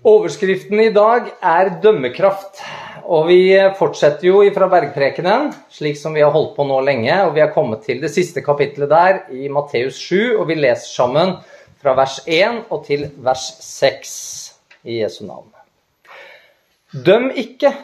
Overskriften 0.00 0.80
i 0.80 0.92
dag 0.96 1.26
er 1.44 1.68
'dømmekraft'. 1.82 2.62
Og 3.04 3.26
vi 3.28 3.52
fortsetter 3.76 4.30
jo 4.30 4.38
fra 4.54 4.68
bergprekenen, 4.72 5.50
slik 5.68 5.98
som 6.00 6.14
vi 6.14 6.22
har 6.22 6.30
holdt 6.32 6.54
på 6.56 6.64
nå 6.64 6.78
lenge. 6.80 7.12
Og 7.26 7.34
vi 7.34 7.40
har 7.40 7.52
kommet 7.52 7.82
til 7.84 8.00
det 8.00 8.08
siste 8.08 8.40
kapittelet 8.40 8.88
der, 8.88 9.18
i 9.28 9.48
Matteus 9.48 9.98
7, 10.00 10.38
og 10.38 10.48
vi 10.48 10.54
leser 10.54 10.88
sammen 10.88 11.34
fra 11.82 11.92
vers 11.92 12.20
1 12.26 12.64
og 12.70 12.86
til 12.86 13.10
vers 13.18 13.44
6 13.60 14.54
i 14.84 15.02
Jesu 15.02 15.26
navn. 15.26 15.52
Døm 16.94 17.30
ikke, 17.36 17.74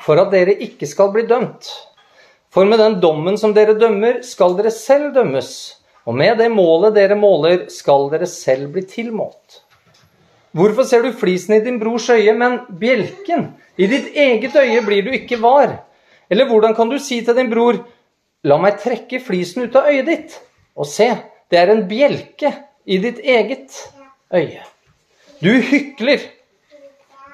for 0.00 0.14
at 0.22 0.30
dere 0.30 0.54
ikke 0.54 0.86
skal 0.86 1.10
bli 1.10 1.26
dømt. 1.26 1.72
For 2.54 2.64
med 2.64 2.78
den 2.78 3.00
dommen 3.00 3.36
som 3.36 3.52
dere 3.52 3.74
dømmer, 3.74 4.22
skal 4.22 4.54
dere 4.54 4.70
selv 4.70 5.10
dømmes. 5.14 5.74
Og 6.06 6.14
med 6.14 6.38
det 6.38 6.52
målet 6.54 6.94
dere 6.94 7.18
måler, 7.18 7.66
skal 7.66 8.12
dere 8.14 8.30
selv 8.30 8.70
bli 8.70 8.86
tilmålt. 8.86 9.63
Hvorfor 10.54 10.86
ser 10.86 11.02
du 11.02 11.10
flisen 11.18 11.56
i 11.56 11.64
din 11.64 11.80
brors 11.80 12.06
øye, 12.14 12.32
men 12.38 12.60
bjelken 12.78 13.48
i 13.76 13.88
ditt 13.90 14.14
eget 14.14 14.54
øye 14.54 14.84
blir 14.86 15.02
du 15.02 15.10
ikke 15.16 15.40
var? 15.42 15.80
Eller 16.30 16.46
hvordan 16.46 16.76
kan 16.76 16.90
du 16.90 16.98
si 17.02 17.20
til 17.26 17.34
din 17.34 17.50
bror, 17.50 17.80
la 18.46 18.58
meg 18.62 18.78
trekke 18.82 19.18
flisen 19.22 19.66
ut 19.66 19.74
av 19.76 19.90
øyet 19.90 20.06
ditt? 20.06 20.38
Og 20.78 20.86
se, 20.86 21.10
det 21.50 21.58
er 21.58 21.72
en 21.74 21.82
bjelke 21.90 22.52
i 22.86 23.00
ditt 23.02 23.18
eget 23.18 23.74
øye. 24.30 24.62
Du 25.42 25.50
hykler. 25.50 26.22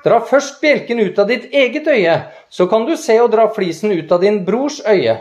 Dra 0.00 0.22
først 0.24 0.62
bjelken 0.62 1.02
ut 1.04 1.18
av 1.20 1.28
ditt 1.28 1.50
eget 1.52 1.88
øye, 1.92 2.16
så 2.48 2.66
kan 2.72 2.86
du 2.88 2.96
se 2.96 3.18
og 3.20 3.34
dra 3.34 3.50
flisen 3.52 3.92
ut 3.92 4.12
av 4.12 4.24
din 4.24 4.46
brors 4.46 4.80
øye. 4.80 5.18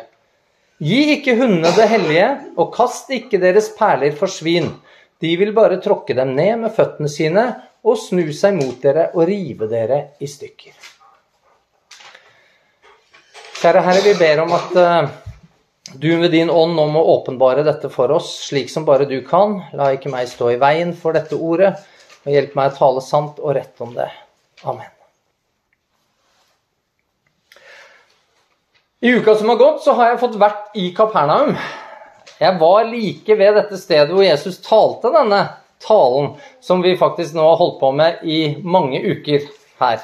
Gi 0.80 1.02
ikke 1.17 1.36
hundene 1.36 1.73
det 1.75 1.89
hellige, 1.91 2.30
og 2.55 2.72
kast 2.72 3.11
ikke 3.11 3.41
deres 3.44 3.67
perler 3.75 4.16
for 4.16 4.31
svin. 4.31 4.72
De 5.20 5.34
vil 5.36 5.52
bare 5.52 5.81
tråkke 5.84 6.16
dem 6.16 6.31
ned 6.38 6.61
med 6.61 6.72
føttene 6.72 7.11
sine 7.11 7.44
og 7.89 7.98
snu 7.99 8.27
seg 8.35 8.57
mot 8.59 8.77
dere 8.84 9.09
og 9.16 9.25
rive 9.29 9.70
dere 9.71 9.99
i 10.21 10.30
stykker. 10.30 10.75
Kjære 13.59 13.81
Herre, 13.83 14.03
vi 14.05 14.14
ber 14.16 14.44
om 14.45 14.53
at 14.55 14.77
uh, 14.80 15.09
du 15.99 16.11
med 16.22 16.31
din 16.31 16.52
ånd 16.53 16.77
nå 16.77 16.86
må 16.94 17.02
åpenbare 17.16 17.66
dette 17.67 17.89
for 17.91 18.11
oss, 18.16 18.30
slik 18.47 18.69
som 18.72 18.86
bare 18.88 19.08
du 19.09 19.17
kan. 19.25 19.58
La 19.75 19.89
ikke 19.95 20.11
meg 20.14 20.30
stå 20.31 20.53
i 20.53 20.61
veien 20.61 20.94
for 20.95 21.17
dette 21.17 21.36
ordet, 21.36 21.73
og 22.23 22.31
hjelp 22.31 22.55
meg 22.55 22.72
å 22.72 22.77
tale 22.77 23.03
sant 23.03 23.41
og 23.41 23.58
rett 23.58 23.83
om 23.83 23.92
det. 23.97 24.08
Amen. 24.69 24.88
I 29.02 29.14
uka 29.16 29.36
som 29.36 29.49
har 29.49 29.59
gått, 29.59 29.83
så 29.83 29.95
har 29.95 30.11
jeg 30.11 30.21
fått 30.23 30.39
vært 30.39 30.75
i 30.80 30.89
Kapernaum. 30.95 31.53
Jeg 32.39 32.55
var 32.59 32.88
like 32.88 33.36
ved 33.39 33.55
dette 33.55 33.80
stedet 33.80 34.11
hvor 34.11 34.23
Jesus 34.23 34.59
talte 34.64 35.11
denne 35.11 35.42
talen 35.83 36.33
som 36.63 36.83
vi 36.85 36.97
faktisk 36.99 37.38
nå 37.38 37.45
har 37.45 37.59
holdt 37.59 37.80
på 37.81 37.94
med 37.95 38.23
i 38.23 38.39
mange 38.63 39.02
uker 39.02 39.47
her. 39.80 40.03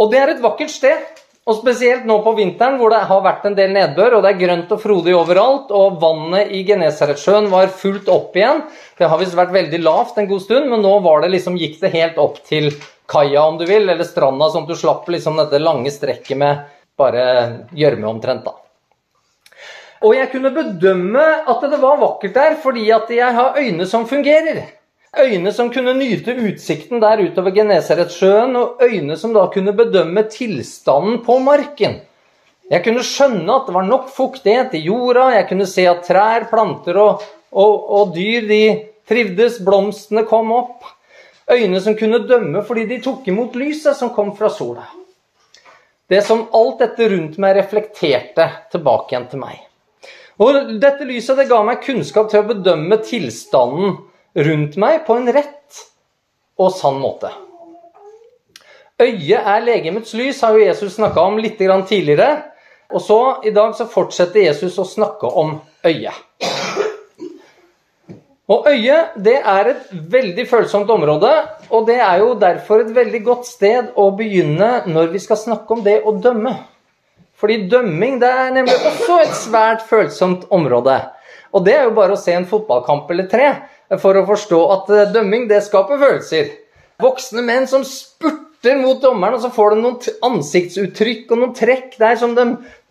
Og 0.00 0.10
det 0.10 0.20
er 0.20 0.34
et 0.34 0.42
vakkert 0.42 0.72
sted. 0.72 1.10
Og 1.44 1.58
spesielt 1.58 2.06
nå 2.08 2.14
på 2.24 2.32
vinteren 2.38 2.78
hvor 2.80 2.88
det 2.88 3.02
har 3.04 3.20
vært 3.20 3.42
en 3.44 3.56
del 3.56 3.74
nedbør, 3.74 4.16
og 4.16 4.22
det 4.24 4.30
er 4.30 4.38
grønt 4.40 4.70
og 4.72 4.80
frodig 4.80 5.12
overalt, 5.12 5.68
og 5.76 5.98
vannet 6.00 6.54
i 6.56 6.62
Genesaretsjøen 6.64 7.50
var 7.52 7.68
fullt 7.68 8.08
opp 8.08 8.38
igjen. 8.38 8.62
Det 8.96 9.10
har 9.12 9.20
visst 9.20 9.36
vært 9.36 9.52
veldig 9.52 9.82
lavt 9.82 10.16
en 10.16 10.30
god 10.30 10.40
stund, 10.40 10.70
men 10.72 10.80
nå 10.80 10.94
det 11.20 11.34
liksom, 11.34 11.60
gikk 11.60 11.76
det 11.82 11.92
helt 11.92 12.16
opp 12.22 12.40
til 12.48 12.70
kaia, 13.12 13.44
om 13.44 13.60
du 13.60 13.66
vil, 13.68 13.84
eller 13.84 14.08
stranda, 14.08 14.48
sånn 14.48 14.64
at 14.64 14.72
du 14.72 14.80
slapp 14.80 15.10
liksom 15.12 15.36
dette 15.36 15.60
lange 15.60 15.92
strekket 15.92 16.40
med 16.40 16.64
bare 16.96 17.24
gjørme 17.76 18.08
omtrent, 18.08 18.48
da. 18.48 18.63
Og 20.04 20.12
jeg 20.12 20.28
kunne 20.34 20.52
bedømme 20.52 21.24
at 21.48 21.62
det 21.64 21.80
var 21.80 22.00
vakkert 22.00 22.34
der 22.36 22.56
fordi 22.60 22.90
at 22.92 23.10
jeg 23.12 23.36
har 23.36 23.56
øyne 23.60 23.86
som 23.88 24.04
fungerer. 24.08 24.66
Øyne 25.14 25.52
som 25.54 25.70
kunne 25.72 25.94
nyte 25.96 26.34
utsikten 26.34 27.00
der 27.00 27.22
utover 27.22 27.54
Genesaretsjøen, 27.54 28.56
og 28.56 28.82
øyne 28.82 29.16
som 29.16 29.32
da 29.34 29.46
kunne 29.52 29.72
bedømme 29.72 30.26
tilstanden 30.28 31.22
på 31.24 31.38
marken. 31.38 32.00
Jeg 32.70 32.84
kunne 32.84 33.04
skjønne 33.04 33.54
at 33.54 33.68
det 33.68 33.76
var 33.76 33.86
nok 33.86 34.08
fuktighet 34.12 34.74
i 34.74 34.82
jorda, 34.88 35.28
jeg 35.36 35.48
kunne 35.48 35.68
se 35.70 35.86
at 35.88 36.02
trær, 36.08 36.48
planter 36.50 36.98
og, 37.00 37.22
og, 37.52 37.74
og 37.98 38.14
dyr 38.16 38.48
de 38.48 38.62
trivdes, 39.08 39.60
blomstene 39.64 40.24
kom 40.28 40.52
opp. 40.52 40.84
Øyne 41.52 41.80
som 41.80 41.96
kunne 41.96 42.24
dømme 42.28 42.64
fordi 42.64 42.86
de 42.88 43.02
tok 43.04 43.28
imot 43.28 43.56
lyset 43.60 43.96
som 43.96 44.12
kom 44.16 44.32
fra 44.36 44.50
sola. 44.50 44.88
Det 46.08 46.20
som 46.24 46.48
alt 46.52 46.82
dette 46.82 47.08
rundt 47.12 47.38
meg 47.40 47.54
reflekterte 47.56 48.48
tilbake 48.72 49.14
igjen 49.14 49.30
til 49.30 49.40
meg. 49.44 49.62
Og 50.42 50.74
dette 50.82 51.06
lyset 51.06 51.38
det 51.38 51.46
ga 51.50 51.60
meg 51.66 51.84
kunnskap 51.84 52.30
til 52.30 52.42
å 52.42 52.48
bedømme 52.48 52.98
tilstanden 53.06 53.98
rundt 54.46 54.78
meg 54.80 55.04
på 55.06 55.18
en 55.18 55.30
rett 55.30 55.84
og 56.58 56.72
sann 56.74 56.98
måte. 57.02 57.30
Øyet 59.02 59.46
er 59.46 59.62
legemets 59.62 60.14
lys, 60.14 60.40
har 60.42 60.54
jo 60.54 60.66
Jesus 60.66 60.96
snakka 60.98 61.22
om 61.22 61.38
litt 61.42 61.58
tidligere. 61.58 62.50
Og 62.94 63.02
så 63.02 63.20
i 63.42 63.50
dag 63.50 63.74
så 63.74 63.88
fortsetter 63.90 64.44
Jesus 64.46 64.78
å 64.78 64.86
snakke 64.86 65.26
om 65.26 65.56
øyet. 65.86 66.14
Og 68.44 68.66
øyet 68.68 69.16
det 69.24 69.38
er 69.40 69.70
et 69.70 69.88
veldig 69.90 70.44
følsomt 70.48 70.90
område, 70.90 71.30
og 71.70 71.86
det 71.88 71.96
er 71.96 72.18
jo 72.20 72.34
derfor 72.38 72.82
et 72.82 72.92
veldig 72.94 73.22
godt 73.24 73.48
sted 73.48 73.94
å 73.96 74.10
begynne 74.16 74.84
når 74.86 75.14
vi 75.14 75.22
skal 75.22 75.40
snakke 75.40 75.74
om 75.74 75.84
det 75.84 76.02
å 76.04 76.12
dømme. 76.12 76.52
Fordi 77.44 77.58
dømming 77.68 78.14
det 78.22 78.28
er 78.32 78.54
nemlig 78.54 78.74
også 78.88 79.18
et 79.20 79.34
svært 79.36 79.82
følsomt 79.84 80.46
område. 80.48 80.94
Og 81.52 81.66
det 81.66 81.74
er 81.76 81.82
jo 81.84 81.90
bare 81.98 82.14
å 82.14 82.20
se 82.20 82.32
en 82.32 82.46
fotballkamp 82.48 83.10
eller 83.12 83.26
tre 83.28 83.50
for 84.00 84.16
å 84.16 84.22
forstå 84.24 84.60
at 84.72 84.92
eh, 84.94 85.10
dømming 85.12 85.44
det 85.50 85.58
skaper 85.66 86.00
følelser. 86.00 86.46
Voksne 87.04 87.42
menn 87.44 87.66
som 87.68 87.84
spurter 87.84 88.78
mot 88.80 88.96
dommeren, 89.02 89.36
og 89.36 89.42
så 89.44 89.50
får 89.52 89.74
de 89.74 89.82
noen 89.82 90.14
ansiktsuttrykk 90.30 91.34
og 91.34 91.42
noen 91.42 91.52
trekk 91.58 91.98
der 92.00 92.16
som 92.22 92.32
de 92.38 92.46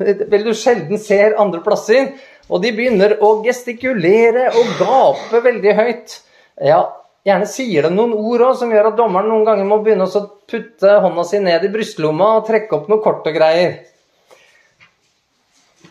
eh, 0.06 0.22
vel 0.30 0.46
du 0.46 0.52
sjelden 0.53 1.02
ser 1.02 1.34
andre 1.41 1.64
plasser. 1.66 2.12
Og 2.46 2.62
de 2.62 2.75
begynner 2.78 3.16
å 3.25 3.40
gestikulere 3.41 4.52
og 4.52 4.75
gape 4.84 5.41
veldig 5.47 5.74
høyt. 5.80 6.20
Ja, 6.62 6.84
Gjerne 7.25 7.47
sier 7.47 7.88
de 7.88 7.90
noen 7.96 8.14
ord 8.20 8.41
også, 8.52 8.66
som 8.66 8.75
gjør 8.75 8.91
at 8.91 9.00
dommeren 9.00 9.31
noen 9.31 9.46
ganger 9.47 9.66
må 9.66 9.80
begynne 9.81 10.06
å 10.06 10.24
putte 10.46 10.97
hånda 11.02 11.24
si 11.25 11.41
ned 11.41 11.66
i 11.66 11.72
brystlomma 11.74 12.35
og 12.38 12.50
trekke 12.52 12.78
opp 12.78 12.90
noe 12.91 13.02
kort 13.02 13.25
og 13.31 13.34
greier. 13.34 13.78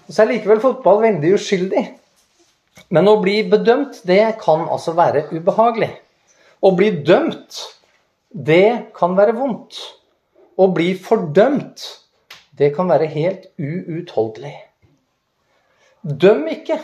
Så 0.09 0.23
er 0.23 0.33
likevel 0.33 0.63
fotball 0.63 1.03
veldig 1.03 1.35
uskyldig. 1.37 1.83
Men 2.93 3.09
å 3.09 3.19
bli 3.23 3.43
bedømt, 3.49 4.03
det 4.09 4.37
kan 4.43 4.67
altså 4.69 4.95
være 4.97 5.27
ubehagelig. 5.33 5.91
Å 6.63 6.71
bli 6.77 6.91
dømt, 7.07 7.61
det 8.33 8.93
kan 8.97 9.17
være 9.19 9.37
vondt. 9.37 9.79
Å 10.61 10.69
bli 10.73 10.93
fordømt, 11.01 11.85
det 12.59 12.73
kan 12.77 12.91
være 12.93 13.09
helt 13.13 13.49
uutholdelig. 13.59 14.55
Døm 16.03 16.45
ikke. 16.51 16.81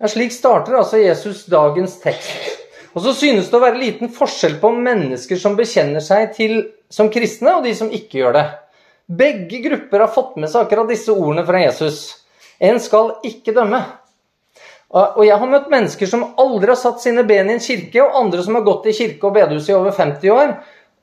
Ja, 0.00 0.10
slik 0.10 0.34
starter 0.34 0.76
altså 0.80 1.00
Jesus 1.00 1.44
dagens 1.50 1.96
tekst. 2.02 2.50
Og 2.94 3.02
så 3.02 3.14
synes 3.16 3.48
det 3.50 3.58
å 3.58 3.62
være 3.62 3.80
liten 3.80 4.10
forskjell 4.12 4.58
på 4.62 4.70
mennesker 4.74 5.38
som 5.40 5.56
bekjenner 5.58 6.02
seg 6.02 6.34
til 6.36 6.60
som 6.92 7.10
kristne, 7.10 7.56
og 7.56 7.64
de 7.66 7.72
som 7.74 7.90
ikke 7.90 8.20
gjør 8.20 8.36
det. 8.36 8.44
Begge 9.06 9.58
grupper 9.64 10.00
har 10.00 10.12
fått 10.12 10.38
med 10.40 10.48
seg 10.50 10.64
akkurat 10.64 10.88
disse 10.88 11.12
ordene 11.12 11.44
fra 11.44 11.60
Jesus. 11.60 12.06
En 12.58 12.80
skal 12.80 13.16
ikke 13.26 13.52
dømme. 13.56 13.82
Og 14.94 15.24
jeg 15.26 15.36
har 15.40 15.50
møtt 15.50 15.72
mennesker 15.72 16.06
som 16.06 16.22
aldri 16.38 16.70
har 16.70 16.78
satt 16.78 17.02
sine 17.02 17.24
ben 17.26 17.50
i 17.50 17.56
en 17.56 17.62
kirke, 17.62 17.98
og 18.04 18.14
andre 18.20 18.44
som 18.46 18.54
har 18.54 18.64
gått 18.66 18.86
i 18.88 18.94
kirke 18.94 19.26
og 19.26 19.34
bedehus 19.34 19.68
i 19.68 19.74
over 19.74 19.94
50 19.96 20.32
år. 20.32 20.54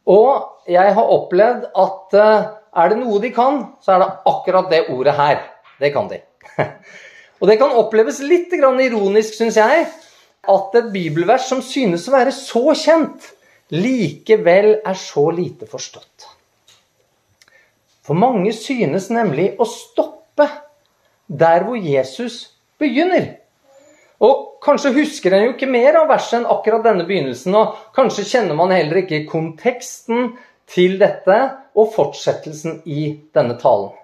Og 0.09 0.71
jeg 0.71 0.95
har 0.95 1.13
opplevd 1.15 1.67
at 1.83 2.17
eh, 2.17 2.49
er 2.81 2.91
det 2.91 2.99
noe 3.01 3.19
de 3.21 3.33
kan, 3.35 3.59
så 3.83 3.95
er 3.95 4.03
det 4.03 4.11
akkurat 4.31 4.71
det 4.71 4.85
ordet 4.93 5.15
her. 5.17 5.41
Det 5.81 5.91
kan 5.93 6.07
de. 6.09 6.21
Og 7.41 7.49
det 7.49 7.57
kan 7.57 7.73
oppleves 7.73 8.19
litt 8.21 8.53
ironisk, 8.53 9.33
syns 9.33 9.57
jeg, 9.57 9.85
at 10.55 10.75
et 10.77 10.89
bibelvers 10.93 11.47
som 11.49 11.61
synes 11.65 12.05
å 12.07 12.13
være 12.13 12.33
så 12.35 12.75
kjent, 12.77 13.31
likevel 13.73 14.75
er 14.77 14.99
så 14.99 15.25
lite 15.33 15.65
forstått. 15.69 16.10
For 18.05 18.17
mange 18.17 18.53
synes 18.57 19.09
nemlig 19.13 19.51
å 19.61 19.67
stoppe 19.69 20.47
der 21.27 21.65
hvor 21.67 21.77
Jesus 21.77 22.57
begynner. 22.81 23.37
Og 24.21 24.61
kanskje 24.61 24.93
husker 24.93 25.33
en 25.33 25.47
jo 25.47 25.53
ikke 25.55 25.69
mer 25.69 25.97
av 26.01 26.09
verset 26.11 26.39
enn 26.39 26.49
akkurat 26.49 26.83
denne 26.85 27.07
begynnelsen. 27.07 27.55
Og 27.57 27.77
kanskje 27.95 28.27
kjenner 28.29 28.57
man 28.57 28.73
heller 28.73 29.01
ikke 29.01 29.23
konteksten 29.29 30.35
til 30.69 30.99
dette 31.01 31.39
og 31.77 31.89
fortsettelsen 31.95 32.81
i 32.85 33.07
denne 33.33 33.57
talen. 33.61 33.95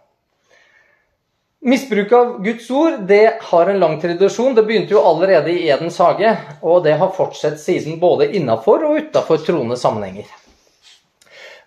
Misbruk 1.68 2.12
av 2.14 2.34
Guds 2.46 2.68
ord 2.72 3.00
det 3.10 3.40
har 3.50 3.70
en 3.70 3.80
lang 3.82 3.96
tradisjon. 4.02 4.54
Det 4.56 4.64
begynte 4.66 4.94
jo 4.94 5.04
allerede 5.04 5.52
i 5.52 5.66
Edens 5.68 5.98
hage, 6.00 6.32
og 6.62 6.84
det 6.86 6.96
har 7.02 7.16
fortsatt 7.18 7.58
siden 7.60 7.98
både 8.00 8.30
innafor 8.38 8.86
og 8.88 9.02
utafor 9.02 9.42
troende 9.44 9.78
sammenhenger. 9.78 10.30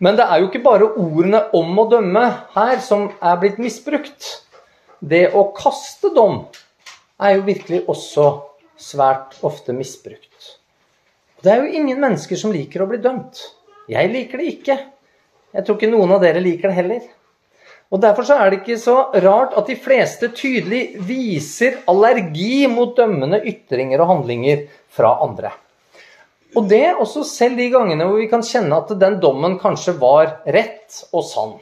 Men 0.00 0.16
det 0.16 0.24
er 0.24 0.40
jo 0.40 0.48
ikke 0.48 0.64
bare 0.64 0.88
ordene 0.96 1.42
'om 1.52 1.78
å 1.78 1.88
dømme' 1.90 2.28
her 2.54 2.78
som 2.80 3.10
er 3.20 3.36
blitt 3.36 3.58
misbrukt. 3.58 4.46
Det 5.00 5.32
å 5.32 5.52
kaste 5.56 6.14
dom 6.14 6.46
er 7.20 7.36
jo 7.36 7.42
virkelig 7.42 7.84
også 7.86 8.42
svært 8.80 9.36
ofte 9.44 9.72
misbrukt. 9.76 10.56
Det 11.42 11.52
er 11.52 11.62
jo 11.64 11.72
ingen 11.72 12.00
mennesker 12.00 12.36
som 12.36 12.52
liker 12.52 12.82
å 12.82 12.88
bli 12.88 12.98
dømt. 12.98 13.40
Jeg 13.88 14.12
liker 14.12 14.38
det 14.38 14.46
ikke. 14.54 14.78
Jeg 15.52 15.64
tror 15.64 15.76
ikke 15.76 15.92
noen 15.92 16.12
av 16.12 16.20
dere 16.20 16.40
liker 16.40 16.68
det 16.68 16.76
heller. 16.76 17.00
Og 17.90 18.00
Derfor 18.00 18.22
så 18.22 18.36
er 18.38 18.50
det 18.50 18.60
ikke 18.60 18.78
så 18.78 18.96
rart 19.20 19.56
at 19.58 19.66
de 19.66 19.74
fleste 19.74 20.28
tydelig 20.28 20.94
viser 21.08 21.80
allergi 21.90 22.68
mot 22.70 22.94
dømmende 22.96 23.42
ytringer 23.42 24.00
og 24.00 24.12
handlinger 24.14 24.68
fra 24.88 25.16
andre. 25.24 25.50
Og 26.58 26.66
det 26.70 26.96
også 26.98 27.22
selv 27.26 27.58
de 27.60 27.68
gangene 27.70 28.06
hvor 28.06 28.18
vi 28.18 28.30
kan 28.30 28.42
kjenne 28.42 28.78
at 28.82 28.90
den 28.98 29.20
dommen 29.22 29.58
kanskje 29.60 29.94
var 30.00 30.40
rett 30.46 31.04
og 31.12 31.26
sann. 31.26 31.58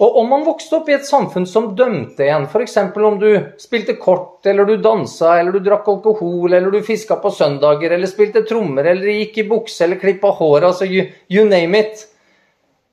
Og 0.00 0.14
om 0.16 0.30
man 0.32 0.46
vokste 0.46 0.78
opp 0.78 0.86
i 0.88 0.94
et 0.96 1.04
samfunn 1.04 1.44
som 1.48 1.74
dømte 1.76 2.24
en, 2.24 2.46
f.eks. 2.48 2.78
om 2.96 3.18
du 3.20 3.28
spilte 3.60 3.98
kort, 4.00 4.38
eller 4.48 4.64
du 4.64 4.78
dansa, 4.80 5.34
eller 5.36 5.52
du 5.52 5.60
drakk 5.66 5.90
alkohol, 5.92 6.54
eller 6.54 6.72
du 6.72 6.80
fiska 6.86 7.18
på 7.20 7.32
søndager, 7.36 7.92
eller 7.92 8.08
spilte 8.08 8.46
trommer, 8.48 8.88
eller 8.94 9.12
gikk 9.18 9.42
i 9.42 9.48
bukse, 9.50 9.82
eller 9.84 10.00
klippa 10.00 10.32
håret, 10.38 10.70
altså 10.70 10.88
you, 10.88 11.04
you 11.28 11.44
name 11.44 11.82
it, 11.82 12.06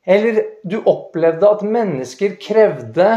eller 0.07 0.41
du 0.67 0.81
opplevde 0.83 1.47
at 1.47 1.63
mennesker 1.67 2.35
krevde 2.43 3.07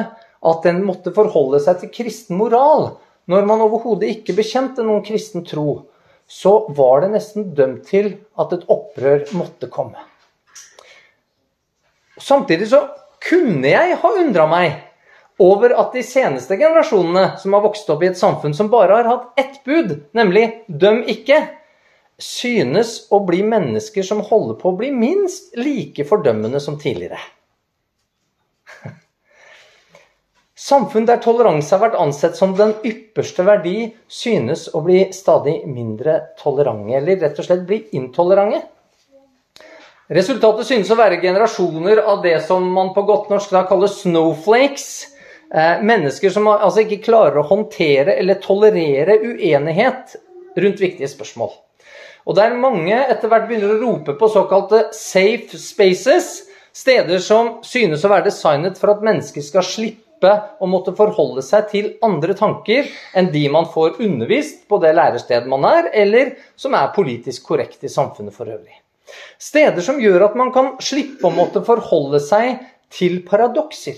at 0.41 0.67
en 0.71 0.81
måtte 0.87 1.13
forholde 1.15 1.61
seg 1.63 1.83
til 1.83 1.93
kristen 1.95 2.39
moral 2.39 2.93
når 3.31 3.47
man 3.47 3.63
overhodet 3.63 4.11
ikke 4.11 4.35
bekjente 4.39 4.83
noen 4.83 5.05
kristen 5.07 5.45
tro, 5.47 5.85
så 6.31 6.53
var 6.77 7.03
det 7.03 7.11
nesten 7.17 7.49
dømt 7.59 7.89
til 7.91 8.13
at 8.39 8.53
et 8.55 8.69
opprør 8.71 9.25
måtte 9.35 9.67
komme. 9.73 9.99
Samtidig 12.21 12.69
så 12.71 12.85
kunne 13.25 13.73
jeg 13.73 13.97
ha 13.99 14.13
undra 14.21 14.47
meg 14.51 14.77
over 15.41 15.73
at 15.81 15.97
de 15.97 16.05
seneste 16.07 16.55
generasjonene 16.61 17.41
som 17.41 17.57
har 17.57 17.65
vokst 17.65 17.89
opp 17.91 18.05
i 18.05 18.11
et 18.13 18.21
samfunn 18.21 18.55
som 18.55 18.71
bare 18.71 19.01
har 19.01 19.09
hatt 19.09 19.41
ett 19.41 19.59
bud, 19.65 19.97
nemlig 20.15 20.45
'døm 20.69 21.03
ikke', 21.09 21.49
synes 22.21 23.09
å 23.11 23.23
bli 23.25 23.41
mennesker 23.43 24.05
som 24.05 24.21
holder 24.21 24.59
på 24.61 24.71
å 24.71 24.77
bli 24.77 24.91
minst 24.93 25.57
like 25.57 26.05
fordømmende 26.05 26.61
som 26.61 26.77
tidligere. 26.79 27.19
Samfunn 30.61 31.07
der 31.09 31.23
toleranse 31.25 31.73
har 31.73 31.81
vært 31.87 32.01
ansett 32.03 32.37
som 32.37 32.51
den 32.53 32.75
ypperste 32.85 33.47
verdi, 33.47 33.95
synes 34.13 34.67
å 34.77 34.83
bli 34.85 35.07
stadig 35.17 35.63
mindre 35.65 36.19
tolerante, 36.41 36.99
eller 36.99 37.17
rett 37.23 37.39
og 37.41 37.47
slett 37.47 37.63
bli 37.69 37.79
intolerante. 37.97 38.61
Resultatet 40.13 40.69
synes 40.69 40.91
å 40.93 40.99
være 40.99 41.21
generasjoner 41.23 42.03
av 42.03 42.21
det 42.27 42.35
som 42.45 42.67
man 42.75 42.91
på 42.93 43.07
godt 43.09 43.31
norsk 43.33 43.55
da 43.55 43.63
kaller 43.71 43.89
snowflakes. 43.89 44.91
Eh, 45.55 45.81
mennesker 45.87 46.35
som 46.35 46.51
altså 46.51 46.85
ikke 46.85 47.01
klarer 47.09 47.41
å 47.41 47.47
håndtere 47.47 48.19
eller 48.21 48.43
tolerere 48.43 49.17
uenighet 49.23 50.19
rundt 50.61 50.83
viktige 50.83 51.09
spørsmål. 51.09 51.55
Og 52.29 52.37
der 52.37 52.59
mange 52.59 53.01
etter 53.01 53.33
hvert 53.33 53.49
begynner 53.49 53.79
å 53.79 53.81
rope 53.81 54.19
på 54.19 54.29
såkalte 54.29 54.91
safe 54.93 55.57
spaces, 55.57 56.31
steder 56.77 57.23
som 57.25 57.57
synes 57.67 58.05
å 58.05 58.13
være 58.13 58.29
designet 58.29 58.77
for 58.79 58.93
at 58.93 59.03
mennesker 59.09 59.47
skal 59.47 59.65
slippe 59.67 60.10
å 60.29 60.69
måtte 60.69 60.93
forholde 60.97 61.43
seg 61.45 61.69
til 61.71 61.89
andre 62.05 62.35
tanker 62.37 62.89
enn 63.17 63.31
de 63.33 63.47
man 63.53 63.69
får 63.73 64.01
undervist 64.05 64.67
på 64.69 64.81
det 64.83 64.93
lærestedet 64.97 65.49
man 65.49 65.65
er, 65.65 65.89
eller 65.95 66.35
som 66.57 66.77
er 66.77 66.93
politisk 66.95 67.47
korrekt 67.49 67.85
i 67.85 67.93
samfunnet 67.93 68.37
for 68.37 68.51
øvrig. 68.51 68.77
Steder 69.41 69.83
som 69.83 70.01
gjør 70.01 70.29
at 70.29 70.37
man 70.39 70.53
kan 70.55 70.75
slippe 70.83 71.27
å 71.27 71.35
måtte 71.35 71.63
forholde 71.67 72.21
seg 72.23 72.61
til 72.93 73.23
paradokser. 73.27 73.97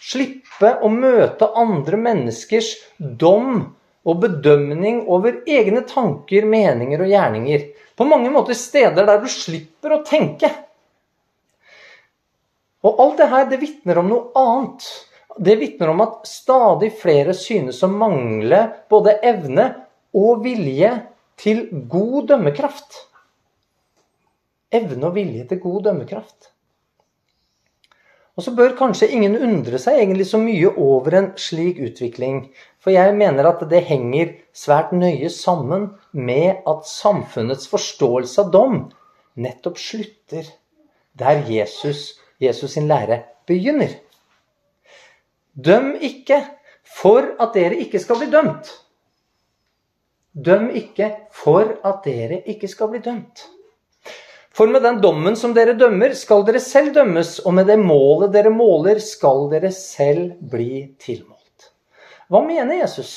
Slippe 0.00 0.72
å 0.80 0.88
møte 0.88 1.50
andre 1.60 1.98
menneskers 2.00 2.72
dom 2.98 3.60
og 4.08 4.22
bedømning 4.22 5.04
over 5.12 5.42
egne 5.44 5.84
tanker, 5.88 6.46
meninger 6.48 7.04
og 7.04 7.12
gjerninger. 7.12 7.68
På 7.96 8.06
mange 8.08 8.32
måter 8.32 8.56
steder 8.56 9.04
der 9.04 9.20
du 9.20 9.28
slipper 9.28 9.98
å 9.98 10.02
tenke. 10.06 10.48
Og 12.80 13.02
alt 13.04 13.20
det 13.20 13.28
her, 13.28 13.46
det 13.50 13.60
vitner 13.60 14.00
om 14.00 14.08
noe 14.08 14.30
annet. 14.40 14.86
Det 15.38 15.56
vitner 15.60 15.92
om 15.92 16.02
at 16.04 16.26
stadig 16.28 16.90
flere 16.98 17.34
synes 17.36 17.82
å 17.86 17.90
mangle 17.92 18.64
både 18.90 19.18
evne 19.22 19.66
og 20.16 20.42
vilje 20.44 20.90
til 21.40 21.66
god 21.90 22.32
dømmekraft. 22.32 23.04
Evne 24.74 25.10
og 25.10 25.14
vilje 25.16 25.46
til 25.50 25.60
god 25.62 25.84
dømmekraft. 25.88 26.50
Og 28.38 28.44
så 28.46 28.54
bør 28.56 28.76
kanskje 28.78 29.10
ingen 29.12 29.34
undre 29.36 29.78
seg 29.82 29.98
egentlig 30.00 30.24
så 30.30 30.38
mye 30.40 30.70
over 30.80 31.16
en 31.18 31.26
slik 31.40 31.80
utvikling. 31.82 32.46
For 32.80 32.94
jeg 32.94 33.12
mener 33.18 33.50
at 33.50 33.64
det 33.68 33.82
henger 33.88 34.32
svært 34.56 34.94
nøye 34.96 35.28
sammen 35.34 35.90
med 36.16 36.62
at 36.70 36.88
samfunnets 36.88 37.68
forståelse 37.68 38.40
av 38.44 38.54
dom 38.54 38.78
nettopp 39.40 39.78
slutter 39.78 40.48
der 41.20 41.42
Jesus, 41.50 42.14
Jesus 42.40 42.78
sin 42.78 42.88
lære 42.88 43.22
begynner. 43.50 43.98
Døm 45.54 45.94
ikke 46.00 46.42
for 46.86 47.34
at 47.40 47.54
dere 47.54 47.78
ikke 47.82 48.00
skal 48.02 48.20
bli 48.20 48.30
dømt. 48.30 48.70
Døm 50.34 50.68
ikke 50.78 51.10
for 51.34 51.74
at 51.86 52.04
dere 52.06 52.42
ikke 52.50 52.68
skal 52.70 52.92
bli 52.92 53.00
dømt. 53.02 53.46
For 54.54 54.70
med 54.70 54.82
den 54.82 55.00
dommen 55.02 55.36
som 55.38 55.54
dere 55.54 55.76
dømmer, 55.78 56.14
skal 56.18 56.44
dere 56.46 56.60
selv 56.62 56.94
dømmes, 56.94 57.38
og 57.46 57.54
med 57.54 57.68
det 57.70 57.78
målet 57.78 58.32
dere 58.34 58.50
måler, 58.52 58.98
skal 59.02 59.46
dere 59.52 59.70
selv 59.74 60.34
bli 60.52 60.96
tilmålt. 61.00 61.70
Hva 62.30 62.42
mener 62.46 62.82
Jesus? 62.82 63.14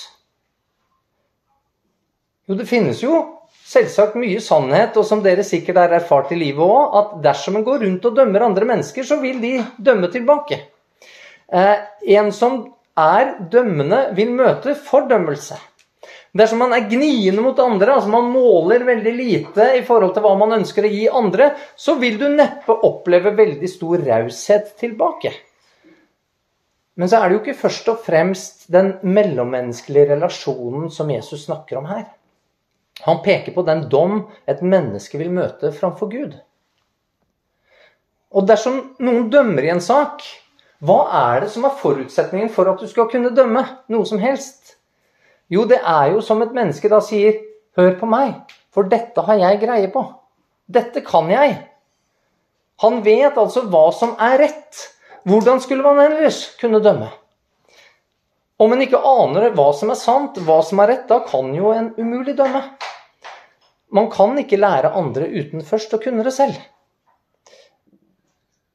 Jo, 2.50 2.58
det 2.60 2.68
finnes 2.70 3.02
jo 3.04 3.18
selvsagt 3.64 4.18
mye 4.20 4.42
sannhet, 4.44 4.98
og 5.00 5.06
som 5.08 5.24
dere 5.26 5.46
sikkert 5.48 5.80
har 5.82 5.98
erfart 5.98 6.34
i 6.36 6.40
livet 6.40 6.64
òg, 6.66 6.98
at 7.00 7.14
dersom 7.26 7.58
en 7.58 7.66
går 7.66 7.82
rundt 7.86 8.08
og 8.10 8.18
dømmer 8.18 8.46
andre 8.46 8.70
mennesker, 8.70 9.06
så 9.08 9.20
vil 9.22 9.42
de 9.42 9.58
dømme 9.78 10.10
tilbake. 10.14 10.60
Eh, 11.54 11.78
en 12.18 12.32
som 12.34 12.64
er 12.98 13.36
dømmende, 13.52 14.08
vil 14.18 14.34
møte 14.34 14.74
fordømmelse. 14.78 15.60
Dersom 16.34 16.64
man 16.64 16.74
er 16.74 16.88
gniende 16.90 17.44
mot 17.46 17.60
andre, 17.62 17.94
altså 17.94 18.10
man 18.10 18.32
måler 18.34 18.86
veldig 18.88 19.12
lite 19.14 19.68
i 19.78 19.84
forhold 19.86 20.16
til 20.16 20.26
hva 20.26 20.34
man 20.40 20.56
ønsker 20.58 20.88
å 20.88 20.90
gi 20.90 21.04
andre, 21.22 21.52
så 21.78 21.94
vil 22.02 22.18
du 22.18 22.26
neppe 22.34 22.74
oppleve 22.74 23.36
veldig 23.38 23.70
stor 23.70 24.02
raushet 24.02 24.74
tilbake. 24.82 25.30
Men 26.98 27.10
så 27.10 27.20
er 27.20 27.30
det 27.30 27.38
jo 27.38 27.44
ikke 27.44 27.62
først 27.62 27.90
og 27.94 28.02
fremst 28.06 28.66
den 28.74 28.96
mellommenneskelige 29.06 30.14
relasjonen 30.16 30.90
som 30.94 31.10
Jesus 31.14 31.46
snakker 31.46 31.80
om 31.80 31.90
her. 31.90 32.08
Han 33.06 33.22
peker 33.26 33.54
på 33.54 33.66
den 33.66 33.88
dom 33.90 34.24
et 34.50 34.62
menneske 34.66 35.22
vil 35.22 35.34
møte 35.34 35.74
framfor 35.74 36.10
Gud. 36.10 36.36
Og 38.34 38.50
dersom 38.50 38.80
noen 39.06 39.30
dømmer 39.34 39.66
i 39.66 39.74
en 39.74 39.82
sak, 39.82 40.22
hva 40.84 41.04
er 41.16 41.46
det 41.46 41.52
som 41.54 41.64
er 41.64 41.78
forutsetningen 41.80 42.50
for 42.52 42.68
at 42.68 42.82
du 42.82 42.90
skal 42.92 43.08
kunne 43.12 43.32
dømme 43.36 43.62
noe 43.94 44.08
som 44.08 44.20
helst? 44.20 44.76
Jo, 45.48 45.64
det 45.70 45.80
er 45.80 46.12
jo 46.12 46.24
som 46.24 46.42
et 46.44 46.52
menneske 46.56 46.90
da 46.92 47.00
sier 47.00 47.40
'Hør 47.78 47.96
på 48.00 48.06
meg, 48.06 48.34
for 48.70 48.84
dette 48.84 49.22
har 49.22 49.38
jeg 49.40 49.62
greie 49.62 49.88
på'. 49.88 50.14
Dette 50.70 51.02
kan 51.02 51.30
jeg. 51.32 51.56
Han 52.84 53.02
vet 53.04 53.38
altså 53.38 53.64
hva 53.66 53.92
som 53.94 54.16
er 54.20 54.38
rett. 54.38 54.90
Hvordan 55.24 55.62
skulle 55.64 55.84
man 55.84 56.00
ellers 56.04 56.56
kunne 56.60 56.84
dømme? 56.84 57.10
Om 58.60 58.74
en 58.74 58.82
ikke 58.82 59.00
aner 59.00 59.50
hva 59.56 59.72
som 59.74 59.90
er 59.90 59.96
sant, 59.96 60.38
hva 60.38 60.62
som 60.64 60.80
er 60.80 60.88
rett, 60.88 61.08
da 61.08 61.20
kan 61.20 61.56
jo 61.56 61.72
en 61.72 61.94
umulig 61.98 62.36
dømme. 62.38 62.62
Man 63.92 64.12
kan 64.12 64.38
ikke 64.38 64.60
lære 64.60 64.94
andre 64.94 65.28
uten 65.32 65.64
først 65.64 65.94
å 65.94 66.02
kunne 66.04 66.24
det 66.24 66.34
selv. 66.34 66.60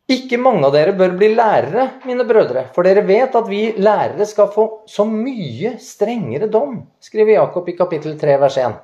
Ikke 0.09 0.39
mange 0.41 0.65
av 0.65 0.73
dere 0.73 0.95
bør 0.97 1.19
bli 1.21 1.35
lærere, 1.35 1.83
mine 2.09 2.25
brødre, 2.25 2.63
for 2.73 2.87
dere 2.87 3.03
vet 3.05 3.35
at 3.37 3.49
vi 3.51 3.75
lærere 3.77 4.25
skal 4.25 4.49
få 4.55 4.63
så 4.89 5.05
mye 5.05 5.75
strengere 5.85 6.49
dom, 6.49 6.79
skriver 7.05 7.35
Jakob 7.35 7.69
i 7.69 7.75
kapittel 7.77 8.15
3, 8.17 8.39
vers 8.41 8.57
1. 8.63 8.79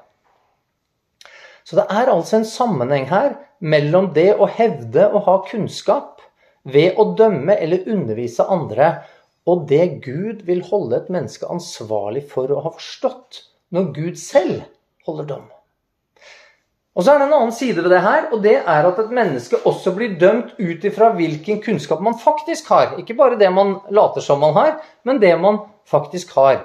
Så 1.64 1.78
det 1.78 1.86
er 1.88 2.12
altså 2.12 2.42
en 2.42 2.44
sammenheng 2.44 3.08
her 3.08 3.38
mellom 3.64 4.10
det 4.12 4.34
å 4.36 4.50
hevde 4.52 5.06
å 5.08 5.24
ha 5.24 5.38
kunnskap 5.48 6.20
ved 6.68 7.00
å 7.00 7.08
dømme 7.16 7.56
eller 7.56 7.88
undervise 7.88 8.44
andre, 8.44 8.92
og 9.48 9.64
det 9.72 10.02
Gud 10.04 10.44
vil 10.44 10.60
holde 10.68 11.00
et 11.00 11.08
menneske 11.12 11.48
ansvarlig 11.48 12.26
for 12.28 12.52
å 12.52 12.60
ha 12.66 12.76
forstått 12.76 13.46
når 13.72 13.92
Gud 13.96 14.20
selv 14.20 14.60
holder 15.08 15.32
dom. 15.32 15.48
Og 16.94 17.02
så 17.02 17.10
er 17.10 17.18
det 17.18 17.26
en 17.26 17.34
annen 17.34 17.54
side 17.54 17.82
ved 17.82 17.90
det 17.90 18.02
her, 18.04 18.28
og 18.30 18.42
det 18.44 18.54
er 18.60 18.86
at 18.86 18.98
et 19.02 19.14
menneske 19.14 19.58
også 19.66 19.92
blir 19.96 20.14
dømt 20.18 20.52
ut 20.60 20.84
ifra 20.86 21.10
hvilken 21.16 21.58
kunnskap 21.62 22.02
man 22.04 22.14
faktisk 22.20 22.70
har. 22.70 22.94
Ikke 23.02 23.16
bare 23.18 23.38
det 23.40 23.50
man 23.50 23.80
later 23.90 24.22
som 24.22 24.38
man 24.44 24.54
har, 24.54 24.76
men 25.02 25.18
det 25.22 25.34
man 25.42 25.58
faktisk 25.90 26.30
har. 26.38 26.62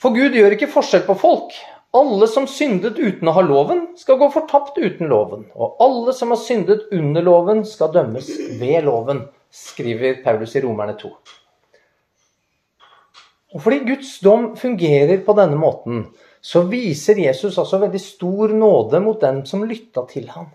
For 0.00 0.16
Gud 0.16 0.36
gjør 0.36 0.56
ikke 0.56 0.72
forskjell 0.72 1.04
på 1.04 1.18
folk. 1.20 1.52
Alle 1.96 2.26
som 2.28 2.48
syndet 2.48 2.98
uten 3.00 3.28
å 3.28 3.34
ha 3.36 3.44
loven, 3.44 3.86
skal 3.96 4.18
gå 4.20 4.28
fortapt 4.32 4.76
uten 4.80 5.08
loven. 5.12 5.46
Og 5.56 5.76
alle 5.84 6.12
som 6.16 6.32
har 6.32 6.40
syndet 6.40 6.88
under 6.92 7.24
loven, 7.24 7.64
skal 7.68 7.92
dømmes 7.92 8.28
ved 8.60 8.84
loven, 8.88 9.26
skriver 9.52 10.22
Paulus 10.24 10.56
i 10.56 10.64
Romerne 10.64 10.96
2. 11.00 11.12
Og 13.56 13.62
fordi 13.62 13.84
Guds 13.86 14.18
dom 14.24 14.50
fungerer 14.60 15.20
på 15.24 15.36
denne 15.38 15.56
måten, 15.60 16.06
så 16.46 16.62
viser 16.70 17.18
Jesus 17.18 17.56
altså 17.58 17.80
veldig 17.82 17.98
stor 17.98 18.52
nåde 18.54 19.00
mot 19.02 19.18
dem 19.20 19.40
som 19.48 19.64
lytta 19.66 20.04
til 20.06 20.28
ham. 20.30 20.46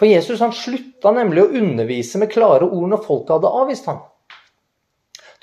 For 0.00 0.08
Jesus 0.08 0.40
han 0.40 0.54
slutta 0.56 1.12
nemlig 1.12 1.42
å 1.42 1.50
undervise 1.60 2.20
med 2.22 2.30
klare 2.32 2.64
ord 2.64 2.88
når 2.88 3.02
folk 3.04 3.28
hadde 3.28 3.50
avvist 3.60 3.90
ham. 3.90 3.98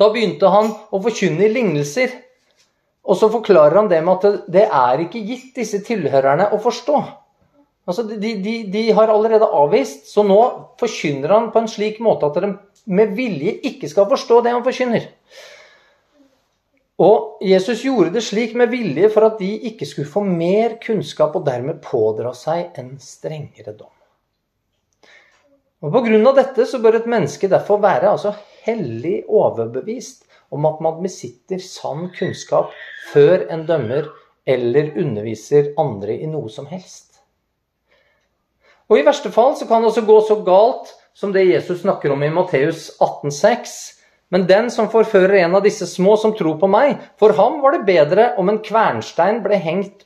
Da 0.02 0.08
begynte 0.14 0.50
han 0.50 0.72
å 0.74 1.02
forkynne 1.04 1.46
i 1.46 1.52
lignelser. 1.54 2.16
Og 3.08 3.20
så 3.20 3.30
forklarer 3.32 3.78
han 3.78 3.92
det 3.92 4.02
med 4.06 4.18
at 4.18 4.50
det 4.52 4.66
er 4.66 5.04
ikke 5.06 5.22
gitt 5.30 5.54
disse 5.62 5.84
tilhørerne 5.86 6.50
å 6.54 6.60
forstå. 6.64 6.98
Altså, 7.88 8.04
de, 8.10 8.34
de, 8.44 8.56
de, 8.74 8.82
har 8.98 9.14
allerede 9.14 9.48
avvist, 9.48 10.10
så 10.10 10.26
nå 10.28 10.40
forkynner 10.82 11.32
han 11.32 11.52
på 11.54 11.62
en 11.62 11.70
slik 11.72 12.02
måte 12.04 12.28
at 12.28 12.42
de 12.42 12.50
med 12.98 13.14
vilje 13.16 13.54
ikke 13.70 13.88
skal 13.92 14.10
forstå 14.10 14.42
det 14.44 14.58
han 14.58 14.66
forkynner. 14.66 15.06
Og 16.98 17.44
Jesus 17.46 17.84
gjorde 17.86 18.10
det 18.16 18.24
slik 18.25 18.56
med 18.58 18.72
vilje 18.74 19.10
for 19.13 19.27
at 19.27 19.38
de 19.38 19.51
ikke 19.70 19.86
skulle 19.86 20.10
få 20.10 20.24
mer 20.25 20.80
kunnskap 20.82 21.36
og 21.38 21.46
dermed 21.46 21.77
pådra 21.84 22.32
seg 22.34 22.74
en 22.82 22.96
strengere 23.01 23.75
dom. 23.77 23.94
Og 25.86 25.94
Pga. 25.94 26.32
dette 26.34 26.66
så 26.66 26.80
bør 26.82 26.98
et 26.98 27.10
menneske 27.10 27.48
derfor 27.48 27.77
være 27.77 28.10
altså 28.10 28.34
hellig 28.66 29.27
overbevist 29.30 30.25
om 30.50 30.66
at 30.66 30.80
man 30.82 31.04
besitter 31.04 31.62
sann 31.62 32.10
kunnskap 32.18 32.72
før 33.12 33.46
en 33.54 33.68
dømmer 33.68 34.10
eller 34.48 34.96
underviser 34.98 35.75
andre 35.77 36.16
i 36.18 36.25
noe 36.25 36.50
som 36.50 36.66
helst. 36.66 37.20
Og 38.89 38.98
I 38.98 39.06
verste 39.06 39.30
fall 39.36 39.54
så 39.60 39.68
kan 39.68 39.84
det 39.84 39.92
også 39.92 40.06
gå 40.08 40.18
så 40.25 40.39
galt 40.48 40.96
som 41.18 41.34
det 41.36 41.46
Jesus 41.46 41.84
snakker 41.84 42.13
om 42.13 42.24
i 42.24 42.32
Matteus 42.34 42.89
18,6 42.98 43.97
men 44.34 44.48
den 44.48 44.68
som 44.74 44.90
forfører 44.92 45.40
en 45.44 45.56
av 45.56 45.64
disse 45.64 45.88
små 45.88 46.18
som 46.20 46.34
tror 46.36 46.58
på 46.60 46.68
meg, 46.72 46.98
for 47.20 47.36
ham 47.38 47.62
var 47.64 47.78
det 47.78 47.88
bedre 47.88 48.32
om 48.42 48.52
en 48.52 48.60
kvernstein 48.64 49.40
ble 49.46 49.60
hengt 49.64 50.04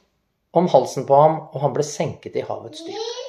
om 0.54 0.68
halsen 0.70 1.08
på 1.08 1.18
ham, 1.18 1.38
og 1.52 1.64
han 1.64 1.74
ble 1.74 1.86
senket 1.88 2.38
i 2.38 2.46
havets 2.46 2.84
dyp. 2.86 3.20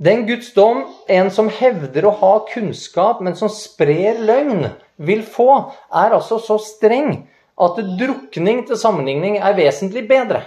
Den 0.00 0.24
Guds 0.24 0.54
dom 0.56 0.86
en 1.12 1.28
som 1.28 1.50
hevder 1.52 2.06
å 2.08 2.14
ha 2.22 2.32
kunnskap, 2.48 3.20
men 3.20 3.36
som 3.36 3.50
sprer 3.52 4.22
løgn, 4.24 4.70
vil 5.00 5.20
få, 5.24 5.50
er 5.92 6.16
altså 6.16 6.38
så 6.40 6.56
streng 6.60 7.12
at 7.60 7.76
drukning 8.00 8.64
til 8.68 8.80
sammenligning 8.80 9.36
er 9.40 9.56
vesentlig 9.58 10.06
bedre. 10.08 10.42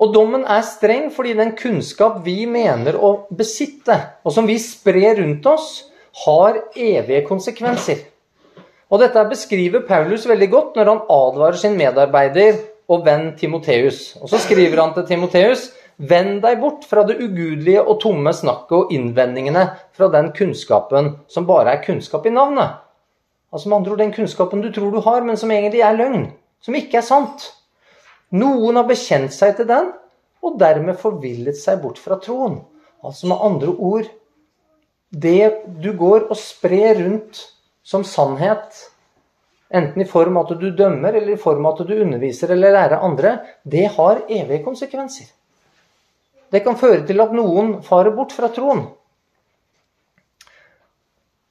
Og 0.00 0.14
dommen 0.14 0.46
er 0.48 0.62
streng 0.64 1.10
fordi 1.12 1.34
den 1.36 1.52
kunnskap 1.58 2.22
vi 2.24 2.46
mener 2.48 2.96
å 2.96 3.26
besitte, 3.36 3.98
og 4.24 4.32
som 4.32 4.46
vi 4.48 4.56
sprer 4.62 5.18
rundt 5.18 5.46
oss, 5.50 5.68
har 6.24 6.58
evige 6.76 7.24
konsekvenser. 7.26 8.06
Og 8.90 8.98
dette 9.02 9.22
beskriver 9.30 9.84
Paulus 9.86 10.26
veldig 10.28 10.48
godt 10.50 10.78
når 10.78 10.88
han 10.90 11.02
advarer 11.14 11.58
sin 11.58 11.76
medarbeider 11.78 12.58
og 12.90 13.04
venn 13.06 13.30
Timoteus. 13.38 14.16
Og 14.18 14.30
så 14.32 14.40
skriver 14.42 14.82
han 14.82 14.94
til 14.96 15.06
Timoteus.: 15.06 15.70
Vend 16.00 16.40
deg 16.42 16.60
bort 16.62 16.86
fra 16.88 17.04
det 17.04 17.18
ugudelige 17.20 17.82
og 17.82 18.00
tomme 18.00 18.32
snakket 18.32 18.76
og 18.76 18.92
innvendingene 18.96 19.66
fra 19.92 20.08
den 20.08 20.30
kunnskapen 20.32 21.10
som 21.28 21.46
bare 21.46 21.76
er 21.76 21.82
kunnskap 21.84 22.26
i 22.26 22.32
navnet. 22.32 22.80
Altså 23.52 23.68
med 23.68 23.76
andre 23.76 23.92
ord 23.92 23.98
den 23.98 24.14
kunnskapen 24.14 24.62
du 24.62 24.70
tror 24.72 24.90
du 24.90 25.00
har, 25.04 25.20
men 25.20 25.36
som 25.36 25.50
egentlig 25.50 25.82
er 25.84 25.98
løgn. 25.98 26.30
Som 26.62 26.74
ikke 26.74 26.98
er 26.98 27.06
sant. 27.06 27.50
Noen 28.30 28.78
har 28.78 28.88
bekjent 28.88 29.34
seg 29.34 29.56
til 29.58 29.68
den, 29.68 29.90
og 30.42 30.56
dermed 30.58 30.96
forvillet 30.96 31.58
seg 31.58 31.82
bort 31.82 31.98
fra 31.98 32.16
troen. 32.22 32.60
Altså 33.04 33.28
med 33.28 33.42
andre 33.42 33.74
ord 33.76 34.08
det 35.10 35.64
du 35.82 35.92
går 35.98 36.28
og 36.30 36.38
sprer 36.38 37.02
rundt 37.02 37.42
som 37.82 38.04
sannhet, 38.06 38.78
enten 39.70 40.02
i 40.02 40.08
form 40.08 40.38
av 40.38 40.50
at 40.52 40.60
du 40.62 40.70
dømmer, 40.70 41.14
eller 41.14 41.34
i 41.34 41.40
form 41.40 41.66
av 41.66 41.80
at 41.80 41.88
du 41.88 41.98
underviser 41.98 42.54
eller 42.54 42.74
lærer 42.74 43.02
andre, 43.02 43.36
det 43.62 43.88
har 43.96 44.24
evige 44.28 44.62
konsekvenser. 44.64 45.26
Det 46.50 46.62
kan 46.64 46.78
føre 46.78 47.04
til 47.06 47.22
at 47.22 47.34
noen 47.34 47.76
farer 47.86 48.14
bort 48.14 48.34
fra 48.34 48.50
troen. 48.54 48.88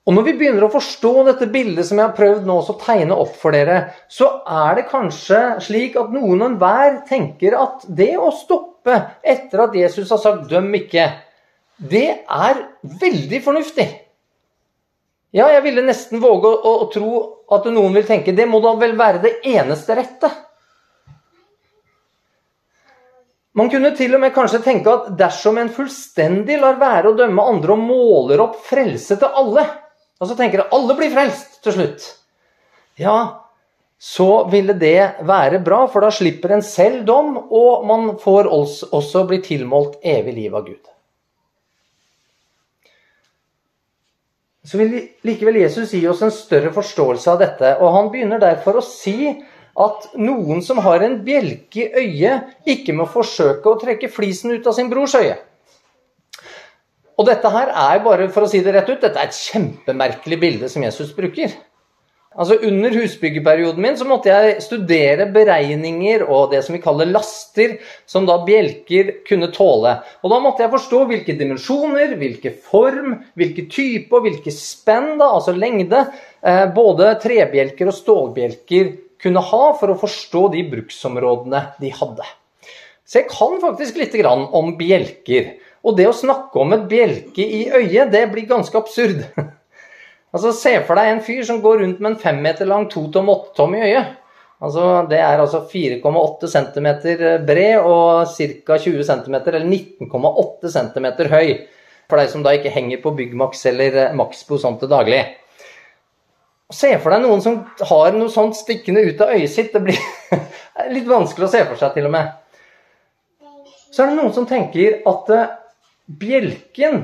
Og 0.09 0.15
Når 0.15 0.25
vi 0.25 0.33
begynner 0.39 0.63
å 0.65 0.71
forstå 0.73 1.11
dette 1.27 1.45
bildet 1.53 1.85
som 1.85 1.99
jeg 1.99 2.07
har 2.07 2.15
prøvd 2.17 2.47
nå 2.49 2.55
å 2.63 2.75
tegne 2.81 3.13
opp 3.13 3.35
for 3.37 3.53
dere, 3.53 3.91
så 4.09 4.39
er 4.41 4.79
det 4.79 4.87
kanskje 4.89 5.41
slik 5.61 5.99
at 6.01 6.09
noen 6.09 6.39
og 6.39 6.47
enhver 6.47 7.03
tenker 7.05 7.53
at 7.53 7.85
det 7.85 8.15
å 8.17 8.31
stoppe 8.33 8.95
etter 9.21 9.67
at 9.67 9.75
Jesus 9.77 10.09
har 10.09 10.17
sagt 10.23 10.47
'døm 10.49 10.71
ikke', 10.79 11.11
det 11.79 12.07
er 12.27 12.61
veldig 12.99 13.39
fornuftig. 13.43 13.87
Ja, 15.31 15.45
jeg 15.53 15.63
ville 15.67 15.85
nesten 15.85 16.21
våge 16.21 16.49
å, 16.49 16.71
å, 16.83 16.85
tro 16.91 17.09
at 17.53 17.67
noen 17.69 17.93
vil 17.95 18.07
tenke 18.07 18.33
det 18.35 18.47
må 18.49 18.61
da 18.63 18.73
vel 18.79 18.95
være 18.97 19.21
det 19.23 19.33
eneste 19.47 19.97
rette. 19.97 20.31
Man 23.59 23.69
kunne 23.69 23.91
til 23.97 24.13
og 24.15 24.23
med 24.23 24.33
kanskje 24.33 24.61
tenke 24.63 24.91
at 24.93 25.11
dersom 25.19 25.57
en 25.59 25.71
fullstendig 25.73 26.59
lar 26.61 26.79
være 26.81 27.11
å 27.11 27.17
dømme 27.17 27.45
andre 27.51 27.75
og 27.75 27.83
måler 27.83 28.41
opp 28.43 28.59
frelse 28.65 29.17
til 29.19 29.39
alle, 29.41 29.65
og 30.19 30.29
så 30.29 30.37
tenker 30.37 30.63
at 30.63 30.73
alle 30.75 30.95
blir 30.97 31.13
frelst 31.13 31.59
til 31.65 31.75
slutt, 31.75 32.05
ja, 32.99 33.17
så 33.99 34.45
ville 34.51 34.73
det 34.79 35.25
være 35.27 35.59
bra, 35.63 35.83
for 35.91 36.05
da 36.05 36.11
slipper 36.13 36.55
en 36.55 36.63
selv 36.63 37.03
dom, 37.07 37.35
og 37.37 37.85
man 37.87 38.13
får 38.21 38.47
også 38.49 39.25
bli 39.27 39.41
tilmålt 39.43 39.99
evig 40.07 40.37
liv 40.37 40.55
av 40.55 40.65
Gud. 40.67 40.81
Så 44.69 44.77
vil 44.77 44.91
likevel 45.25 45.63
Jesus 45.63 45.95
gi 45.95 46.03
oss 46.09 46.21
en 46.21 46.33
større 46.33 46.69
forståelse 46.75 47.31
av 47.31 47.39
dette. 47.41 47.71
Og 47.81 47.93
han 47.95 48.09
begynner 48.13 48.41
derfor 48.41 48.77
å 48.77 48.85
si 48.85 49.31
at 49.79 50.09
noen 50.19 50.61
som 50.65 50.81
har 50.83 51.01
en 51.05 51.17
bjelke 51.25 51.87
i 51.87 52.03
øyet, 52.03 52.51
ikke 52.69 52.93
må 52.93 53.07
forsøke 53.09 53.71
å 53.71 53.79
trekke 53.81 54.11
flisen 54.13 54.53
ut 54.53 54.67
av 54.67 54.75
sin 54.77 54.91
brors 54.91 55.15
øye. 55.17 55.39
Og 57.19 57.25
dette 57.27 57.49
her 57.51 57.71
er 57.73 58.03
bare, 58.03 58.29
for 58.31 58.45
å 58.45 58.51
si 58.51 58.61
det 58.63 58.75
rett 58.75 58.91
ut, 58.91 59.01
dette 59.01 59.19
er 59.19 59.27
et 59.27 59.39
kjempemerkelig 59.49 60.39
bilde 60.39 60.69
som 60.71 60.85
Jesus 60.85 61.11
bruker. 61.17 61.51
Altså 62.37 62.59
Under 62.61 62.93
husbyggeperioden 62.93 63.81
min 63.81 63.95
så 63.97 64.05
måtte 64.05 64.29
jeg 64.29 64.61
studere 64.61 65.25
beregninger 65.33 66.21
og 66.27 66.51
det 66.51 66.61
som 66.61 66.75
vi 66.75 66.81
kaller 66.83 67.09
laster, 67.09 67.79
som 68.05 68.27
da 68.29 68.35
bjelker 68.45 69.09
kunne 69.25 69.49
tåle. 69.55 69.95
Og 70.21 70.29
Da 70.29 70.39
måtte 70.43 70.61
jeg 70.61 70.73
forstå 70.75 70.99
hvilke 71.09 71.33
dimensjoner, 71.39 72.13
hvilke 72.21 72.53
form, 72.53 73.17
hvilke 73.33 73.65
type 73.73 74.13
og 74.13 74.27
hvilke 74.27 74.53
spenn, 74.53 75.15
da, 75.17 75.31
altså 75.39 75.57
lengde, 75.57 76.05
eh, 76.45 76.67
både 76.69 77.15
trebjelker 77.23 77.89
og 77.89 77.97
stålbjelker 77.97 78.93
kunne 79.19 79.41
ha 79.49 79.65
for 79.79 79.89
å 79.89 79.99
forstå 79.99 80.45
de 80.53 80.63
bruksområdene 80.69 81.65
de 81.81 81.89
hadde. 81.97 82.29
Så 83.09 83.23
jeg 83.23 83.31
kan 83.33 83.57
faktisk 83.57 83.97
litt 83.97 84.13
om 84.23 84.75
bjelker. 84.77 85.55
Og 85.83 85.97
det 85.97 86.05
å 86.05 86.13
snakke 86.13 86.59
om 86.61 86.73
et 86.75 86.85
bjelke 86.91 87.41
i 87.41 87.71
øyet, 87.73 88.11
det 88.11 88.29
blir 88.31 88.45
ganske 88.45 88.77
absurd. 88.77 89.25
Altså, 90.29 90.53
Se 90.53 90.75
for 90.85 90.99
deg 90.99 91.11
en 91.11 91.23
fyr 91.25 91.43
som 91.47 91.61
går 91.63 91.81
rundt 91.83 92.01
med 92.01 92.13
en 92.13 92.21
fem 92.21 92.41
meter 92.43 92.69
lang 92.69 92.87
to 92.91 93.07
tom 93.13 93.31
åtte 93.33 93.55
tom 93.57 93.75
i 93.77 93.83
øyet. 93.87 94.15
Altså, 94.59 94.85
det 95.09 95.19
er 95.23 95.39
altså 95.39 95.63
4,8 95.71 96.49
cm 96.51 96.87
bred 97.47 97.77
og 97.79 98.27
ca. 98.27 98.77
20 98.77 99.03
cm, 99.07 99.35
eller 99.39 99.63
19,8 99.63 100.73
cm 100.73 101.07
høy. 101.31 101.53
For 102.09 102.17
deg 102.17 102.31
som 102.31 102.43
da 102.43 102.55
ikke 102.57 102.73
henger 102.73 102.99
på 103.03 103.13
Byggmax 103.15 103.67
eller 103.69 103.97
eh, 104.01 104.15
Maxbo 104.17 104.57
sånn 104.59 104.79
til 104.81 104.89
daglig. 104.89 105.21
Se 106.73 106.89
for 107.01 107.13
deg 107.13 107.23
noen 107.23 107.41
som 107.41 107.61
har 107.89 108.17
noe 108.17 108.33
sånt 108.33 108.57
stikkende 108.57 109.05
ut 109.05 109.21
av 109.21 109.35
øyet 109.35 109.53
sitt. 109.53 109.71
Det 109.73 109.83
blir 109.85 109.99
litt 110.95 111.07
vanskelig 111.09 111.47
å 111.47 111.51
se 111.53 111.63
for 111.69 111.79
seg, 111.79 111.93
til 111.95 112.09
og 112.09 112.15
med. 112.17 112.33
Så 113.89 114.03
er 114.03 114.11
det 114.11 114.19
noen 114.19 114.33
som 114.35 114.49
tenker 114.49 114.99
at 115.09 115.31
eh, 115.33 115.53
bjelken 116.19 117.03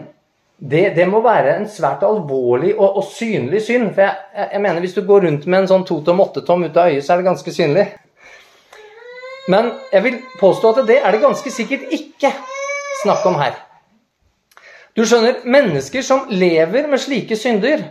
det, 0.57 0.89
det, 0.95 1.05
må 1.11 1.19
være 1.23 1.57
en 1.57 1.67
svært 1.69 2.03
alvorlig 2.07 2.71
og, 2.77 3.01
og 3.01 3.03
synlig 3.09 3.61
synd. 3.65 3.89
For 3.93 4.05
jeg, 4.05 4.15
jeg, 4.35 4.49
jeg, 4.53 4.61
mener 4.63 4.79
hvis 4.79 4.95
du 4.95 5.03
går 5.07 5.27
rundt 5.27 5.47
med 5.51 5.61
en 5.61 5.69
sånn 5.73 5.85
to 5.87 5.99
tom, 6.05 6.23
åtte 6.23 6.45
tom 6.47 6.63
ut 6.63 6.77
av 6.79 6.91
øyet, 6.91 7.03
så 7.03 7.13
er 7.13 7.21
det 7.21 7.27
ganske 7.27 7.55
synlig. 7.55 7.85
Men 9.51 9.69
jeg 9.91 10.05
vil 10.07 10.19
påstå 10.39 10.71
at 10.71 10.87
det 10.87 11.01
er 11.01 11.13
det 11.13 11.21
ganske 11.21 11.51
sikkert 11.53 11.91
ikke 11.93 12.31
snakk 13.03 13.25
om 13.29 13.37
her. 13.41 13.59
Du 14.95 15.03
skjønner, 15.03 15.43
mennesker 15.43 16.05
som 16.07 16.29
lever 16.31 16.87
med 16.87 17.01
slike 17.03 17.35
synder, 17.37 17.83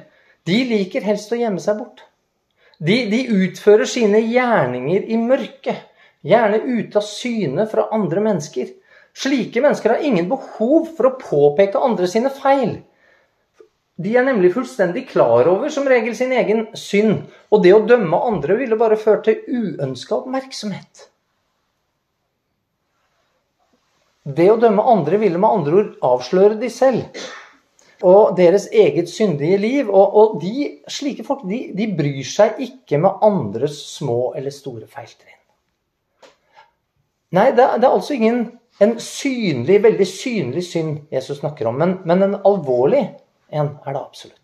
de 0.48 0.56
liker 0.68 1.04
helst 1.04 1.32
å 1.32 1.38
gjemme 1.38 1.60
seg 1.60 1.76
bort. 1.78 2.00
De, 2.80 3.04
de 3.12 3.20
utfører 3.44 3.86
sine 3.88 4.22
gjerninger 4.24 5.04
i 5.12 5.18
mørket, 5.20 5.84
gjerne 6.24 6.62
ute 6.64 6.98
av 6.98 7.04
syne 7.06 7.68
fra 7.70 7.86
andre 7.94 8.24
mennesker. 8.24 8.72
Slike 9.14 9.62
mennesker 9.62 9.94
har 9.94 10.02
ingen 10.02 10.26
behov 10.30 10.90
for 10.96 11.08
å 11.08 11.16
påpeke 11.20 11.78
andre 11.78 12.08
sine 12.10 12.32
feil. 12.34 12.80
De 13.94 14.16
er 14.18 14.26
nemlig 14.26 14.50
fullstendig 14.56 15.04
klar 15.12 15.46
over 15.46 15.70
som 15.70 15.86
regel 15.86 16.16
sin 16.18 16.32
egen 16.34 16.66
synd, 16.74 17.28
og 17.54 17.62
det 17.62 17.76
å 17.76 17.84
dømme 17.86 18.18
andre 18.26 18.56
ville 18.58 18.78
bare 18.78 18.98
ført 18.98 19.28
til 19.28 19.44
uønska 19.46 20.16
oppmerksomhet. 20.16 21.08
Det 24.24 24.48
å 24.50 24.58
dømme 24.58 24.82
andre 24.88 25.20
ville 25.20 25.38
med 25.38 25.60
andre 25.60 25.80
ord 25.80 25.96
avsløre 26.14 26.58
de 26.60 26.70
selv. 26.72 27.24
og 28.04 28.36
deres 28.36 28.66
eget 28.72 29.08
syndige 29.08 29.56
liv. 29.56 29.88
Og, 29.88 30.16
og 30.16 30.40
de, 30.42 30.80
slike 30.88 31.24
folk 31.24 31.44
de, 31.48 31.70
de, 31.76 31.86
bryr 31.96 32.26
seg 32.28 32.58
ikke 32.60 32.98
med 33.00 33.22
andres 33.24 33.78
små 33.94 34.34
eller 34.36 34.52
store 34.52 34.88
feiltrinn. 34.90 35.40
Nei, 37.34 37.50
det, 37.52 37.64
det, 37.80 37.88
er 37.88 37.94
altså 37.94 38.14
ingen 38.14 38.42
en 38.82 38.96
synlig, 39.00 39.78
veldig 39.84 40.06
synlig 40.08 40.64
synd 40.66 41.12
Jesus 41.14 41.38
snakker 41.38 41.68
om, 41.70 41.78
men, 41.78 41.98
men 42.08 42.26
en 42.26 42.40
alvorlig 42.42 43.04
en 43.54 43.70
er 43.86 43.94
det 43.94 44.00
absolutt. 44.00 44.40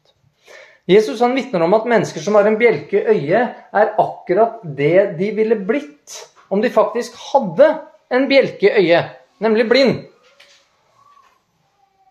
Jesus 0.90 1.20
han 1.22 1.34
vitner 1.36 1.62
om 1.62 1.74
at 1.76 1.86
mennesker 1.90 2.22
som 2.22 2.36
har 2.38 2.46
en 2.48 2.58
bjelke 2.58 2.98
i 2.98 3.14
øyet, 3.14 3.58
er 3.72 3.92
akkurat 4.00 4.62
det 4.64 5.18
de 5.18 5.30
ville 5.36 5.58
blitt 5.66 6.16
om 6.50 6.62
de 6.62 6.70
faktisk 6.72 7.14
hadde 7.30 7.68
en 8.10 8.26
bjelke 8.30 8.66
i 8.66 8.84
øyet, 8.84 9.12
nemlig 9.42 9.68
blind. 9.70 10.00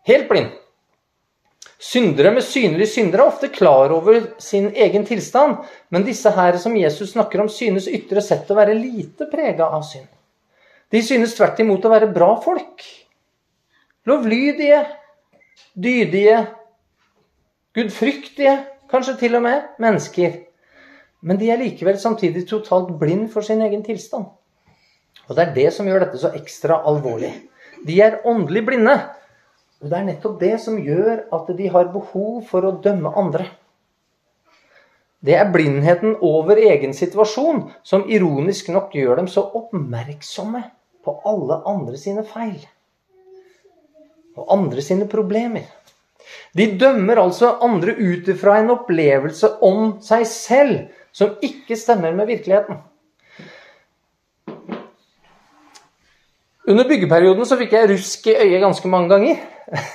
Helt 0.08 0.30
blind. 0.30 0.56
Syndere 1.80 2.32
med 2.36 2.44
synlige 2.44 2.92
syndere 2.92 3.24
er 3.24 3.32
ofte 3.32 3.48
klar 3.56 3.92
over 3.96 4.22
sin 4.44 4.70
egen 4.76 5.06
tilstand, 5.08 5.62
men 5.90 6.04
disse 6.08 6.32
her 6.36 6.58
som 6.60 6.76
Jesus 6.76 7.14
snakker 7.14 7.44
om, 7.44 7.52
synes 7.52 7.88
ytre 7.88 8.24
sett 8.24 8.52
å 8.52 8.58
være 8.58 8.76
lite 8.76 9.28
prega 9.32 9.70
av 9.72 9.86
synd. 9.88 10.08
De 10.90 11.02
synes 11.06 11.36
tvert 11.38 11.60
imot 11.62 11.84
å 11.86 11.92
være 11.92 12.10
bra 12.14 12.32
folk. 12.42 12.82
Lovlydige, 14.10 14.80
dydige, 15.78 16.40
gudfryktige, 17.78 18.56
kanskje 18.90 19.20
til 19.20 19.38
og 19.38 19.46
med 19.46 19.68
mennesker. 19.82 20.40
Men 21.22 21.38
de 21.38 21.52
er 21.52 21.62
likevel 21.62 22.00
samtidig 22.02 22.48
totalt 22.50 22.96
blind 22.98 23.28
for 23.34 23.46
sin 23.46 23.62
egen 23.62 23.84
tilstand. 23.86 24.26
Og 25.28 25.38
det 25.38 25.46
er 25.46 25.54
det 25.54 25.68
som 25.76 25.86
gjør 25.86 26.08
dette 26.08 26.22
så 26.22 26.34
ekstra 26.34 26.80
alvorlig. 26.90 27.36
De 27.86 28.00
er 28.02 28.22
åndelig 28.28 28.66
blinde. 28.66 28.98
Og 29.80 29.92
det 29.92 30.00
er 30.00 30.08
nettopp 30.08 30.40
det 30.42 30.56
som 30.64 30.80
gjør 30.82 31.28
at 31.36 31.54
de 31.56 31.70
har 31.72 31.94
behov 31.94 32.42
for 32.50 32.66
å 32.66 32.74
dømme 32.82 33.14
andre. 33.20 33.46
Det 35.22 35.36
er 35.36 35.52
blindheten 35.52 36.18
over 36.24 36.58
egen 36.58 36.96
situasjon 36.96 37.66
som 37.84 38.08
ironisk 38.10 38.72
nok 38.74 38.96
gjør 38.96 39.20
dem 39.20 39.30
så 39.32 39.44
oppmerksomme 39.44 40.64
på 41.06 41.16
alle 41.28 41.62
andre 41.70 42.00
sine 42.00 42.26
feil. 42.28 42.60
Og 44.38 44.52
andre 44.56 44.84
sine 44.86 45.08
problemer. 45.10 45.68
De 46.58 46.66
dømmer 46.80 47.22
altså 47.22 47.56
andre 47.66 47.96
ut 47.98 48.28
ifra 48.32 48.60
en 48.60 48.74
opplevelse 48.74 49.56
om 49.66 49.98
seg 50.04 50.26
selv 50.30 50.78
som 51.16 51.38
ikke 51.46 51.78
stemmer 51.78 52.14
med 52.16 52.30
virkeligheten. 52.30 52.80
Under 56.70 56.86
byggeperioden 56.86 57.48
så 57.50 57.58
fikk 57.58 57.74
jeg 57.74 57.90
rusk 57.90 58.28
i 58.30 58.36
øyet 58.38 58.62
ganske 58.62 58.92
mange 58.92 59.10
ganger. 59.10 59.40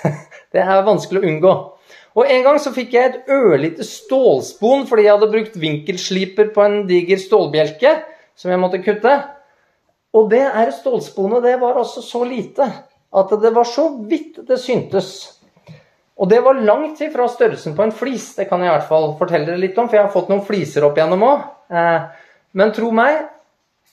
Det 0.55 0.63
er 0.63 0.87
vanskelig 0.87 1.21
å 1.23 1.29
unngå. 1.29 1.53
Og 2.15 2.31
En 2.31 2.45
gang 2.47 2.59
så 2.63 2.71
fikk 2.75 2.95
jeg 2.95 3.11
et 3.11 3.31
ørlite 3.35 3.87
stålspon 3.87 4.85
fordi 4.87 5.07
jeg 5.07 5.17
hadde 5.17 5.31
brukt 5.33 5.57
vinkelsliper 5.59 6.53
på 6.55 6.63
en 6.63 6.77
diger 6.87 7.19
stålbjelke 7.19 7.95
som 8.39 8.53
jeg 8.53 8.63
måtte 8.63 8.83
kutte. 8.83 9.15
Og 10.15 10.29
det 10.31 10.45
er 10.47 10.75
stålsponet 10.75 11.43
det 11.43 11.57
var 11.63 11.81
altså 11.81 12.03
så 12.05 12.23
lite 12.27 12.67
at 13.15 13.33
det 13.43 13.51
var 13.55 13.67
så 13.67 13.89
vidt 14.09 14.41
det 14.47 14.59
syntes. 14.63 15.11
Og 16.15 16.31
det 16.31 16.41
var 16.45 16.59
langt 16.59 17.01
ifra 17.03 17.27
størrelsen 17.31 17.75
på 17.77 17.83
en 17.83 17.95
flis. 17.95 18.33
Det 18.37 18.47
kan 18.51 18.63
jeg 18.63 18.71
i 18.71 18.75
hvert 18.77 18.91
fall 18.91 19.13
fortelle 19.19 19.49
dere 19.49 19.63
litt 19.63 19.79
om, 19.79 19.89
for 19.89 19.99
jeg 19.99 20.07
har 20.07 20.15
fått 20.15 20.31
noen 20.31 20.45
fliser 20.47 20.87
opp 20.87 20.99
igjennom 20.99 21.27
òg. 21.27 21.47
Eh, 21.75 22.29
men 22.55 22.75
tro 22.75 22.91
meg, 22.95 23.25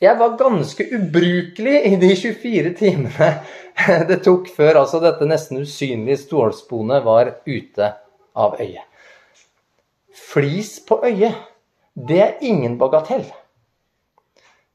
jeg 0.02 0.18
var 0.18 0.38
ganske 0.38 0.86
ubrukelig 0.98 1.76
i 1.90 1.96
de 2.02 2.14
24 2.24 2.74
timene 2.78 3.32
det 4.10 4.22
tok 4.26 4.50
før 4.54 4.84
altså 4.84 5.02
dette 5.02 5.26
nesten 5.30 5.62
usynlige 5.62 6.24
stålsponet 6.26 7.06
var 7.06 7.36
ute 7.46 7.94
av 8.38 8.58
øyet. 8.62 8.86
Flis 10.32 10.80
på 10.86 11.00
øyet, 11.06 11.38
det 11.96 12.20
er 12.22 12.42
ingen 12.46 12.78
bagatell. 12.80 13.26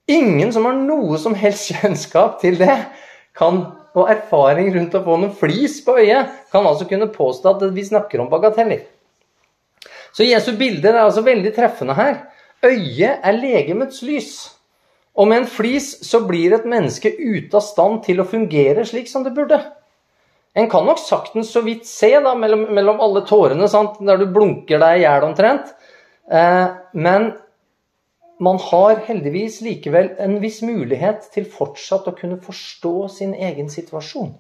Ingen 0.06 0.52
som 0.54 0.68
har 0.68 0.76
noe 0.78 1.18
som 1.18 1.34
helst 1.34 1.68
kjennskap 1.72 2.40
til 2.42 2.58
det, 2.60 2.78
kan 3.36 3.64
og 3.96 4.10
erfaring 4.12 4.68
rundt 4.74 4.94
å 4.96 5.00
få 5.04 5.16
noen 5.20 5.32
flis 5.36 5.78
på 5.84 5.96
øyet, 5.96 6.32
kan 6.52 6.66
altså 6.68 6.84
kunne 6.88 7.08
påstå 7.12 7.54
at 7.54 7.64
vi 7.72 7.84
snakker 7.86 8.20
om 8.20 8.28
bagateller. 8.28 8.84
Så 10.12 10.26
Jesu 10.26 10.52
bilde 10.56 10.90
er 10.90 11.00
altså 11.00 11.24
veldig 11.24 11.52
treffende 11.56 11.96
her. 11.96 12.18
Øyet 12.64 13.24
er 13.24 13.36
legemets 13.36 14.02
lys. 14.04 14.34
Og 15.16 15.28
med 15.30 15.42
en 15.42 15.48
flis 15.48 15.94
så 16.04 16.20
blir 16.28 16.52
et 16.52 16.68
menneske 16.68 17.08
ute 17.08 17.56
av 17.56 17.64
stand 17.64 18.02
til 18.04 18.20
å 18.20 18.28
fungere 18.28 18.84
slik 18.84 19.08
som 19.08 19.24
det 19.24 19.32
burde. 19.36 19.62
En 20.56 20.68
kan 20.72 20.84
nok 20.88 21.00
saktens 21.00 21.50
så 21.52 21.62
vidt 21.64 21.88
se 21.88 22.12
da, 22.20 22.34
mellom, 22.36 22.66
mellom 22.76 23.00
alle 23.04 23.24
tårene, 23.28 23.68
sant? 23.68 23.96
der 24.04 24.20
du 24.20 24.28
blunker 24.32 24.80
deg 24.80 25.00
i 25.00 25.04
hjel 25.04 25.24
omtrent. 25.24 25.72
Eh, 26.32 26.68
men 26.96 27.30
man 28.38 28.58
har 28.60 29.00
heldigvis 29.06 29.60
likevel 29.64 30.10
en 30.20 30.38
viss 30.42 30.60
mulighet 30.64 31.30
til 31.32 31.46
fortsatt 31.48 32.08
å 32.10 32.14
kunne 32.16 32.36
forstå 32.42 32.94
sin 33.12 33.32
egen 33.34 33.70
situasjon. 33.72 34.34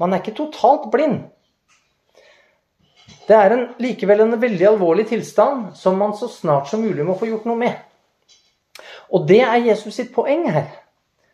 Man 0.00 0.12
er 0.12 0.22
ikke 0.22 0.36
totalt 0.36 0.90
blind. 0.92 1.22
Det 3.26 3.34
er 3.34 3.54
en, 3.54 3.64
likevel 3.82 4.24
en 4.24 4.36
veldig 4.40 4.68
alvorlig 4.72 5.06
tilstand 5.10 5.72
som 5.78 5.98
man 5.98 6.14
så 6.18 6.28
snart 6.30 6.70
som 6.70 6.82
mulig 6.82 7.06
må 7.06 7.16
få 7.18 7.30
gjort 7.30 7.46
noe 7.48 7.58
med. 7.58 7.78
Og 9.14 9.26
det 9.26 9.40
er 9.46 9.64
Jesus 9.68 9.96
sitt 9.98 10.12
poeng 10.14 10.46
her. 10.50 10.68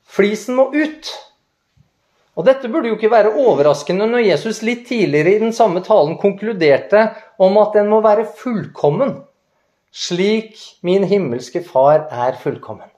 Flisen 0.05 0.57
må 0.59 0.69
ut. 0.77 1.09
Og 2.37 2.47
dette 2.49 2.69
burde 2.73 2.89
jo 2.89 2.97
ikke 2.97 3.13
være 3.13 3.35
overraskende 3.41 4.07
når 4.09 4.27
Jesus 4.27 4.63
litt 4.65 4.87
tidligere 4.89 5.35
i 5.35 5.43
den 5.43 5.53
samme 5.57 5.83
talen 5.85 6.19
konkluderte 6.21 7.11
om 7.41 7.59
at 7.61 7.77
den 7.77 7.89
må 7.93 8.01
være 8.05 8.29
fullkommen 8.41 9.19
slik 9.93 10.57
min 10.83 11.05
himmelske 11.05 11.63
Far 11.65 12.09
er 12.11 12.39
fullkommen. 12.41 12.89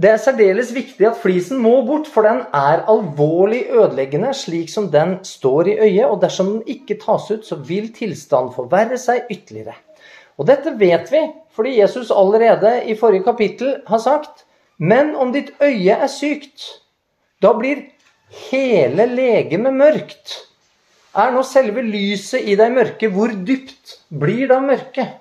Det 0.00 0.08
er 0.08 0.20
særdeles 0.22 0.70
viktig 0.72 1.04
at 1.08 1.18
flisen 1.20 1.58
må 1.60 1.80
bort, 1.84 2.06
for 2.08 2.24
den 2.24 2.44
er 2.56 2.84
alvorlig 2.88 3.64
ødeleggende 3.74 4.30
slik 4.34 4.70
som 4.72 4.86
den 4.92 5.18
står 5.26 5.68
i 5.68 5.78
øyet, 5.82 6.06
og 6.06 6.20
dersom 6.22 6.52
den 6.54 6.62
ikke 6.66 6.96
tas 7.02 7.26
ut, 7.30 7.44
så 7.46 7.58
vil 7.68 7.90
tilstanden 7.92 8.54
forverre 8.54 8.96
seg 8.98 9.28
ytterligere. 9.30 9.74
Og 10.38 10.46
dette 10.48 10.72
vet 10.80 11.10
vi 11.12 11.24
fordi 11.52 11.80
Jesus 11.80 12.12
allerede 12.14 12.84
i 12.88 12.94
forrige 12.96 13.26
kapittel 13.26 13.74
har 13.86 13.98
sagt 13.98 14.46
Men 14.78 15.12
om 15.16 15.32
ditt 15.32 15.50
øye 15.60 15.92
er 15.92 16.08
sykt, 16.08 16.62
da 17.42 17.52
blir 17.52 17.82
hele 18.50 19.04
legemet 19.06 19.74
mørkt. 19.74 20.49
Er 21.10 21.32
nå 21.34 21.42
selve 21.42 21.82
lyset 21.82 22.46
i 22.46 22.54
deg 22.58 22.70
mørke, 22.70 23.08
hvor 23.10 23.32
dypt 23.34 23.96
blir 24.14 24.46
da 24.50 24.60
mørket? 24.62 25.16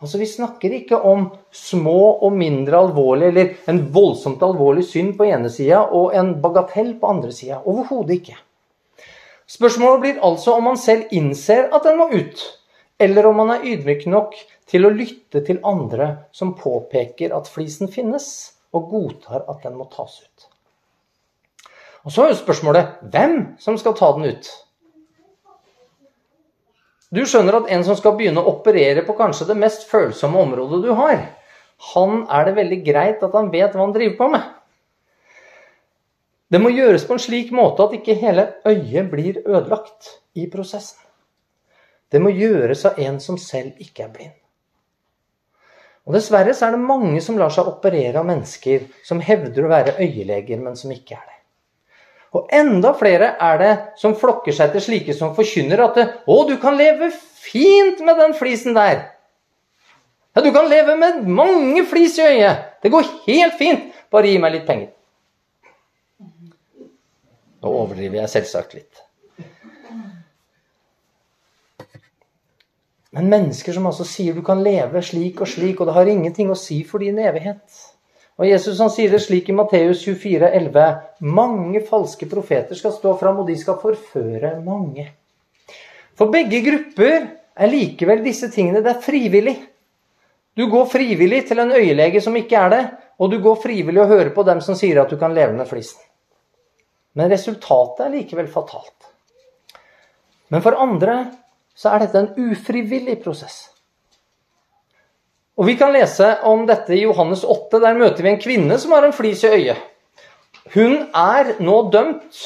Altså, 0.00 0.16
Vi 0.18 0.26
snakker 0.26 0.72
ikke 0.72 0.96
om 0.96 1.26
små 1.52 2.22
og 2.24 2.32
mindre 2.32 2.78
alvorlige, 2.78 3.28
eller 3.28 3.50
en 3.68 3.82
voldsomt 3.92 4.40
alvorlig 4.42 4.86
synd 4.88 5.12
på 5.18 5.26
ene 5.28 5.50
sida 5.52 5.82
og 5.84 6.14
en 6.16 6.38
bagatell 6.40 6.94
på 7.00 7.10
andre 7.12 7.32
sida. 7.36 7.60
Overhodet 7.68 8.16
ikke. 8.16 8.38
Spørsmålet 9.50 10.00
blir 10.00 10.22
altså 10.24 10.54
om 10.56 10.70
man 10.70 10.80
selv 10.80 11.12
innser 11.12 11.68
at 11.74 11.84
den 11.84 11.98
må 12.00 12.06
ut, 12.14 12.40
eller 12.98 13.28
om 13.28 13.42
man 13.42 13.52
er 13.56 13.66
ydmyk 13.66 14.06
nok 14.08 14.38
til 14.70 14.86
å 14.86 14.94
lytte 14.94 15.42
til 15.44 15.60
andre 15.66 16.08
som 16.32 16.54
påpeker 16.56 17.34
at 17.36 17.50
flisen 17.50 17.92
finnes, 17.92 18.54
og 18.72 18.88
godtar 18.88 19.44
at 19.50 19.66
den 19.66 19.76
må 19.76 19.88
tas 19.90 20.20
ut. 20.22 20.49
Og 22.04 22.14
så 22.14 22.24
er 22.24 22.32
jo 22.32 22.40
spørsmålet 22.40 23.00
hvem 23.12 23.36
som 23.60 23.76
skal 23.78 23.96
ta 23.98 24.10
den 24.16 24.30
ut. 24.32 24.48
Du 27.10 27.24
skjønner 27.26 27.58
at 27.58 27.68
en 27.74 27.82
som 27.84 27.98
skal 27.98 28.14
begynne 28.16 28.40
å 28.40 28.54
operere 28.54 29.02
på 29.06 29.16
kanskje 29.18 29.48
det 29.48 29.58
mest 29.58 29.88
følsomme 29.90 30.38
området 30.44 30.78
du 30.84 30.92
har, 30.94 31.24
han 31.94 32.24
er 32.30 32.46
det 32.46 32.56
veldig 32.58 32.80
greit 32.86 33.22
at 33.24 33.34
han 33.34 33.50
vet 33.52 33.74
hva 33.74 33.82
han 33.82 33.94
driver 33.96 34.16
på 34.18 34.28
med. 34.36 34.44
Det 36.50 36.58
må 36.60 36.72
gjøres 36.74 37.06
på 37.06 37.14
en 37.14 37.22
slik 37.22 37.50
måte 37.54 37.86
at 37.86 37.96
ikke 37.96 38.18
hele 38.18 38.46
øyet 38.66 39.10
blir 39.10 39.40
ødelagt 39.42 40.16
i 40.38 40.46
prosessen. 40.50 40.98
Det 42.10 42.18
må 42.22 42.32
gjøres 42.34 42.84
av 42.88 42.98
en 42.98 43.20
som 43.22 43.38
selv 43.38 43.78
ikke 43.78 44.06
er 44.06 44.14
blind. 44.14 44.36
Og 46.08 46.16
Dessverre 46.16 46.54
så 46.56 46.66
er 46.66 46.74
det 46.74 46.82
mange 46.82 47.20
som 47.22 47.38
lar 47.38 47.52
seg 47.54 47.68
operere 47.70 48.18
av 48.18 48.26
mennesker 48.26 48.88
som 49.06 49.22
hevder 49.22 49.66
å 49.66 49.70
være 49.70 49.98
øyeleger, 50.00 50.58
men 50.58 50.78
som 50.78 50.90
ikke 50.90 51.14
er 51.18 51.26
det. 51.26 51.39
Og 52.30 52.50
enda 52.54 52.92
flere 52.94 53.32
er 53.42 53.58
det 53.58 53.70
som 53.98 54.14
flokker 54.18 54.54
seg 54.54 54.70
til 54.74 54.84
slike 54.84 55.14
som 55.16 55.34
forkynner 55.34 55.82
at 55.82 55.96
'Å, 55.98 56.36
du 56.48 56.56
kan 56.62 56.76
leve 56.78 57.10
fint 57.10 58.00
med 58.00 58.16
den 58.18 58.34
flisen 58.34 58.74
der'. 58.74 59.08
Ja, 60.36 60.42
du 60.42 60.52
kan 60.52 60.68
leve 60.70 60.96
med 60.96 61.26
mange 61.26 61.84
flis 61.86 62.18
i 62.18 62.22
øyet. 62.22 62.56
Det 62.82 62.90
går 62.90 63.02
helt 63.26 63.54
fint. 63.58 63.92
Bare 64.10 64.30
gi 64.30 64.38
meg 64.38 64.52
litt 64.52 64.66
penger. 64.66 64.90
Nå 67.60 67.68
overdriver 67.68 68.22
jeg 68.22 68.28
selvsagt 68.28 68.74
litt. 68.74 69.02
Men 73.10 73.26
mennesker 73.28 73.74
som 73.74 73.88
altså 73.90 74.06
sier 74.06 74.36
du 74.38 74.42
kan 74.46 74.62
leve 74.62 75.02
slik 75.02 75.42
og 75.42 75.50
slik, 75.50 75.80
og 75.80 75.90
det 75.90 75.96
har 75.96 76.06
ingenting 76.06 76.50
å 76.50 76.58
si 76.58 76.84
for 76.86 77.02
din 77.02 77.18
evighet. 77.18 77.89
Og 78.40 78.48
Jesus 78.48 78.78
han 78.80 78.88
sier 78.88 79.12
det 79.12 79.20
slik 79.20 79.50
i 79.52 79.54
Matteus 79.54 80.00
24, 80.06 80.48
11. 80.48 80.84
Mange 81.28 81.82
falske 81.84 82.24
profeter 82.28 82.78
skal 82.78 82.94
stå 82.94 83.12
fram, 83.20 83.42
og 83.42 83.50
de 83.50 83.56
skal 83.60 83.76
forføre 83.82 84.54
mange. 84.64 85.10
For 86.16 86.32
begge 86.32 86.62
grupper 86.64 87.26
er 87.60 87.68
likevel 87.68 88.22
disse 88.24 88.48
tingene 88.52 88.80
det 88.84 88.94
er 88.94 89.04
frivillig. 89.04 89.58
Du 90.56 90.66
går 90.72 90.88
frivillig 90.88 91.42
til 91.50 91.60
en 91.60 91.74
øyelege 91.76 92.22
som 92.24 92.36
ikke 92.36 92.56
er 92.56 92.72
det, 92.72 92.80
og 93.20 93.28
du 93.30 93.38
går 93.44 93.60
frivillig 93.60 94.00
og 94.00 94.08
hører 94.08 94.32
på 94.32 94.44
dem 94.48 94.62
som 94.64 94.76
sier 94.78 95.02
at 95.02 95.12
du 95.12 95.20
kan 95.20 95.36
leve 95.36 95.52
med 95.56 95.68
flisen. 95.68 96.00
Men 97.20 97.28
resultatet 97.32 98.06
er 98.06 98.14
likevel 98.14 98.48
fatalt. 98.48 99.10
Men 100.48 100.64
for 100.64 100.80
andre 100.80 101.18
så 101.76 101.92
er 101.92 102.06
dette 102.06 102.24
en 102.24 102.50
ufrivillig 102.50 103.18
prosess. 103.20 103.66
Og 105.60 105.66
Vi 105.68 105.76
kan 105.76 105.92
lese 105.92 106.38
om 106.48 106.62
dette 106.64 106.94
i 106.96 107.02
Johannes 107.02 107.42
8. 107.44 107.82
Der 107.82 107.98
møter 107.98 108.24
vi 108.24 108.30
en 108.32 108.40
kvinne 108.40 108.78
som 108.80 108.94
har 108.96 109.04
en 109.04 109.12
flis 109.12 109.42
i 109.44 109.50
øyet. 109.52 109.82
Hun 110.72 111.02
er 111.12 111.58
nå 111.60 111.74
dømt, 111.92 112.38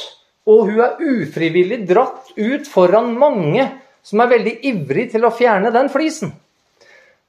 og 0.50 0.64
hun 0.66 0.80
er 0.82 0.98
ufrivillig 0.98 1.84
dratt 1.86 2.32
ut 2.34 2.66
foran 2.66 3.12
mange 3.18 3.68
som 4.02 4.20
er 4.20 4.32
veldig 4.32 4.54
ivrig 4.66 5.06
til 5.12 5.26
å 5.28 5.30
fjerne 5.30 5.70
den 5.74 5.92
flisen. 5.92 6.32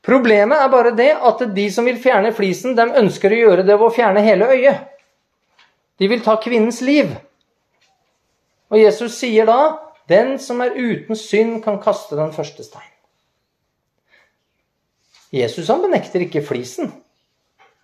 Problemet 0.06 0.58
er 0.62 0.74
bare 0.74 0.96
det 0.98 1.12
at 1.30 1.46
de 1.54 1.68
som 1.74 1.86
vil 1.86 2.02
fjerne 2.02 2.34
flisen, 2.34 2.74
de 2.78 2.86
ønsker 3.04 3.34
å 3.34 3.40
gjøre 3.44 3.68
det 3.68 3.78
ved 3.78 3.86
å 3.86 3.94
fjerne 3.94 4.26
hele 4.26 4.50
øyet. 4.58 4.82
De 6.02 6.10
vil 6.10 6.26
ta 6.26 6.40
kvinnens 6.42 6.82
liv. 6.82 7.14
Og 8.74 8.82
Jesus 8.82 9.22
sier 9.22 9.46
da, 9.46 9.78
'Den 10.08 10.38
som 10.40 10.62
er 10.62 10.74
uten 10.78 11.16
synd, 11.16 11.64
kan 11.64 11.82
kaste 11.82 12.16
den 12.16 12.32
første 12.34 12.64
stein'. 12.64 12.95
Jesus 15.36 15.68
han 15.72 15.84
benekter 15.84 16.24
ikke 16.24 16.44
flisen. 16.46 16.94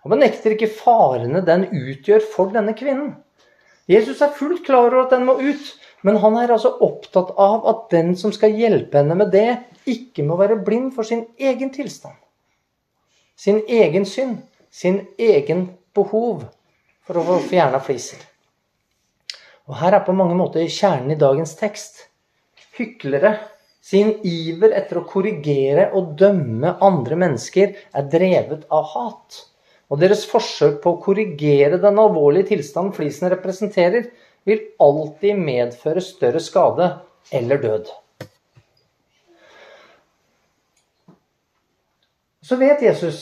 Han 0.02 0.14
benekter 0.14 0.54
ikke 0.54 0.70
farene 0.72 1.42
den 1.46 1.68
utgjør 1.68 2.24
for 2.32 2.52
denne 2.54 2.74
kvinnen. 2.78 3.12
Jesus 3.90 4.22
er 4.22 4.34
fullt 4.34 4.64
klar 4.66 4.88
over 4.88 5.04
at 5.04 5.12
den 5.12 5.26
må 5.26 5.36
ut, 5.42 5.68
men 6.06 6.18
han 6.22 6.38
er 6.38 6.54
altså 6.54 6.72
opptatt 6.82 7.34
av 7.38 7.66
at 7.70 7.84
den 7.92 8.14
som 8.18 8.32
skal 8.34 8.56
hjelpe 8.56 8.98
henne 8.98 9.18
med 9.18 9.30
det, 9.34 9.60
ikke 9.86 10.24
må 10.26 10.38
være 10.38 10.60
blind 10.64 10.92
for 10.96 11.06
sin 11.06 11.26
egen 11.38 11.70
tilstand. 11.74 12.14
Sin 13.36 13.60
egen 13.68 14.06
synd, 14.06 14.38
sin 14.70 15.02
egen 15.18 15.68
behov 15.94 16.46
for 17.06 17.18
å 17.18 17.26
få 17.26 17.38
fjerna 17.50 17.82
fliser. 17.82 18.22
Og 19.68 19.76
her 19.78 19.98
er 19.98 20.06
på 20.06 20.14
mange 20.16 20.36
måter 20.38 20.66
kjernen 20.66 21.14
i 21.14 21.18
dagens 21.18 21.54
tekst. 21.58 22.06
Hyklere 22.78 23.36
sin 23.82 24.14
iver 24.22 24.74
etter 24.78 25.00
å 25.00 25.06
korrigere 25.08 25.88
og 25.98 26.14
dømme 26.20 26.76
andre 26.84 27.18
mennesker 27.18 27.74
er 27.74 28.10
drevet 28.12 28.68
av 28.70 28.86
hat. 28.94 29.40
Og 29.90 30.00
deres 30.00 30.22
forsøk 30.28 30.78
på 30.84 30.94
å 30.94 31.00
korrigere 31.02 31.80
den 31.82 31.98
alvorlige 32.00 32.52
tilstanden 32.54 32.94
flisen 32.96 33.28
representerer, 33.32 34.06
vil 34.46 34.62
alltid 34.82 35.38
medføre 35.38 36.02
større 36.02 36.40
skade 36.42 36.88
eller 37.34 37.60
død. 37.62 37.90
Så 42.42 42.58
vet 42.58 42.82
Jesus 42.82 43.20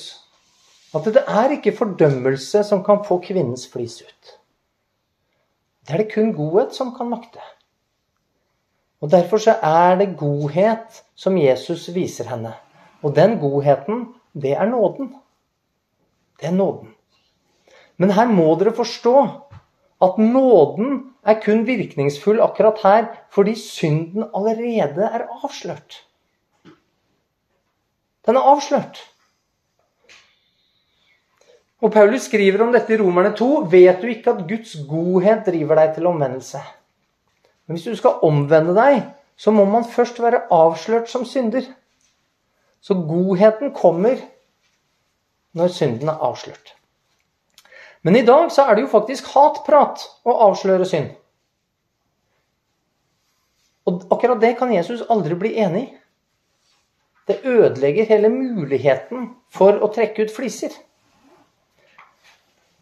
at 0.96 1.06
det 1.06 1.22
er 1.28 1.54
ikke 1.54 1.76
fordømmelse 1.76 2.62
som 2.66 2.84
kan 2.84 3.02
få 3.06 3.20
kvinnens 3.22 3.66
flis 3.70 4.00
ut. 4.02 4.36
Det 5.86 5.94
er 5.94 6.04
det 6.04 6.12
kun 6.14 6.32
godhet 6.36 6.74
som 6.76 6.92
kan 6.96 7.10
makte. 7.10 7.42
Og 9.00 9.10
Derfor 9.10 9.40
så 9.40 9.56
er 9.62 9.96
det 9.96 10.16
godhet 10.20 11.02
som 11.16 11.38
Jesus 11.38 11.88
viser 11.94 12.28
henne. 12.28 12.52
Og 13.02 13.14
den 13.16 13.38
godheten, 13.40 14.08
det 14.34 14.52
er 14.52 14.68
nåden. 14.68 15.14
Det 16.40 16.48
er 16.48 16.56
nåden. 16.56 16.92
Men 17.96 18.12
her 18.16 18.28
må 18.28 18.54
dere 18.60 18.74
forstå 18.76 19.14
at 20.00 20.18
nåden 20.18 21.00
er 21.24 21.40
kun 21.44 21.66
virkningsfull 21.66 22.40
akkurat 22.40 22.80
her 22.82 23.08
fordi 23.32 23.54
synden 23.60 24.24
allerede 24.34 25.08
er 25.08 25.26
avslørt. 25.44 26.04
Den 28.26 28.36
er 28.36 28.48
avslørt. 28.52 29.00
Og 31.80 31.92
Paulus 31.92 32.28
skriver 32.28 32.60
om 32.60 32.72
dette 32.72 32.92
i 32.94 33.00
Romerne 33.00 33.32
2.: 33.36 33.46
Vet 33.72 34.02
du 34.02 34.06
ikke 34.12 34.30
at 34.30 34.44
Guds 34.48 34.76
godhet 34.88 35.46
driver 35.46 35.80
deg 35.80 35.94
til 35.96 36.06
omvendelse? 36.06 36.60
Men 37.70 37.78
hvis 37.78 37.84
du 37.86 37.94
skal 38.00 38.18
omvende 38.26 38.72
deg, 38.74 39.04
så 39.38 39.52
må 39.54 39.62
man 39.70 39.84
først 39.86 40.16
være 40.18 40.40
avslørt 40.50 41.06
som 41.06 41.22
synder. 41.22 41.68
Så 42.82 42.96
godheten 42.98 43.70
kommer 43.70 44.18
når 45.54 45.70
synden 45.76 46.10
er 46.10 46.18
avslørt. 46.18 46.74
Men 48.02 48.18
i 48.18 48.24
dag 48.26 48.50
så 48.50 48.66
er 48.66 48.74
det 48.74 48.88
jo 48.88 48.90
faktisk 48.90 49.30
hatprat 49.36 50.02
å 50.26 50.34
avsløre 50.48 50.90
synd. 50.90 51.14
Og 53.86 54.02
akkurat 54.10 54.42
det 54.42 54.56
kan 54.58 54.74
Jesus 54.74 55.06
aldri 55.06 55.38
bli 55.38 55.54
enig 55.62 55.86
i. 55.86 55.96
Det 57.30 57.38
ødelegger 57.46 58.10
hele 58.10 58.34
muligheten 58.34 59.36
for 59.54 59.78
å 59.78 59.94
trekke 59.94 60.26
ut 60.26 60.34
fliser. 60.34 60.74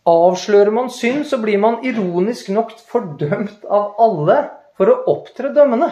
Avslører 0.09 0.73
man 0.73 0.89
synd, 0.89 1.27
så 1.29 1.37
blir 1.43 1.61
man 1.61 1.83
ironisk 1.85 2.49
nok 2.57 2.73
fordømt 2.89 3.69
av 3.69 3.93
alle 4.01 4.47
for 4.79 4.93
å 4.93 5.01
opptre 5.11 5.51
dømmende. 5.55 5.91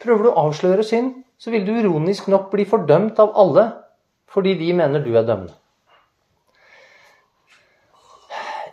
Prøver 0.00 0.26
du 0.26 0.30
å 0.32 0.46
avsløre 0.48 0.84
synd, 0.86 1.20
så 1.40 1.52
vil 1.54 1.64
du 1.64 1.72
ironisk 1.76 2.28
nok 2.32 2.50
bli 2.52 2.66
fordømt 2.68 3.20
av 3.22 3.32
alle 3.38 3.70
fordi 4.30 4.54
de 4.58 4.68
mener 4.76 5.02
du 5.02 5.10
er 5.18 5.26
dømmende. 5.26 5.56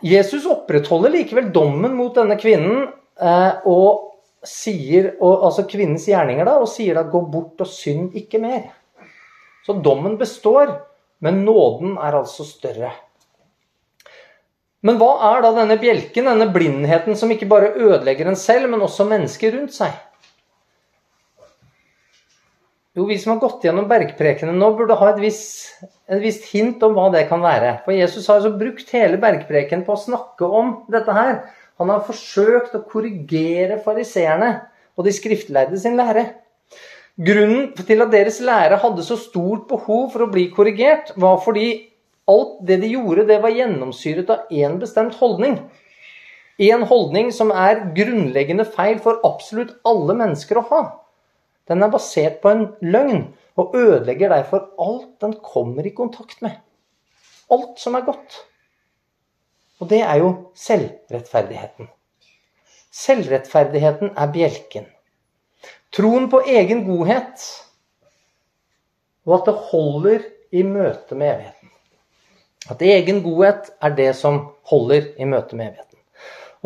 Jesus 0.06 0.44
opprettholder 0.46 1.10
likevel 1.10 1.48
dommen 1.54 1.96
mot 1.98 2.14
denne 2.14 2.36
kvinnen 2.38 2.84
eh, 2.86 3.66
og 3.66 4.20
sier, 4.46 5.16
og, 5.18 5.48
altså 5.48 5.64
kvinnens 5.66 6.06
gjerninger 6.06 6.46
da, 6.46 6.60
og 6.62 6.70
sier 6.70 6.94
da 6.94 7.02
'gå 7.02 7.24
bort 7.32 7.64
og 7.64 7.66
synd 7.66 8.14
ikke 8.18 8.38
mer'. 8.38 8.70
Så 9.66 9.74
dommen 9.82 10.14
består, 10.20 10.70
men 11.18 11.42
nåden 11.44 11.98
er 11.98 12.14
altså 12.14 12.46
større. 12.46 12.92
Men 14.86 14.98
hva 15.00 15.10
er 15.32 15.40
da 15.42 15.54
denne 15.56 15.78
bjelken, 15.80 16.28
denne 16.30 16.46
blindheten 16.54 17.16
som 17.18 17.30
ikke 17.34 17.48
bare 17.50 17.72
ødelegger 17.74 18.30
en 18.30 18.38
selv, 18.38 18.68
men 18.70 18.84
også 18.84 19.08
mennesker 19.08 19.56
rundt 19.56 19.74
seg? 19.74 19.96
Jo, 22.98 23.04
vi 23.06 23.18
som 23.18 23.34
har 23.34 23.42
gått 23.42 23.62
gjennom 23.66 23.86
bergprekene 23.90 24.54
nå, 24.54 24.72
burde 24.78 24.96
ha 24.98 25.10
et 25.12 25.20
visst, 25.22 25.84
et 26.10 26.22
visst 26.22 26.48
hint 26.50 26.82
om 26.86 26.96
hva 26.96 27.08
det 27.14 27.26
kan 27.30 27.42
være. 27.42 27.76
For 27.84 27.94
Jesus 27.94 28.26
har 28.26 28.40
altså 28.40 28.54
brukt 28.58 28.90
hele 28.94 29.20
bergpreken 29.22 29.84
på 29.86 29.94
å 29.94 30.02
snakke 30.02 30.46
om 30.46 30.72
dette 30.90 31.14
her. 31.14 31.40
Han 31.78 31.92
har 31.94 32.06
forsøkt 32.06 32.74
å 32.74 32.82
korrigere 32.90 33.78
fariseerne 33.84 34.50
og 34.98 35.06
de 35.06 35.14
skriftlærde 35.14 35.78
sin 35.78 35.98
lære. 35.98 36.24
Grunnen 37.18 37.70
til 37.78 38.02
at 38.02 38.10
deres 38.14 38.40
lære 38.42 38.78
hadde 38.82 39.04
så 39.06 39.18
stort 39.18 39.66
behov 39.70 40.10
for 40.14 40.24
å 40.24 40.30
bli 40.30 40.48
korrigert, 40.54 41.14
var 41.18 41.38
fordi 41.42 41.68
Alt 42.28 42.58
det 42.68 42.80
de 42.82 42.92
gjorde, 42.92 43.26
det 43.28 43.40
var 43.42 43.54
gjennomsyret 43.56 44.30
av 44.30 44.52
én 44.52 44.76
bestemt 44.80 45.16
holdning. 45.20 45.58
En 46.58 46.82
holdning 46.90 47.30
som 47.32 47.52
er 47.54 47.86
grunnleggende 47.96 48.66
feil 48.68 48.98
for 49.02 49.22
absolutt 49.26 49.76
alle 49.88 50.16
mennesker 50.18 50.60
å 50.60 50.66
ha. 50.72 50.82
Den 51.68 51.84
er 51.84 51.92
basert 51.92 52.40
på 52.42 52.50
en 52.52 52.64
løgn 52.84 53.28
og 53.58 53.76
ødelegger 53.76 54.32
derfor 54.32 54.70
alt 54.80 55.10
den 55.22 55.36
kommer 55.44 55.86
i 55.86 55.94
kontakt 55.94 56.42
med. 56.44 56.56
Alt 57.52 57.80
som 57.80 57.96
er 57.96 58.06
godt. 58.06 58.42
Og 59.78 59.88
det 59.90 60.00
er 60.02 60.20
jo 60.20 60.30
selvrettferdigheten. 60.58 61.88
Selvrettferdigheten 62.98 64.12
er 64.16 64.32
bjelken. 64.34 64.88
Troen 65.94 66.26
på 66.30 66.40
egen 66.46 66.84
godhet, 66.88 67.44
og 69.28 69.38
at 69.38 69.48
det 69.48 69.54
holder 69.70 70.26
i 70.52 70.64
møte 70.66 71.16
med 71.16 71.30
evigheten. 71.34 71.57
At 72.68 72.82
egen 72.84 73.22
godhet 73.24 73.70
er 73.80 73.94
det 73.96 74.10
som 74.18 74.40
holder 74.68 75.12
i 75.16 75.28
møte 75.28 75.56
med 75.56 75.70
evigheten. 75.70 75.84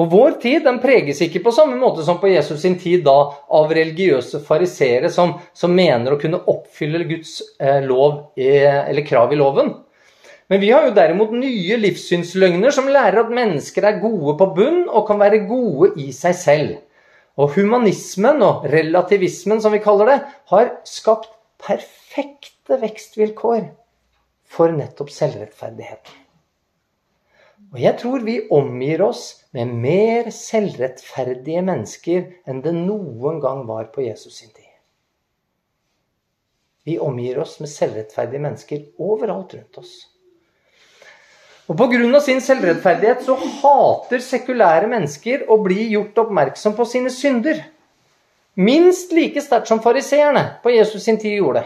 Og 0.00 0.08
Vår 0.08 0.38
tid 0.40 0.64
den 0.64 0.78
preges 0.80 1.20
ikke 1.20 1.42
på 1.44 1.52
samme 1.52 1.76
måte 1.76 2.04
som 2.06 2.16
på 2.20 2.30
Jesus 2.30 2.62
sin 2.64 2.78
tid 2.80 3.04
da, 3.04 3.16
av 3.52 3.72
religiøse 3.76 4.40
fariseere 4.46 5.10
som, 5.12 5.34
som, 5.52 5.74
mener 5.76 6.14
å 6.14 6.20
kunne 6.20 6.40
oppfylle 6.48 7.04
Guds 7.10 7.36
eh, 7.60 7.82
lov, 7.84 8.32
eh, 8.40 8.88
eller 8.88 9.04
krav 9.04 9.34
i 9.34 9.38
loven. 9.40 9.74
Men 10.48 10.62
vi 10.62 10.70
har 10.72 10.88
jo 10.88 10.96
derimot 10.96 11.34
nye 11.36 11.76
livssynsløgner 11.80 12.72
som 12.74 12.88
lærer 12.92 13.20
at 13.20 13.36
mennesker 13.36 13.84
er 13.88 14.00
gode 14.00 14.34
på 14.40 14.48
bunn 14.56 14.80
og 14.88 15.06
kan 15.10 15.20
være 15.20 15.44
gode 15.48 15.92
i 16.00 16.08
seg 16.16 16.40
selv. 16.40 16.72
Og 17.40 17.54
humanismen 17.54 18.42
og 18.44 18.66
relativismen, 18.72 19.60
som 19.64 19.72
vi 19.72 19.80
kaller 19.84 20.08
det, 20.08 20.18
har 20.52 20.74
skapt 20.88 21.30
perfekte 21.62 22.80
vekstvilkår 22.80 23.70
for 24.52 24.72
nettopp 24.76 25.10
selvrettferdigheten. 25.12 26.18
Og 27.72 27.78
jeg 27.80 27.96
tror 28.00 28.24
vi 28.26 28.34
omgir 28.52 29.00
oss 29.06 29.22
med 29.56 29.70
mer 29.80 30.28
selvrettferdige 30.34 31.62
mennesker 31.64 32.26
enn 32.50 32.60
det 32.64 32.74
noen 32.76 33.40
gang 33.40 33.62
var 33.68 33.88
på 33.94 34.04
Jesus 34.04 34.42
sin 34.42 34.50
tid. 34.52 34.68
Vi 36.84 36.98
omgir 36.98 37.38
oss 37.38 37.60
med 37.62 37.70
selvrettferdige 37.70 38.42
mennesker 38.42 38.88
overalt 39.00 39.54
rundt 39.54 39.78
oss. 39.78 39.92
Og 41.70 41.78
Pga. 41.78 42.20
sin 42.20 42.42
selvrettferdighet 42.42 43.22
så 43.24 43.36
hater 43.38 44.20
sekulære 44.20 44.90
mennesker 44.90 45.46
å 45.48 45.60
bli 45.62 45.86
gjort 45.94 46.18
oppmerksom 46.24 46.74
på 46.76 46.84
sine 46.84 47.12
synder. 47.14 47.62
Minst 48.58 49.14
like 49.14 49.40
sterkt 49.40 49.70
som 49.70 49.80
fariseerne 49.80 50.58
på 50.62 50.74
Jesus 50.74 51.06
sin 51.06 51.20
tid 51.22 51.38
gjorde. 51.38 51.62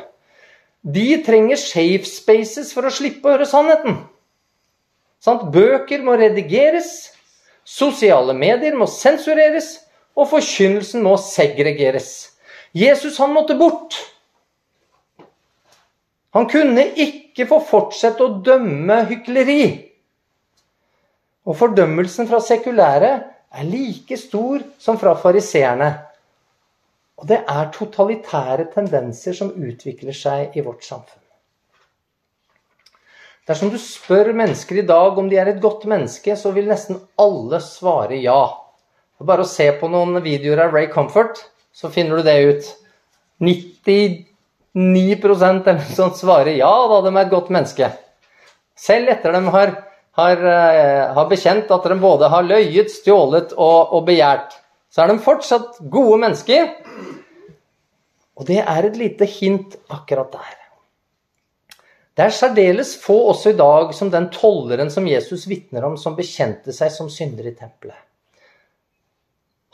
De 0.87 1.22
trenger 1.27 1.59
safe 1.59 2.07
spaces 2.07 2.70
for 2.75 2.87
å 2.87 2.94
slippe 2.94 3.27
å 3.27 3.35
høre 3.35 3.49
sannheten. 3.51 3.99
Sant? 5.18 5.49
Bøker 5.51 6.05
må 6.07 6.14
redigeres, 6.20 7.11
sosiale 7.66 8.37
medier 8.37 8.77
må 8.79 8.87
sensureres, 8.87 9.81
og 10.16 10.31
forkynnelsen 10.31 11.03
må 11.03 11.16
segregeres. 11.20 12.37
Jesus 12.77 13.18
han 13.18 13.35
måtte 13.35 13.57
bort. 13.59 13.99
Han 16.37 16.46
kunne 16.49 16.87
ikke 17.01 17.49
få 17.49 17.59
fortsette 17.64 18.22
å 18.22 18.38
dømme 18.44 19.03
hykleri. 19.11 19.62
Og 21.46 21.57
fordømmelsen 21.59 22.29
fra 22.31 22.38
sekulære 22.44 23.12
er 23.57 23.68
like 23.68 24.18
stor 24.20 24.62
som 24.79 24.99
fra 25.01 25.16
fariseerne. 25.18 26.05
Og 27.16 27.29
det 27.31 27.38
er 27.48 27.70
totalitære 27.72 28.68
tendenser 28.74 29.37
som 29.37 29.55
utvikler 29.55 30.16
seg 30.16 30.57
i 30.57 30.64
vårt 30.64 30.85
samfunn. 30.85 31.22
Dersom 33.46 33.70
du 33.70 33.79
spør 33.79 34.33
mennesker 34.35 34.83
i 34.83 34.87
dag 34.87 35.18
om 35.18 35.29
de 35.31 35.38
er 35.38 35.52
et 35.52 35.62
godt 35.62 35.87
menneske, 35.88 36.35
så 36.37 36.50
vil 36.52 36.66
nesten 36.68 36.98
alle 37.22 37.61
svare 37.62 38.18
ja. 38.18 38.40
Bare 39.22 39.46
å 39.46 39.48
se 39.48 39.70
på 39.81 39.88
noen 39.88 40.18
videoer 40.24 40.66
av 40.66 40.74
Ray 40.74 40.90
Comfort, 40.92 41.38
så 41.72 41.88
finner 41.94 42.18
du 42.18 42.26
det 42.26 42.37
ut. 42.42 42.72
99 43.40 44.24
eller 44.76 45.62
noe 45.72 45.94
sånt 45.96 46.18
svarer 46.18 46.57
ja 46.59 46.72
da, 46.90 47.00
de 47.05 47.12
er 47.14 47.22
et 47.22 47.33
godt 47.33 47.52
menneske. 47.55 47.88
Selv 48.76 49.09
etter 49.14 49.33
de 49.33 49.44
har 49.55 49.76
har, 50.16 50.37
eh, 50.37 51.14
har, 51.14 51.29
bekjent 51.29 51.70
at 51.70 51.88
de 51.90 51.96
både 52.00 52.31
har 52.33 52.46
løyet, 52.46 52.92
stjålet 52.92 53.52
og, 53.52 53.92
og 53.92 54.07
begjært. 54.09 54.57
Så 54.88 55.02
er 55.05 55.12
de 55.12 55.20
fortsatt 55.20 55.81
gode 55.92 56.20
mennesker. 56.22 56.70
Og 58.37 58.49
det 58.49 58.61
er 58.61 58.87
et 58.87 58.96
lite 59.01 59.29
hint 59.29 59.77
akkurat 59.92 60.33
der. 60.35 60.57
Det 62.16 62.25
er 62.25 62.33
særdeles 62.33 62.94
få 63.01 63.16
også 63.31 63.53
i 63.53 63.57
dag 63.59 63.92
som 63.94 64.11
den 64.12 64.31
tolleren 64.33 64.90
som 64.92 65.09
Jesus 65.09 65.44
vitner 65.49 65.85
om, 65.85 65.96
som 66.01 66.16
bekjente 66.16 66.72
seg 66.72 66.92
som 66.92 67.11
synder 67.12 67.49
i 67.49 67.55
tempelet. 67.57 67.96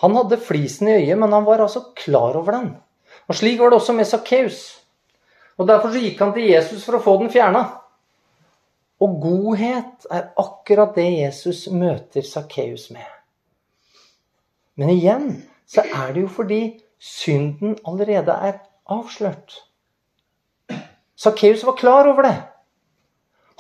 Han 0.03 0.17
hadde 0.19 0.41
flisen 0.43 0.89
i 0.91 0.97
øyet, 0.99 1.19
men 1.19 1.31
han 1.31 1.47
var 1.47 1.63
altså 1.63 1.85
klar 1.95 2.35
over 2.35 2.57
den. 2.57 2.73
Og 3.31 3.39
Slik 3.39 3.61
var 3.61 3.71
det 3.71 3.79
også 3.79 3.95
med 3.95 4.09
Sakkeus. 4.11 4.59
Og 5.59 5.69
Derfor 5.69 5.95
gikk 5.95 6.19
han 6.19 6.35
til 6.35 6.51
Jesus 6.51 6.83
for 6.83 6.99
å 6.99 7.03
få 7.05 7.15
den 7.21 7.31
fjerna. 7.31 7.63
Og 9.03 9.15
godhet 9.23 10.07
er 10.11 10.33
akkurat 10.39 10.95
det 10.99 11.07
Jesus 11.07 11.69
møter 11.71 12.27
Sakkeus 12.27 12.89
med. 12.95 13.07
Men 14.75 14.91
igjen 14.97 15.29
så 15.69 15.85
er 15.87 16.15
det 16.15 16.25
jo 16.25 16.33
fordi 16.33 16.63
synden 17.03 17.77
allerede 17.89 18.33
er 18.33 18.61
avslørt. 18.87 19.59
Sakkeus 21.19 21.65
var 21.67 21.77
klar 21.79 22.09
over 22.11 22.27
det. 22.27 22.37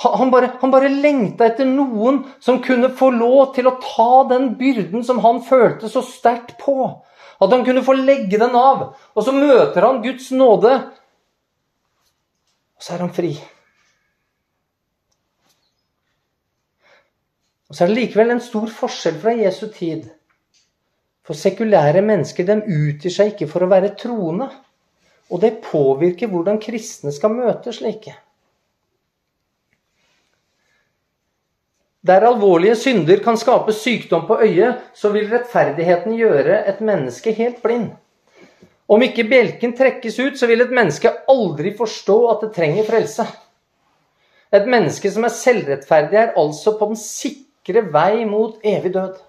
Han 0.02 0.30
bare, 0.30 0.48
han 0.60 0.70
bare 0.72 0.88
lengta 0.90 1.46
etter 1.46 1.66
noen 1.68 2.22
som 2.42 2.62
kunne 2.64 2.90
få 2.98 3.12
lov 3.14 3.52
til 3.54 3.68
å 3.70 3.76
ta 3.82 4.24
den 4.30 4.54
byrden 4.58 5.04
som 5.06 5.20
han 5.22 5.42
følte 5.46 5.90
så 5.90 6.02
sterkt 6.06 6.56
på. 6.62 6.76
At 7.42 7.50
han 7.50 7.64
kunne 7.66 7.84
få 7.86 7.94
legge 7.98 8.38
den 8.38 8.56
av. 8.58 8.92
Og 9.14 9.26
så 9.26 9.34
møter 9.34 9.86
han 9.86 10.02
Guds 10.02 10.30
nåde, 10.34 10.72
og 12.78 12.86
så 12.86 12.96
er 12.96 13.04
han 13.04 13.14
fri. 13.14 13.32
Og 17.70 17.76
så 17.76 17.84
er 17.84 17.92
det 17.92 17.98
likevel 18.00 18.34
en 18.34 18.42
stor 18.42 18.66
forskjell 18.68 19.20
fra 19.22 19.36
Jesu 19.38 19.68
tid. 19.72 20.10
For 21.32 21.38
sekulære 21.40 22.02
mennesker 22.04 22.44
de 22.44 22.58
utgir 22.60 23.12
seg 23.14 23.30
ikke 23.30 23.46
for 23.48 23.64
å 23.64 23.70
være 23.70 23.94
troende. 23.96 24.50
Og 25.32 25.40
det 25.40 25.62
påvirker 25.64 26.28
hvordan 26.28 26.58
kristne 26.60 27.08
skal 27.16 27.32
møte 27.32 27.72
slike. 27.72 28.12
Der 32.04 32.26
alvorlige 32.28 32.76
synder 32.82 33.24
kan 33.24 33.40
skape 33.40 33.72
sykdom 33.72 34.26
på 34.28 34.42
øyet, 34.44 34.84
så 34.92 35.14
vil 35.16 35.32
rettferdigheten 35.32 36.18
gjøre 36.20 36.60
et 36.68 36.84
menneske 36.84 37.32
helt 37.40 37.64
blind. 37.64 37.88
Om 38.92 39.08
ikke 39.08 39.24
bjelken 39.32 39.72
trekkes 39.78 40.20
ut, 40.20 40.36
så 40.36 40.52
vil 40.52 40.66
et 40.66 40.76
menneske 40.82 41.16
aldri 41.32 41.72
forstå 41.80 42.20
at 42.34 42.44
det 42.44 42.54
trenger 42.58 42.90
frelse. 42.92 43.30
Et 44.52 44.68
menneske 44.68 45.16
som 45.16 45.24
er 45.24 45.32
selvrettferdig, 45.40 46.26
er 46.26 46.36
altså 46.36 46.76
på 46.76 46.92
den 46.92 47.00
sikre 47.00 47.88
vei 47.88 48.26
mot 48.28 48.60
evig 48.60 48.92
død. 49.00 49.22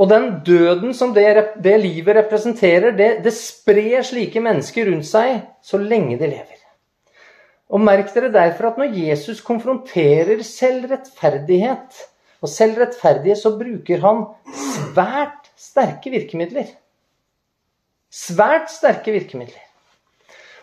Og 0.00 0.08
den 0.08 0.30
døden 0.46 0.94
som 0.96 1.12
det, 1.12 1.26
det 1.60 1.76
livet 1.82 2.16
representerer, 2.22 2.94
det, 2.96 3.10
det, 3.24 3.34
sprer 3.36 4.00
slike 4.06 4.40
mennesker 4.40 4.88
rundt 4.88 5.08
seg 5.08 5.42
så 5.64 5.80
lenge 5.80 6.16
de 6.20 6.30
lever. 6.30 6.56
Og 7.70 7.82
merk 7.84 8.08
dere 8.14 8.32
derfor 8.32 8.70
at 8.70 8.80
når 8.80 8.96
Jesus 8.96 9.42
konfronterer 9.44 10.40
selvrettferdighet 10.46 12.00
og 12.40 12.50
selvrettferdighet, 12.50 13.38
så 13.38 13.52
bruker 13.60 14.00
han 14.02 14.24
svært 14.48 15.52
sterke 15.60 16.10
virkemidler. 16.16 16.72
Svært 18.10 18.72
sterke 18.72 19.12
virkemidler. 19.14 19.60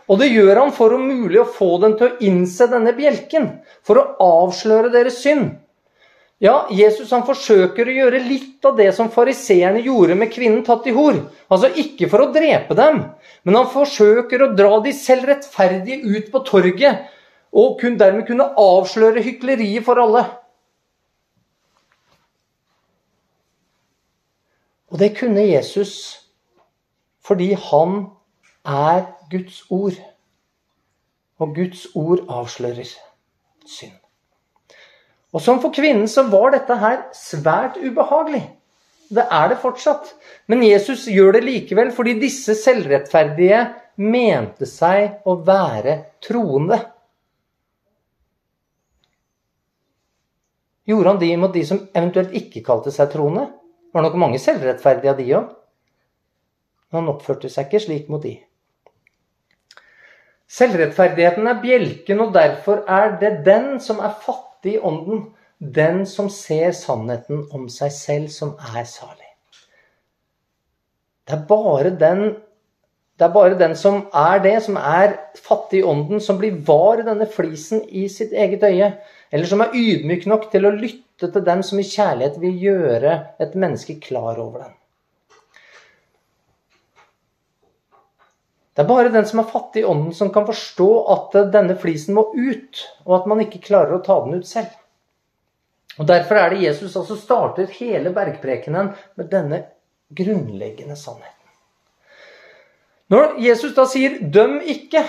Og 0.08 0.20
det 0.20 0.32
gjør 0.32 0.64
han 0.64 0.74
for 0.76 0.96
å 0.96 1.00
mulig 1.00 1.40
å 1.44 1.48
få 1.48 1.78
dem 1.84 1.96
til 2.00 2.10
å 2.10 2.20
innse 2.26 2.68
denne 2.72 2.94
bjelken. 2.96 3.50
For 3.86 4.00
å 4.00 4.34
avsløre 4.44 4.92
deres 4.92 5.22
synd. 5.22 5.60
Ja, 6.38 6.68
Jesus 6.70 7.10
han 7.16 7.26
forsøker 7.26 7.88
å 7.90 7.94
gjøre 7.96 8.20
litt 8.22 8.66
av 8.70 8.76
det 8.78 8.92
som 8.94 9.10
fariseerne 9.10 9.82
gjorde 9.82 10.14
med 10.20 10.30
kvinnen 10.30 10.62
tatt 10.66 10.86
i 10.86 10.94
hor. 10.94 11.18
Altså 11.50 11.72
ikke 11.82 12.10
for 12.12 12.28
å 12.28 12.32
drepe 12.34 12.78
dem, 12.78 13.00
men 13.42 13.58
han 13.58 13.70
forsøker 13.74 14.44
å 14.46 14.52
dra 14.54 14.76
de 14.86 14.94
selvrettferdige 14.94 16.06
ut 16.06 16.30
på 16.34 16.44
torget. 16.46 17.08
Og 17.58 17.82
dermed 17.98 18.28
kunne 18.28 18.52
avsløre 18.62 19.24
hykleriet 19.26 19.86
for 19.88 19.98
alle. 20.04 20.28
Og 24.94 25.02
det 25.02 25.16
kunne 25.18 25.48
Jesus 25.48 25.96
fordi 27.28 27.52
han 27.60 28.06
er 28.64 29.08
Guds 29.32 29.66
ord. 29.74 29.98
Og 31.42 31.56
Guds 31.56 31.88
ord 31.96 32.24
avslører 32.30 32.88
synd. 33.66 34.07
Og 35.36 35.44
som 35.44 35.60
for 35.64 35.74
kvinnen 35.76 36.08
så 36.08 36.24
var 36.32 36.54
dette 36.56 36.78
her 36.80 37.02
svært 37.16 37.80
ubehagelig. 37.82 38.44
Det 39.12 39.24
er 39.32 39.50
det 39.52 39.60
fortsatt. 39.62 40.14
Men 40.48 40.64
Jesus 40.64 41.08
gjør 41.12 41.38
det 41.38 41.44
likevel 41.46 41.92
fordi 41.96 42.18
disse 42.22 42.56
selvrettferdige 42.60 43.66
mente 44.04 44.68
seg 44.70 45.28
å 45.28 45.38
være 45.48 45.98
troende. 46.24 46.80
Gjorde 50.88 51.12
han 51.12 51.20
de 51.20 51.32
mot 51.40 51.54
de 51.54 51.64
som 51.68 51.84
eventuelt 51.92 52.36
ikke 52.38 52.64
kalte 52.64 52.94
seg 52.96 53.12
troende? 53.12 53.50
Det 53.88 53.98
var 53.98 54.06
nok 54.08 54.20
mange 54.20 54.40
selvrettferdige 54.40 55.12
av 55.12 55.20
de 55.20 55.32
òg. 55.36 55.48
Men 56.88 57.02
han 57.02 57.12
oppførte 57.12 57.52
seg 57.52 57.68
ikke 57.68 57.84
slik 57.84 58.12
mot 58.12 58.24
de. 58.24 58.38
Selvrettferdigheten 60.48 61.48
er 61.52 61.60
bjelken, 61.60 62.22
og 62.24 62.32
derfor 62.36 62.86
er 62.88 63.18
det 63.20 63.42
den 63.44 63.82
som 63.84 64.00
er 64.00 64.16
fattig 64.16 64.47
i 64.66 64.80
ånden, 64.80 65.26
den 65.60 66.06
som 66.06 66.30
ser 66.30 66.72
sannheten 66.72 67.46
om 67.54 67.68
seg 67.70 67.94
selv, 67.94 68.28
som 68.34 68.56
er 68.76 68.84
salig. 68.90 69.28
Det 71.28 71.36
er 71.36 71.46
bare 71.50 71.92
den, 72.00 72.24
er 73.20 73.34
bare 73.34 73.58
den 73.60 73.76
som 73.76 74.06
er 74.16 74.40
det, 74.44 74.56
som 74.64 74.78
er 74.80 75.18
fattig 75.44 75.82
i 75.82 75.84
ånden, 75.84 76.22
som 76.24 76.40
blir 76.40 76.62
var 76.68 77.04
denne 77.04 77.28
flisen 77.30 77.84
i 77.90 78.08
sitt 78.10 78.32
eget 78.32 78.64
øye, 78.64 78.94
eller 79.32 79.50
som 79.50 79.62
er 79.66 79.76
ydmyk 79.76 80.28
nok 80.30 80.50
til 80.54 80.70
å 80.70 80.76
lytte 80.76 81.32
til 81.34 81.44
dem 81.44 81.64
som 81.66 81.82
i 81.82 81.88
kjærlighet 81.88 82.38
vil 82.40 82.62
gjøre 82.64 83.18
et 83.44 83.58
menneske 83.58 83.98
klar 84.00 84.40
over 84.40 84.64
den. 84.64 84.76
Det 88.78 88.84
er 88.84 88.90
bare 88.92 89.10
den 89.10 89.26
som 89.26 89.40
er 89.42 89.48
fattig 89.50 89.82
i 89.82 89.88
ånden, 89.90 90.12
som 90.14 90.30
kan 90.30 90.46
forstå 90.46 90.90
at 91.10 91.38
denne 91.50 91.74
flisen 91.82 92.14
må 92.14 92.28
ut, 92.30 92.84
og 93.08 93.16
at 93.16 93.32
man 93.32 93.40
ikke 93.42 93.64
klarer 93.64 93.96
å 93.98 94.04
ta 94.06 94.20
den 94.22 94.38
ut 94.38 94.46
selv. 94.46 94.70
Og 95.98 96.06
Derfor 96.06 96.38
er 96.38 96.54
det 96.54 96.62
Jesus 96.62 96.94
altså 96.94 97.18
starter 97.18 97.72
hele 97.80 98.12
bergprekenen 98.14 98.92
med 99.18 99.32
denne 99.34 99.64
grunnleggende 100.14 100.94
sannheten. 100.94 101.34
Når 103.10 103.40
Jesus 103.42 103.74
da 103.74 103.88
sier 103.90 104.20
'døm 104.22 104.60
ikke', 104.62 105.08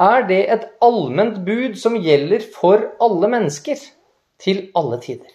er 0.00 0.26
det 0.26 0.42
et 0.50 0.66
allment 0.82 1.38
bud 1.46 1.78
som 1.78 1.94
gjelder 1.94 2.42
for 2.56 2.82
alle 2.98 3.30
mennesker 3.30 3.78
til 4.42 4.70
alle 4.74 4.98
tider. 4.98 5.30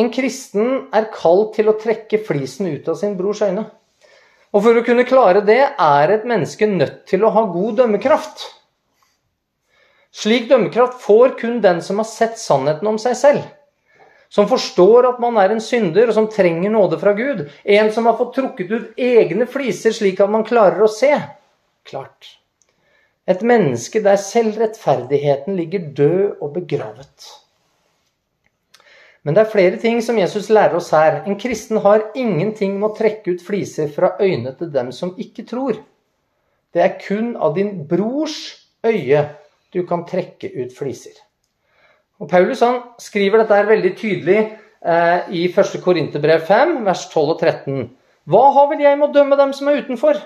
En 0.00 0.08
kristen 0.14 0.86
er 0.96 1.10
kalt 1.12 1.52
til 1.58 1.68
å 1.68 1.76
trekke 1.80 2.22
flisen 2.24 2.70
ut 2.70 2.88
av 2.88 2.96
sin 2.96 3.18
brors 3.18 3.42
øyne. 3.44 3.66
Og 4.50 4.64
for 4.64 4.78
å 4.78 4.84
kunne 4.86 5.06
klare 5.06 5.42
det 5.46 5.60
er 5.68 6.12
et 6.14 6.26
menneske 6.26 6.66
nødt 6.66 7.04
til 7.10 7.26
å 7.26 7.32
ha 7.34 7.44
god 7.52 7.82
dømmekraft. 7.82 8.46
Slik 10.10 10.48
dømmekraft 10.50 10.98
får 11.04 11.36
kun 11.38 11.60
den 11.62 11.82
som 11.86 12.00
har 12.02 12.08
sett 12.08 12.38
sannheten 12.40 12.88
om 12.90 12.98
seg 12.98 13.14
selv. 13.18 13.44
Som 14.30 14.48
forstår 14.50 15.08
at 15.08 15.20
man 15.22 15.38
er 15.42 15.54
en 15.54 15.62
synder 15.62 16.10
og 16.10 16.16
som 16.16 16.28
trenger 16.30 16.70
nåde 16.70 16.98
fra 17.02 17.14
Gud. 17.18 17.44
En 17.64 17.90
som 17.94 18.06
har 18.06 18.18
fått 18.18 18.36
trukket 18.38 18.70
ut 18.70 18.98
egne 18.98 19.46
fliser 19.50 19.94
slik 19.94 20.22
at 20.22 20.30
man 20.30 20.46
klarer 20.46 20.82
å 20.86 20.90
se. 20.90 21.12
Klart. 21.86 22.36
Et 23.30 23.42
menneske 23.46 24.02
der 24.02 24.18
selvrettferdigheten 24.22 25.58
ligger 25.58 25.90
død 25.98 26.42
og 26.42 26.54
begravet. 26.58 27.30
Men 29.24 29.36
det 29.36 29.42
er 29.42 29.52
flere 29.52 29.80
ting 29.80 30.00
som 30.02 30.18
Jesus 30.18 30.48
lærer 30.48 30.78
oss 30.78 30.90
her. 30.96 31.20
En 31.28 31.36
kristen 31.40 31.80
har 31.84 32.06
ingenting 32.16 32.78
med 32.78 32.88
å 32.88 32.96
trekke 32.96 33.34
ut 33.34 33.44
fliser 33.44 33.90
fra 33.92 34.14
øynene 34.20 34.54
til 34.56 34.70
dem 34.72 34.92
som 34.96 35.12
ikke 35.20 35.44
tror. 35.48 35.76
Det 36.72 36.82
er 36.84 36.96
kun 37.02 37.34
av 37.36 37.56
din 37.58 37.82
brors 37.90 38.38
øye 38.86 39.26
du 39.74 39.82
kan 39.86 40.06
trekke 40.08 40.48
ut 40.56 40.72
fliser. 40.76 41.12
Og 42.20 42.28
Paulus 42.30 42.62
han 42.64 42.80
skriver 43.00 43.42
dette 43.42 43.56
her 43.56 43.68
veldig 43.68 43.92
tydelig 43.98 44.38
eh, 44.40 45.30
i 45.36 45.44
1. 45.48 45.76
Korinterbrev 45.84 46.44
5, 46.48 46.74
vers 46.86 47.06
12 47.12 47.34
og 47.34 47.36
13. 47.38 47.86
Hva 48.30 48.42
har 48.56 48.68
vel 48.72 48.84
jeg 48.84 48.98
med 49.00 49.08
å 49.08 49.14
dømme 49.14 49.38
dem 49.40 49.52
som 49.56 49.68
er 49.68 49.80
utenfor? 49.84 50.20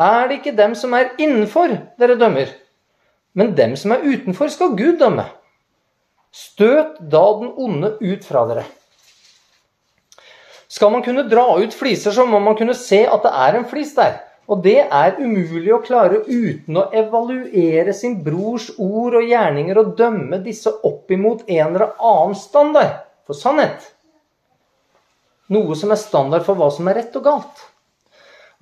Er 0.00 0.28
det 0.28 0.40
ikke 0.40 0.56
dem 0.56 0.74
som 0.78 0.94
er 0.96 1.12
innenfor, 1.20 1.76
dere 2.00 2.16
dømmer? 2.20 2.52
Men 3.36 3.54
dem 3.56 3.76
som 3.80 3.92
er 3.92 4.04
utenfor, 4.04 4.48
skal 4.52 4.76
Gud 4.76 4.98
dømme. 5.00 5.24
Støt 6.32 6.96
da 7.12 7.24
den 7.40 7.52
onde 7.60 7.94
ut 8.00 8.24
fra 8.24 8.46
dere. 8.48 8.64
Skal 10.72 10.92
man 10.94 11.02
kunne 11.04 11.26
dra 11.28 11.44
ut 11.60 11.74
fliser, 11.76 12.14
så 12.16 12.24
må 12.24 12.40
man 12.40 12.56
kunne 12.56 12.74
se 12.78 13.02
at 13.04 13.24
det 13.26 13.32
er 13.44 13.58
en 13.58 13.66
flis 13.68 13.92
der. 13.98 14.22
Og 14.48 14.62
det 14.64 14.78
er 14.82 15.18
umulig 15.20 15.70
å 15.74 15.82
klare 15.84 16.22
uten 16.26 16.78
å 16.80 16.88
evaluere 16.96 17.92
sin 17.94 18.18
brors 18.24 18.70
ord 18.80 19.18
og 19.20 19.28
gjerninger 19.28 19.78
og 19.78 19.92
dømme 19.98 20.40
disse 20.42 20.72
opp 20.88 21.12
imot 21.12 21.44
en 21.46 21.74
eller 21.74 21.92
annen 22.00 22.38
standard 22.38 22.96
for 23.28 23.38
sannhet. 23.38 23.84
Noe 25.52 25.76
som 25.76 25.92
er 25.92 26.00
standard 26.00 26.46
for 26.48 26.56
hva 26.58 26.70
som 26.72 26.88
er 26.88 26.98
rett 27.02 27.20
og 27.20 27.26
galt. 27.28 27.62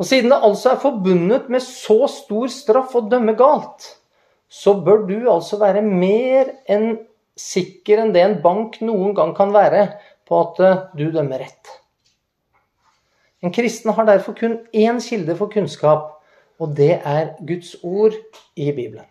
Og 0.00 0.08
siden 0.08 0.32
det 0.32 0.40
altså 0.42 0.72
er 0.72 0.82
forbundet 0.82 1.48
med 1.52 1.62
så 1.62 2.02
stor 2.10 2.50
straff 2.52 2.94
å 2.96 3.04
dømme 3.06 3.36
galt, 3.38 3.86
så 4.50 4.74
bør 4.82 5.04
du 5.06 5.16
altså 5.30 5.60
være 5.60 5.84
mer 5.86 6.54
enn 6.66 6.96
sikker 7.40 8.02
enn 8.02 8.14
det 8.14 8.24
en 8.24 8.38
bank 8.44 8.78
noen 8.84 9.14
gang 9.16 9.32
kan 9.36 9.54
være 9.54 9.86
på 10.28 10.40
at 10.44 10.60
eh, 10.64 10.82
du 10.98 11.08
dømmer 11.10 11.42
rett. 11.42 11.76
En 13.40 13.52
kristen 13.54 13.94
har 13.96 14.08
derfor 14.08 14.36
kun 14.36 14.58
én 14.76 15.00
kilde 15.00 15.36
for 15.38 15.52
kunnskap, 15.52 16.20
og 16.60 16.76
det 16.76 16.98
er 16.98 17.34
Guds 17.48 17.72
ord 17.82 18.16
i 18.54 18.68
Bibelen. 18.68 19.08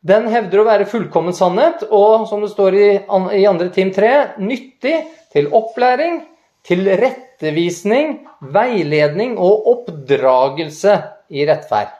Den 0.00 0.30
hevder 0.32 0.62
å 0.62 0.68
være 0.68 0.88
fullkommen 0.88 1.34
sannhet 1.36 1.82
og, 1.90 2.24
som 2.30 2.40
det 2.40 2.52
står 2.54 2.76
i, 2.78 2.88
2. 3.10 3.66
Tim 3.74 3.90
3, 3.92 4.12
nyttig 4.40 4.94
til 5.34 5.50
opplæring, 5.52 6.22
til 6.64 6.88
rettevisning, 7.00 8.20
veiledning 8.54 9.36
og 9.36 9.68
oppdragelse 9.74 10.96
i 11.28 11.44
rettferd. 11.48 11.99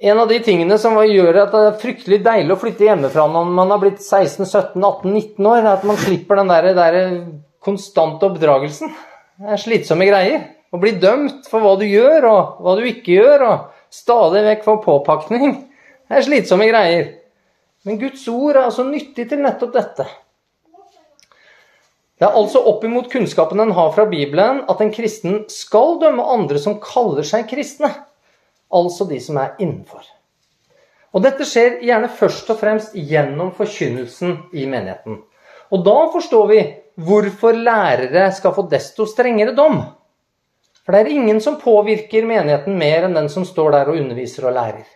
En 0.00 0.16
av 0.18 0.30
de 0.30 0.38
tingene 0.40 0.78
som 0.80 0.94
gjør 0.96 1.42
at 1.42 1.50
det 1.52 1.60
er 1.60 1.74
fryktelig 1.82 2.18
deilig 2.24 2.54
å 2.54 2.60
flytte 2.62 2.86
hjemmefra 2.86 3.26
når 3.28 3.50
man 3.52 3.72
har 3.74 3.82
blitt 3.82 3.98
16-17-18-19 4.00 5.48
år, 5.50 5.58
er 5.60 5.68
at 5.74 5.84
man 5.84 6.00
slipper 6.00 6.40
den 6.40 6.48
der, 6.48 6.68
der 6.78 6.96
konstante 7.60 8.30
oppdragelsen. 8.30 8.94
Det 9.36 9.52
er 9.52 9.60
slitsomme 9.60 10.08
greier. 10.08 10.48
Å 10.72 10.80
bli 10.80 10.94
dømt 11.02 11.50
for 11.50 11.60
hva 11.60 11.74
du 11.76 11.84
gjør, 11.84 12.30
og 12.30 12.64
hva 12.64 12.78
du 12.78 12.88
ikke 12.88 13.18
gjør, 13.18 13.44
og 13.44 13.92
stadig 13.92 14.46
vekk 14.48 14.64
få 14.70 14.78
påpakning. 14.86 15.56
Det 16.08 16.16
er 16.16 16.28
slitsomme 16.30 16.72
greier. 16.72 17.06
Men 17.84 18.00
Guds 18.00 18.24
ord 18.32 18.56
er 18.56 18.64
altså 18.70 18.88
nyttig 18.88 19.28
til 19.28 19.44
nettopp 19.44 19.76
dette. 19.76 20.08
Det 22.16 22.24
er 22.24 22.36
altså 22.40 22.64
oppimot 22.72 23.12
kunnskapen 23.12 23.60
en 23.60 23.76
har 23.76 23.92
fra 23.92 24.08
Bibelen, 24.08 24.64
at 24.64 24.80
en 24.80 24.96
kristen 24.96 25.42
skal 25.52 25.98
dømme 26.00 26.24
andre 26.24 26.60
som 26.60 26.80
kaller 26.80 27.26
seg 27.26 27.50
kristne 27.52 27.98
altså 28.72 29.06
de 29.10 29.20
som 29.22 29.38
er 29.42 29.56
innenfor. 29.58 30.04
Og 31.10 31.24
dette 31.24 31.46
skjer 31.48 31.80
gjerne 31.82 32.10
først 32.14 32.52
og 32.52 32.60
fremst 32.60 32.94
gjennom 32.94 33.50
forkynnelsen 33.56 34.36
i 34.54 34.66
menigheten. 34.70 35.18
Og 35.70 35.82
da 35.86 35.96
forstår 36.12 36.46
vi 36.50 36.60
hvorfor 37.00 37.56
lærere 37.56 38.28
skal 38.34 38.54
få 38.54 38.66
desto 38.70 39.06
strengere 39.10 39.54
dom. 39.56 39.80
For 40.84 40.94
det 40.94 41.02
er 41.04 41.18
ingen 41.18 41.40
som 41.42 41.58
påvirker 41.60 42.26
menigheten 42.26 42.78
mer 42.78 43.06
enn 43.06 43.14
den 43.14 43.28
som 43.30 43.44
står 43.46 43.74
der 43.76 43.90
og 43.90 44.00
underviser 44.00 44.48
og 44.48 44.56
lærer. 44.56 44.86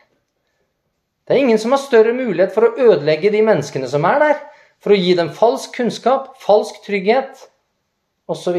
Det 1.25 1.35
er 1.35 1.41
ingen 1.41 1.59
som 1.59 1.73
har 1.73 1.81
større 1.81 2.13
mulighet 2.13 2.53
for 2.55 2.67
å 2.67 2.75
ødelegge 2.91 3.33
de 3.33 3.41
menneskene 3.45 3.89
som 3.89 4.05
er 4.09 4.21
der, 4.21 4.41
for 4.83 4.93
å 4.93 4.99
gi 4.99 5.15
dem 5.17 5.31
falsk 5.33 5.79
kunnskap, 5.79 6.35
falsk 6.43 6.83
trygghet 6.85 7.47
osv. 8.29 8.59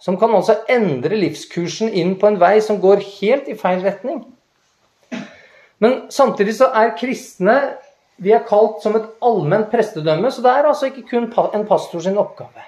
Som 0.00 0.16
kan 0.20 0.32
altså 0.36 0.60
endre 0.72 1.18
livskursen 1.20 1.92
inn 1.92 2.14
på 2.20 2.30
en 2.30 2.38
vei 2.40 2.56
som 2.64 2.80
går 2.80 3.04
helt 3.18 3.50
i 3.52 3.58
feil 3.58 3.84
retning. 3.84 4.22
Men 5.78 6.06
samtidig 6.12 6.56
så 6.58 6.70
er 6.74 6.94
kristne 6.98 7.56
vi 8.16 8.32
er 8.32 8.46
kalt 8.48 8.80
som 8.80 8.94
et 8.96 9.08
allment 9.24 9.68
prestedømme, 9.68 10.30
så 10.32 10.40
det 10.44 10.52
er 10.52 10.68
altså 10.70 10.88
ikke 10.88 11.04
kun 11.10 11.26
en 11.28 11.66
pastor 11.68 12.00
sin 12.00 12.16
oppgave. 12.16 12.64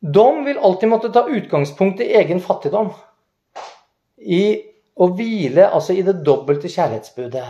Dom 0.00 0.44
vil 0.46 0.58
alltid 0.58 0.88
måtte 0.88 1.10
ta 1.12 1.26
utgangspunkt 1.28 2.00
i 2.00 2.12
egen 2.16 2.40
fattigdom. 2.40 2.92
I 4.16 4.62
å 4.96 5.10
hvile 5.12 5.68
altså 5.68 5.92
i 5.92 6.04
det 6.06 6.22
dobbelte 6.24 6.70
kjærlighetsbudet. 6.72 7.44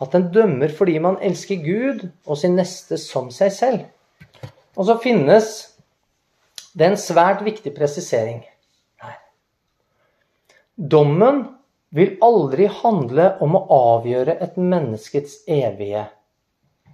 At 0.00 0.14
en 0.16 0.28
dømmer 0.32 0.72
fordi 0.72 0.98
man 1.00 1.16
elsker 1.24 1.60
Gud 1.64 2.04
og 2.26 2.36
sin 2.40 2.56
neste 2.58 2.98
som 3.00 3.30
seg 3.32 3.52
selv. 3.52 3.80
Og 4.76 4.86
så 4.88 4.96
finnes 5.00 5.50
det 6.76 6.86
en 6.86 7.00
svært 7.00 7.44
viktig 7.44 7.72
presisering 7.76 8.42
her. 9.00 9.16
Dommen 10.76 11.42
vil 11.94 12.14
aldri 12.22 12.68
handle 12.70 13.32
om 13.42 13.56
å 13.58 13.64
avgjøre 13.74 14.36
et 14.44 14.58
menneskets 14.58 15.40
evige 15.50 16.04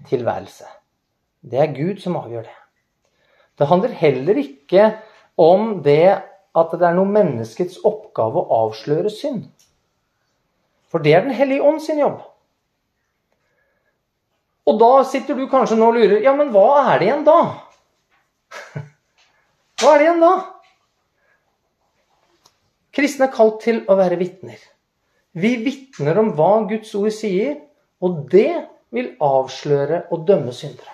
tilværelse. 0.08 0.68
Det 1.46 1.60
er 1.62 1.74
Gud 1.76 2.00
som 2.02 2.16
avgjør 2.18 2.46
det. 2.46 2.56
Det 3.56 3.68
handler 3.68 3.98
heller 4.00 4.40
ikke 4.40 4.88
om 5.40 5.82
det 5.84 6.16
at 6.56 6.72
det 6.72 6.88
er 6.88 6.96
noe 6.96 7.12
menneskets 7.12 7.82
oppgave 7.84 8.40
å 8.40 8.62
avsløre 8.64 9.12
synd. 9.12 9.44
For 10.88 11.04
det 11.04 11.12
er 11.14 11.26
Den 11.26 11.36
hellige 11.36 11.62
ånd 11.62 11.82
sin 11.82 12.00
jobb. 12.00 12.22
Og 14.66 14.78
da 14.80 15.04
sitter 15.06 15.36
du 15.36 15.46
kanskje 15.50 15.76
nå 15.78 15.90
og 15.92 15.98
lurer 15.98 16.24
Ja, 16.24 16.34
men 16.34 16.50
hva 16.54 16.92
er 16.94 16.98
det 16.98 17.08
igjen 17.08 17.26
da? 17.26 17.40
Hva 19.76 19.92
er 19.92 19.98
det 19.98 20.06
igjen 20.06 20.22
da? 20.24 20.34
Kristne 22.96 23.26
er 23.28 23.34
kalt 23.34 23.60
til 23.60 23.82
å 23.92 23.98
være 23.98 24.16
vitner. 24.16 24.56
Vi 25.36 25.52
vitner 25.60 26.16
om 26.20 26.32
hva 26.36 26.52
Guds 26.68 26.94
ord 26.96 27.12
sier, 27.12 27.58
og 28.00 28.24
det 28.32 28.52
vil 28.94 29.12
avsløre 29.20 30.06
og 30.14 30.24
dømme 30.28 30.54
syndere. 30.56 30.92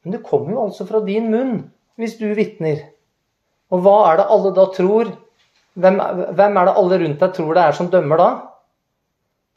Men 0.00 0.16
det 0.16 0.24
kommer 0.24 0.54
jo 0.54 0.62
altså 0.64 0.86
fra 0.88 1.02
din 1.04 1.28
munn 1.32 1.58
hvis 2.00 2.16
du 2.16 2.30
vitner. 2.36 2.86
Og 3.70 3.82
hva 3.84 3.96
er 4.10 4.20
det 4.20 4.30
alle 4.32 4.52
da 4.56 4.64
tror? 4.72 5.10
Hvem, 5.80 6.00
hvem, 6.36 6.56
er 6.56 6.68
det 6.68 6.78
alle 6.80 7.00
rundt 7.02 7.20
deg 7.20 7.34
tror 7.36 7.52
det 7.54 7.66
er 7.66 7.76
som 7.76 7.90
dømmer 7.92 8.20
da? 8.20 8.30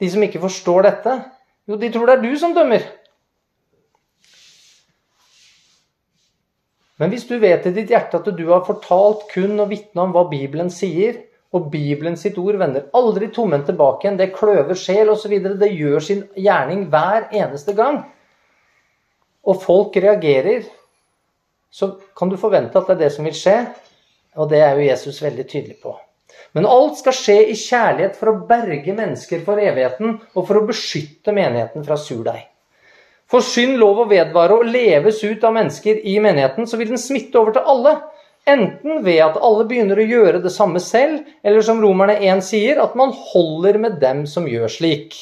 De 0.03 0.09
som 0.11 0.25
ikke 0.25 0.43
forstår 0.43 0.83
dette? 0.89 1.15
Jo, 1.69 1.79
de 1.79 1.89
tror 1.93 2.09
det 2.09 2.17
er 2.17 2.25
du 2.25 2.35
som 2.39 2.53
dømmer. 2.55 2.83
Men 6.99 7.09
hvis 7.09 7.25
du 7.27 7.37
vet 7.41 7.65
i 7.65 7.73
ditt 7.73 7.89
hjerte 7.91 8.19
at 8.19 8.27
du 8.35 8.43
har 8.51 8.67
fortalt 8.67 9.25
kun 9.31 9.55
og 9.63 9.71
vitna 9.71 10.03
om 10.03 10.11
hva 10.13 10.27
Bibelen 10.29 10.69
sier, 10.71 11.23
og 11.53 11.69
Bibelen 11.73 12.15
sitt 12.17 12.37
ord 12.41 12.57
vender 12.57 12.87
aldri 12.97 13.29
tomhendt 13.33 13.67
tilbake 13.69 14.07
igjen. 14.07 14.17
Det 14.17 14.33
kløver 14.33 14.77
sjel 14.77 15.11
osv. 15.13 15.35
Det 15.61 15.69
gjør 15.69 16.01
sin 16.01 16.23
gjerning 16.33 16.87
hver 16.89 17.27
eneste 17.29 17.75
gang. 17.77 17.99
Og 19.45 19.61
folk 19.61 19.97
reagerer. 20.01 20.65
Så 21.73 21.91
kan 22.17 22.29
du 22.29 22.39
forvente 22.41 22.79
at 22.79 22.89
det 22.89 22.95
er 22.95 23.03
det 23.03 23.11
som 23.13 23.29
vil 23.29 23.37
skje. 23.37 23.59
Og 24.41 24.49
det 24.49 24.63
er 24.65 24.73
jo 24.73 24.87
Jesus 24.87 25.21
veldig 25.21 25.45
tydelig 25.45 25.77
på. 25.83 25.93
Men 26.57 26.65
alt 26.69 26.97
skal 26.97 27.15
skje 27.17 27.37
i 27.51 27.57
kjærlighet 27.57 28.17
for 28.17 28.31
å 28.31 28.39
berge 28.49 28.95
mennesker 28.95 29.43
for 29.45 29.61
evigheten 29.61 30.17
og 30.33 30.47
for 30.47 30.57
å 30.57 30.65
beskytte 30.65 31.33
menigheten 31.35 31.85
fra 31.85 31.97
surdeig. 32.01 32.47
For 33.29 33.45
synd 33.45 33.79
lov 33.81 34.03
å 34.03 34.09
vedvare 34.09 34.57
og 34.57 34.67
leves 34.69 35.21
ut 35.23 35.45
av 35.45 35.55
mennesker 35.55 36.01
i 36.05 36.17
menigheten, 36.21 36.67
så 36.69 36.77
vil 36.77 36.91
den 36.93 37.01
smitte 37.01 37.39
over 37.39 37.55
til 37.55 37.69
alle. 37.73 37.93
Enten 38.49 39.03
ved 39.05 39.21
at 39.23 39.39
alle 39.39 39.63
begynner 39.69 39.99
å 39.99 40.07
gjøre 40.07 40.41
det 40.43 40.51
samme 40.51 40.81
selv, 40.83 41.21
eller 41.47 41.63
som 41.63 41.79
Romerne 41.79 42.17
1 42.19 42.43
sier, 42.43 42.81
at 42.83 42.95
man 42.99 43.13
holder 43.31 43.79
med 43.79 44.01
dem 44.01 44.25
som 44.27 44.49
gjør 44.49 44.71
slik. 44.71 45.15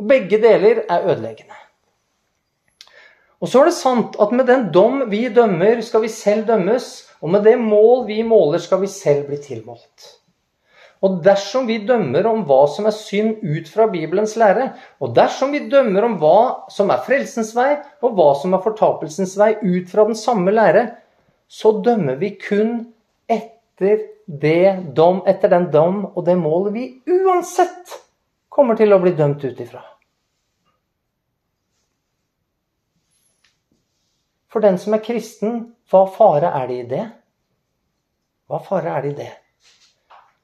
Og 0.00 0.08
Begge 0.08 0.40
deler 0.40 0.84
er 0.88 1.04
ødeleggende. 1.04 1.58
Og 3.38 3.50
så 3.50 3.60
er 3.60 3.68
det 3.68 3.76
sant 3.76 4.16
at 4.18 4.32
med 4.34 4.48
den 4.48 4.70
dom 4.74 5.04
vi 5.12 5.26
dømmer, 5.30 5.82
skal 5.84 6.02
vi 6.02 6.10
selv 6.10 6.48
dømmes. 6.48 6.88
Og 7.22 7.30
med 7.34 7.44
det 7.46 7.58
mål 7.60 8.06
vi 8.08 8.22
måler, 8.26 8.62
skal 8.62 8.80
vi 8.82 8.90
selv 8.90 9.28
bli 9.28 9.38
tilmålt. 9.42 10.14
Og 11.04 11.20
dersom 11.22 11.68
vi 11.68 11.76
dømmer 11.86 12.26
om 12.26 12.40
hva 12.46 12.64
som 12.70 12.88
er 12.90 12.94
synd 12.94 13.44
ut 13.44 13.68
fra 13.70 13.86
Bibelens 13.90 14.34
lære, 14.38 14.72
og 14.98 15.12
dersom 15.14 15.52
vi 15.54 15.68
dømmer 15.70 16.08
om 16.08 16.16
hva 16.18 16.38
som 16.74 16.90
er 16.90 17.04
frelsens 17.06 17.52
vei, 17.54 17.76
og 18.02 18.16
hva 18.18 18.32
som 18.40 18.56
er 18.56 18.64
fortapelsens 18.64 19.36
vei 19.38 19.52
ut 19.62 19.92
fra 19.92 20.08
den 20.08 20.18
samme 20.18 20.54
lære, 20.54 20.88
så 21.48 21.72
dømmer 21.84 22.18
vi 22.20 22.34
kun 22.36 22.92
etter, 23.28 24.04
det 24.28 24.92
dom, 24.96 25.22
etter 25.26 25.48
den 25.48 25.70
dom 25.72 26.02
og 26.12 26.24
det 26.26 26.36
målet 26.36 26.74
vi 26.74 26.88
uansett 27.08 27.94
kommer 28.52 28.76
til 28.76 28.92
å 28.92 29.00
bli 29.00 29.14
dømt 29.16 29.44
ut 29.44 29.60
ifra. 29.64 29.80
For 34.48 34.64
den 34.64 34.78
som 34.80 34.96
er 34.96 35.04
kristen, 35.04 35.60
hva 35.88 36.04
fare 36.12 36.52
er 36.60 36.68
det 36.68 36.78
i 36.78 36.88
det? 36.92 37.04
Hva 38.48 38.60
fare 38.64 38.96
er 38.96 39.04
det 39.04 39.12
i 39.12 39.18
det? 39.22 39.32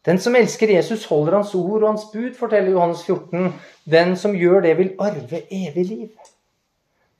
Den 0.04 0.20
som 0.20 0.36
elsker 0.36 0.68
Jesus, 0.68 1.06
holder 1.08 1.38
hans 1.38 1.54
ord 1.56 1.82
og 1.82 1.88
hans 1.88 2.04
bud, 2.12 2.34
forteller 2.36 2.74
Johannes 2.74 3.04
14. 3.06 3.54
Den 3.88 4.16
som 4.20 4.36
gjør 4.36 4.60
det, 4.66 4.74
vil 4.76 4.92
arve 5.00 5.40
evig 5.48 5.84
liv. 5.88 6.32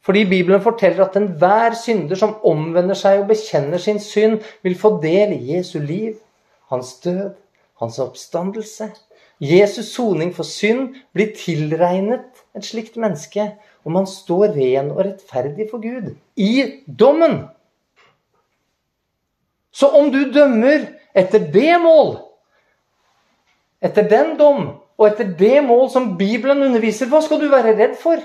Fordi 0.04 0.24
Bibelen 0.28 0.60
forteller 0.60 1.06
at 1.06 1.16
enhver 1.16 1.74
synder 1.80 2.18
som 2.20 2.36
omvender 2.44 2.96
seg 2.98 3.22
og 3.22 3.30
bekjenner 3.32 3.80
sin 3.80 4.00
synd, 4.02 4.42
vil 4.62 4.76
få 4.76 4.98
del 5.02 5.32
i 5.32 5.54
Jesu 5.54 5.78
liv, 5.80 6.18
hans 6.68 6.92
død, 7.04 7.30
hans 7.80 7.98
oppstandelse. 7.98 8.90
Jesus' 9.40 9.94
soning 9.94 10.34
for 10.36 10.46
synd 10.46 10.98
blir 11.16 11.32
tilregnet 11.36 12.44
et 12.56 12.66
slikt 12.68 12.98
menneske, 13.00 13.48
og 13.84 13.96
man 13.96 14.06
står 14.08 14.52
ren 14.54 14.92
og 14.92 15.00
rettferdig 15.06 15.70
for 15.70 15.82
Gud 15.82 16.12
i 16.36 16.84
dommen. 16.86 17.40
Så 19.74 19.88
om 19.88 20.12
du 20.12 20.20
dømmer 20.32 20.86
etter 21.16 21.48
det 21.52 21.80
mål, 21.82 22.16
etter 23.82 24.06
den 24.08 24.36
dom 24.38 24.68
og 24.94 25.08
etter 25.08 25.32
det 25.38 25.64
mål 25.66 25.88
som 25.90 26.12
Bibelen 26.18 26.62
underviser, 26.62 27.10
hva 27.10 27.24
skal 27.24 27.40
du 27.42 27.48
være 27.50 27.74
redd 27.80 27.96
for? 28.00 28.20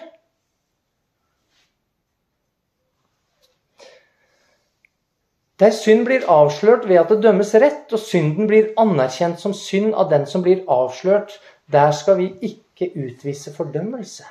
Der 5.60 5.74
synd 5.76 6.05
blir 6.07 6.24
avslørt 6.32 6.88
ved 6.88 7.01
at 7.01 7.10
det 7.12 7.22
dømmes 7.24 7.51
rett, 7.60 7.88
og 7.91 7.99
synden 7.99 8.47
blir 8.47 8.72
anerkjent 8.80 9.41
som 9.41 9.53
synd 9.53 9.91
av 9.93 10.07
den 10.12 10.26
som 10.30 10.43
blir 10.45 10.64
avslørt, 10.72 11.36
der 11.68 11.91
skal 11.91 12.18
vi 12.22 12.30
ikke 12.41 12.93
utvise 12.95 13.51
fordømmelse. 13.53 14.24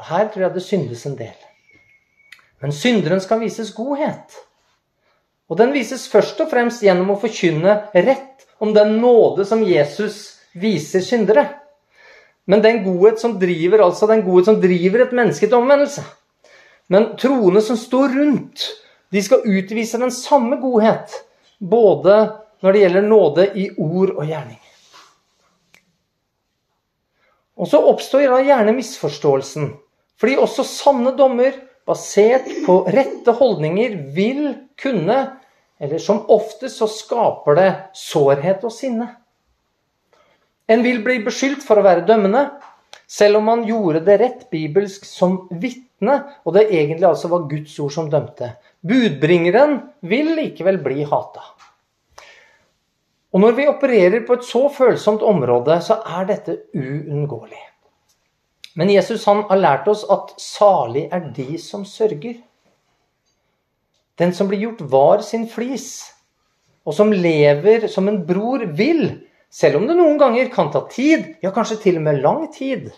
Og 0.00 0.08
Her 0.08 0.30
tror 0.32 0.46
jeg 0.46 0.54
det 0.54 0.64
syndes 0.64 1.04
en 1.06 1.18
del. 1.18 1.36
Men 2.62 2.72
synderen 2.72 3.20
skal 3.20 3.42
vises 3.42 3.74
godhet. 3.76 4.38
Og 5.50 5.58
den 5.60 5.74
vises 5.74 6.06
først 6.08 6.40
og 6.40 6.48
fremst 6.48 6.82
gjennom 6.82 7.12
å 7.12 7.20
forkynne 7.20 7.82
rett 7.92 8.46
om 8.62 8.72
den 8.72 8.96
nåde 9.02 9.44
som 9.44 9.64
Jesus 9.66 10.38
viser 10.56 11.04
syndere. 11.04 11.44
Men 12.48 12.62
den 12.64 12.80
godhet 12.86 13.20
som 13.20 13.36
driver, 13.38 13.84
altså 13.84 14.08
den 14.08 14.24
godhet 14.24 14.48
som 14.48 14.60
driver 14.62 15.04
et 15.04 15.12
menneske 15.14 15.46
til 15.46 15.58
omvendelse. 15.60 16.04
Men 16.88 17.12
troende 17.20 17.60
som 17.64 17.76
står 17.78 18.16
rundt, 18.16 18.64
de 19.12 19.22
skal 19.22 19.44
utvise 19.44 20.00
den 20.00 20.12
samme 20.14 20.56
godhet, 20.60 21.12
både 21.58 22.16
når 22.62 22.72
det 22.72 22.82
gjelder 22.84 23.08
nåde 23.08 23.46
i 23.58 23.68
ord 23.76 24.14
og 24.16 24.24
gjerning. 24.24 24.58
Og 27.60 27.68
så 27.68 27.78
oppstår 27.92 28.30
da 28.32 28.40
gjerne 28.42 28.74
misforståelsen. 28.74 29.68
Fordi 30.18 30.38
også 30.40 30.64
sanne 30.66 31.12
dommer, 31.18 31.54
basert 31.86 32.46
på 32.66 32.84
rette 32.94 33.34
holdninger, 33.36 33.96
vil 34.14 34.44
kunne, 34.80 35.18
eller 35.82 36.02
som 36.02 36.22
oftest 36.30 36.78
så 36.78 36.88
skaper 36.90 37.58
det 37.58 37.70
sårhet 37.98 38.64
og 38.64 38.72
sinne. 38.74 39.08
En 40.70 40.84
vil 40.86 41.02
bli 41.04 41.18
beskyldt 41.26 41.64
for 41.66 41.78
å 41.78 41.84
være 41.84 42.06
dømmende, 42.08 42.46
selv 43.10 43.40
om 43.40 43.48
man 43.50 43.64
gjorde 43.68 44.04
det 44.06 44.18
rett 44.22 44.44
bibelsk 44.54 45.04
som 45.04 45.42
vitne, 45.50 46.20
og 46.46 46.54
det 46.56 46.68
egentlig 46.70 47.10
altså 47.10 47.28
var 47.28 47.48
Guds 47.50 47.74
ord 47.82 47.92
som 47.92 48.08
dømte. 48.10 48.54
Budbringeren 48.82 49.76
vil 50.00 50.32
likevel 50.34 50.80
bli 50.82 51.04
hata. 51.06 51.44
Og 53.32 53.40
når 53.40 53.54
vi 53.56 53.66
opererer 53.70 54.24
på 54.26 54.36
et 54.36 54.44
så 54.44 54.66
følsomt 54.74 55.22
område, 55.24 55.78
så 55.80 56.00
er 56.18 56.26
dette 56.28 56.56
uunngåelig. 56.74 57.60
Men 58.76 58.90
Jesus 58.90 59.24
han 59.28 59.44
har 59.48 59.60
lært 59.60 59.88
oss 59.92 60.02
at 60.10 60.34
salig 60.40 61.06
er 61.12 61.30
de 61.36 61.58
som 61.60 61.84
sørger. 61.88 62.40
Den 64.18 64.34
som 64.36 64.50
blir 64.50 64.64
gjort 64.66 64.82
var 64.92 65.22
sin 65.24 65.46
flis, 65.48 66.10
og 66.84 66.96
som 66.96 67.12
lever 67.14 67.86
som 67.88 68.10
en 68.10 68.20
bror 68.26 68.66
vil, 68.76 69.22
selv 69.52 69.78
om 69.78 69.86
det 69.88 69.96
noen 69.96 70.18
ganger 70.20 70.50
kan 70.52 70.72
ta 70.72 70.84
tid, 70.90 71.36
ja 71.44 71.52
kanskje 71.54 71.78
til 71.84 72.00
og 72.00 72.06
med 72.08 72.20
lang 72.24 72.48
tid, 72.52 72.90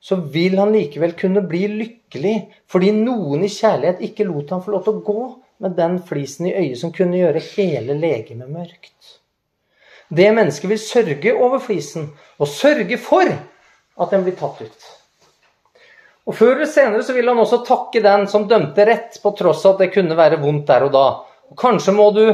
så 0.00 0.16
vil 0.32 0.56
han 0.58 0.72
likevel 0.72 1.12
kunne 1.18 1.42
bli 1.46 1.66
lykkelig 1.74 2.34
fordi 2.70 2.92
noen 2.96 3.44
i 3.44 3.52
kjærlighet 3.52 4.00
ikke 4.08 4.28
lot 4.28 4.52
ham 4.54 4.62
få 4.64 4.74
lov 4.74 4.86
til 4.86 4.96
å 4.96 5.04
gå 5.06 5.24
med 5.60 5.76
den 5.76 5.98
flisen 6.08 6.48
i 6.48 6.54
øyet 6.56 6.80
som 6.80 6.92
kunne 6.94 7.20
gjøre 7.20 7.42
hele 7.52 7.96
legemet 8.00 8.48
mørkt. 8.48 9.16
Det 10.08 10.30
mennesket 10.34 10.72
vil 10.72 10.80
sørge 10.82 11.34
over 11.36 11.60
flisen 11.62 12.08
og 12.40 12.48
sørge 12.50 12.96
for 12.98 13.28
at 13.30 14.14
den 14.14 14.24
blir 14.24 14.38
tatt 14.38 14.64
ut. 14.64 14.88
Og 16.28 16.36
Før 16.36 16.56
eller 16.56 16.70
senere 16.70 17.04
så 17.04 17.14
vil 17.16 17.28
han 17.28 17.40
også 17.42 17.62
takke 17.66 18.02
den 18.04 18.26
som 18.30 18.46
dømte 18.48 18.84
rett, 18.86 19.16
på 19.22 19.32
tross 19.38 19.64
av 19.66 19.76
at 19.76 19.84
det 19.84 19.92
kunne 19.94 20.18
være 20.18 20.40
vondt 20.42 20.68
der 20.68 20.86
og 20.86 20.92
da. 20.94 21.06
Og 21.50 21.56
Kanskje 21.58 21.94
må 21.96 22.10
du 22.14 22.24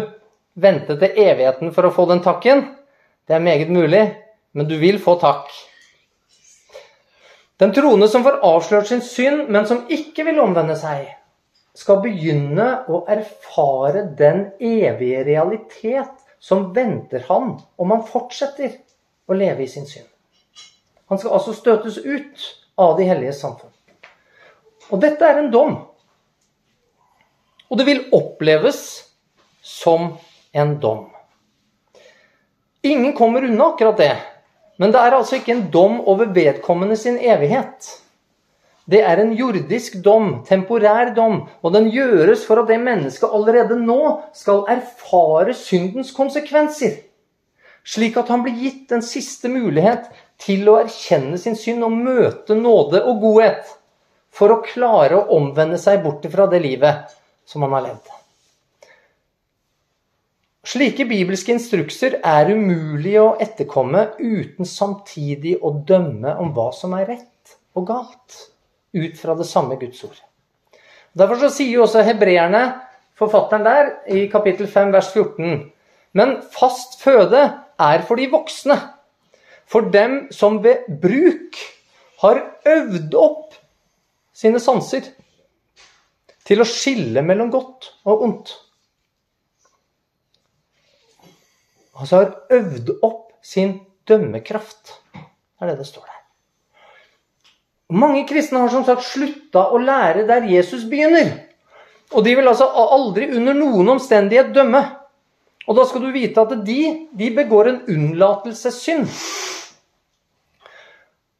vente 0.56 0.96
til 1.00 1.20
evigheten 1.22 1.72
for 1.74 1.88
å 1.88 1.92
få 1.94 2.06
den 2.10 2.22
takken. 2.24 2.64
Det 3.26 3.36
er 3.36 3.44
meget 3.44 3.72
mulig, 3.72 4.02
men 4.56 4.68
du 4.68 4.76
vil 4.80 5.00
få 5.02 5.16
takk. 5.20 5.48
Den 7.57 7.72
troende 7.72 8.09
som 8.09 8.24
får 8.24 8.42
avslørt 8.44 8.90
sin 8.90 9.00
synd, 9.00 9.46
men 9.48 9.66
som 9.68 9.86
ikke 9.92 10.26
vil 10.28 10.40
omvende 10.42 10.76
seg, 10.76 11.09
skal 11.76 12.02
begynne 12.04 12.66
å 12.88 13.02
erfare 13.12 14.07
den 14.18 14.50
evige 14.61 15.22
realitet 15.24 16.12
som 16.40 16.70
venter 16.76 17.24
han 17.28 17.57
om 17.80 17.94
han 17.94 18.04
fortsetter 18.04 18.76
å 19.28 19.36
leve 19.36 19.64
i 19.64 19.70
sin 19.70 19.88
synd. 19.88 20.09
Han 21.09 21.20
skal 21.20 21.36
altså 21.38 21.54
støtes 21.57 21.98
ut 22.04 22.46
av 22.80 22.96
de 22.98 23.09
hellige 23.09 23.34
samfunn. 23.36 23.72
Og 24.92 25.00
dette 25.02 25.24
er 25.26 25.40
en 25.40 25.52
dom. 25.52 25.76
Og 27.70 27.80
det 27.80 27.86
vil 27.88 28.04
oppleves 28.14 28.80
som 29.64 30.12
en 30.52 30.76
dom. 30.82 31.07
Ingen 32.86 33.16
kommer 33.16 33.44
unna 33.44 33.72
akkurat 33.72 33.96
det. 33.98 34.14
Men 34.81 34.93
det 34.93 35.01
er 35.01 35.16
altså 35.16 35.39
ikke 35.39 35.55
en 35.55 35.68
dom 35.72 36.01
over 36.09 36.29
vedkommende 36.37 36.97
sin 37.01 37.16
evighet. 37.18 37.89
Det 38.87 39.01
er 39.03 39.18
en 39.18 39.33
jordisk 39.35 39.97
dom, 40.05 40.45
temporær 40.47 41.11
dom, 41.16 41.41
og 41.62 41.72
den 41.74 41.89
gjøres 41.91 42.45
for 42.47 42.62
at 42.62 42.68
det 42.70 42.79
mennesket 42.79 43.33
allerede 43.35 43.81
nå 43.81 44.01
skal 44.37 44.62
erfare 44.70 45.57
syndens 45.59 46.12
konsekvenser. 46.14 47.01
Slik 47.87 48.18
at 48.18 48.31
han 48.31 48.45
blir 48.45 48.55
gitt 48.59 48.93
en 48.95 49.03
siste 49.03 49.51
mulighet 49.51 50.07
til 50.43 50.68
å 50.70 50.79
erkjenne 50.83 51.39
sin 51.39 51.59
synd 51.59 51.87
og 51.87 51.97
møte 51.99 52.55
nåde 52.59 53.03
og 53.03 53.22
godhet. 53.22 53.64
For 54.37 54.53
å 54.53 54.62
klare 54.66 55.18
å 55.18 55.39
omvende 55.39 55.79
seg 55.81 56.03
bort 56.05 56.27
fra 56.31 56.47
det 56.51 56.62
livet 56.62 57.16
som 57.49 57.64
han 57.64 57.74
har 57.79 57.89
levd. 57.89 58.15
Slike 60.66 61.04
bibelske 61.06 61.52
instrukser 61.54 62.16
er 62.26 62.48
umulig 62.50 63.12
å 63.20 63.36
etterkomme 63.42 64.00
uten 64.18 64.66
samtidig 64.66 65.52
å 65.62 65.70
dømme 65.86 66.32
om 66.42 66.50
hva 66.56 66.72
som 66.74 66.96
er 66.98 67.06
rett 67.12 67.52
og 67.78 67.86
galt, 67.86 68.38
ut 68.96 69.14
fra 69.20 69.36
det 69.38 69.46
samme 69.46 69.76
Guds 69.78 70.02
ord. 70.08 70.18
Derfor 71.14 71.38
så 71.38 71.52
sier 71.54 71.70
jo 71.76 71.84
også 71.84 72.02
hebreerne, 72.08 72.64
forfatteren 73.14 73.62
der, 73.68 73.92
i 74.10 74.26
kapittel 74.32 74.66
5 74.66 74.90
vers 74.96 75.12
14, 75.14 75.62
men 76.18 76.34
fast 76.50 76.98
føde 76.98 77.44
er 77.78 78.02
for 78.08 78.18
de 78.18 78.26
voksne, 78.34 78.80
for 79.70 79.86
dem 79.94 80.24
som 80.34 80.58
ved 80.66 80.90
bruk 80.98 81.62
har 82.24 82.42
øvd 82.66 83.14
opp 83.22 83.54
sine 84.34 84.58
sanser 84.58 85.12
til 86.46 86.58
å 86.62 86.66
skille 86.66 87.22
mellom 87.22 87.54
godt 87.54 87.92
og 88.02 88.26
ondt. 88.26 88.56
Altså 91.97 92.16
har 92.16 92.34
øvd 92.53 92.92
opp 93.03 93.32
sin 93.42 93.78
dømmekraft. 94.09 94.92
Det 95.14 95.64
er 95.64 95.72
det 95.72 95.78
det 95.80 95.88
står 95.88 96.05
der. 96.05 96.22
Mange 97.97 98.26
kristne 98.28 98.61
har 98.61 98.72
som 98.72 98.84
sagt 98.84 99.07
slutta 99.07 99.68
å 99.70 99.78
lære 99.78 100.26
der 100.28 100.49
Jesus 100.51 100.84
begynner. 100.90 101.30
Og 102.14 102.24
de 102.26 102.34
vil 102.38 102.49
altså 102.49 102.66
aldri 102.66 103.30
under 103.34 103.57
noen 103.57 103.94
omstendighet 103.97 104.53
dømme. 104.55 104.82
Og 105.66 105.78
da 105.78 105.86
skal 105.86 106.05
du 106.05 106.12
vite 106.14 106.42
at 106.42 106.53
de, 106.66 106.80
de 107.11 107.30
begår 107.34 107.70
en 107.70 107.80
unnlatelsessynd. 107.90 109.09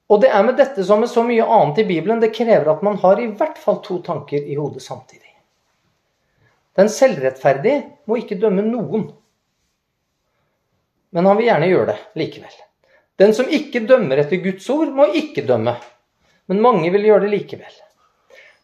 Og 0.07 0.23
det 0.23 0.31
er 0.31 0.43
med 0.47 0.59
dette 0.59 0.85
som 0.87 1.03
med 1.03 1.11
så 1.11 1.23
mye 1.27 1.43
annet 1.43 1.83
i 1.83 1.87
Bibelen, 1.87 2.23
det 2.23 2.35
krever 2.35 2.71
at 2.71 2.83
man 2.87 2.99
har 3.03 3.19
i 3.23 3.29
hvert 3.35 3.59
fall 3.59 3.81
to 3.83 3.99
tanker 4.07 4.39
i 4.39 4.55
hodet 4.59 4.83
samtidig. 4.83 5.33
Den 6.79 6.91
selvrettferdige 6.93 7.83
må 8.07 8.21
ikke 8.21 8.39
dømme 8.39 8.63
noen. 8.67 9.09
Men 11.17 11.27
han 11.27 11.39
vil 11.39 11.49
gjerne 11.49 11.69
gjøre 11.71 11.93
det 11.95 12.21
likevel. 12.21 12.57
Den 13.17 13.33
som 13.33 13.49
ikke 13.49 13.87
dømmer 13.89 14.21
etter 14.21 14.43
Guds 14.45 14.67
ord, 14.69 14.91
må 14.93 15.09
ikke 15.17 15.47
dømme. 15.49 15.73
Men 16.53 16.61
mange 16.61 16.91
vil 16.93 17.07
gjøre 17.09 17.25
det 17.25 17.31
likevel. 17.33 17.79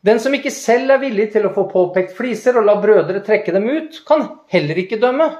Den 0.05 0.18
som 0.20 0.34
ikke 0.36 0.50
selv 0.53 0.92
er 0.92 1.00
villig 1.00 1.30
til 1.32 1.46
å 1.48 1.53
få 1.55 1.64
påpekt 1.70 2.12
fliser 2.16 2.59
og 2.59 2.66
la 2.66 2.74
brødre 2.82 3.22
trekke 3.24 3.55
dem 3.55 3.70
ut, 3.70 4.03
kan 4.05 4.26
heller 4.53 4.82
ikke 4.82 5.00
dømme. 5.00 5.30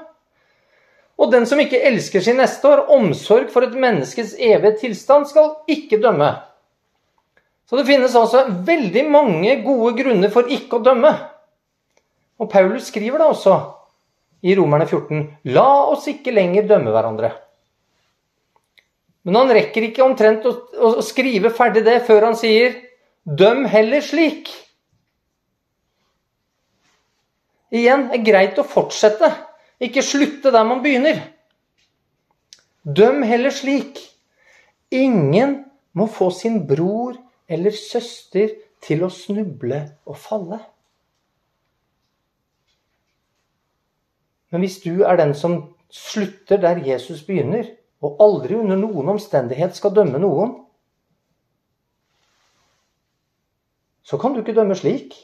Og 1.21 1.29
den 1.29 1.45
som 1.45 1.61
ikke 1.61 1.83
elsker 1.85 2.23
sin 2.25 2.39
neste 2.41 2.65
år, 2.65 2.87
omsorg 2.95 3.51
for 3.53 3.67
et 3.67 3.77
menneskes 3.77 4.33
evige 4.39 4.79
tilstand, 4.87 5.29
skal 5.29 5.51
ikke 5.69 6.01
dømme. 6.01 6.31
Så 7.69 7.77
det 7.77 7.85
finnes 7.91 8.15
altså 8.17 8.47
veldig 8.65 9.05
mange 9.13 9.53
gode 9.61 9.93
grunner 10.01 10.33
for 10.33 10.49
ikke 10.49 10.79
å 10.79 10.85
dømme. 10.89 11.13
Og 12.41 12.49
Paulus 12.49 12.89
skriver 12.89 13.21
da 13.21 13.29
også 13.29 13.59
i 14.43 14.55
Romerne 14.55 14.87
14. 14.89 15.23
La 15.55 15.67
oss 15.93 16.09
ikke 16.11 16.33
lenger 16.35 16.67
dømme 16.67 16.91
hverandre. 16.93 17.31
Men 19.23 19.39
han 19.39 19.53
rekker 19.55 19.87
ikke 19.87 20.03
omtrent 20.03 20.43
å, 20.49 20.51
å 20.83 21.03
skrive 21.05 21.53
ferdig 21.55 21.85
det 21.87 22.01
før 22.07 22.27
han 22.29 22.37
sier 22.39 22.75
Døm 23.23 23.63
heller 23.71 24.03
slik. 24.03 24.49
Igjen 27.73 28.09
er 28.11 28.19
greit 28.21 28.59
å 28.59 28.65
fortsette, 28.67 29.29
ikke 29.79 30.03
slutte 30.03 30.51
der 30.51 30.67
man 30.67 30.83
begynner. 30.83 31.21
Døm 32.83 33.23
heller 33.23 33.55
slik. 33.55 34.01
Ingen 34.91 35.55
må 35.95 36.09
få 36.11 36.27
sin 36.35 36.59
bror 36.67 37.15
eller 37.47 37.71
søster 37.71 38.51
til 38.83 39.07
å 39.07 39.09
snuble 39.09 39.79
og 40.03 40.19
falle. 40.19 40.59
Men 44.53 44.61
hvis 44.61 44.77
du 44.83 45.01
er 45.01 45.17
den 45.17 45.33
som 45.33 45.57
slutter 45.89 46.61
der 46.61 46.83
Jesus 46.85 47.23
begynner, 47.25 47.71
og 48.03 48.19
aldri 48.21 48.59
under 48.59 48.77
noen 48.77 49.13
omstendighet 49.15 49.73
skal 49.77 49.95
dømme 49.95 50.19
noen, 50.21 50.53
så 54.03 54.19
kan 54.21 54.35
du 54.35 54.43
ikke 54.43 54.53
dømme 54.53 54.75
slik. 54.77 55.15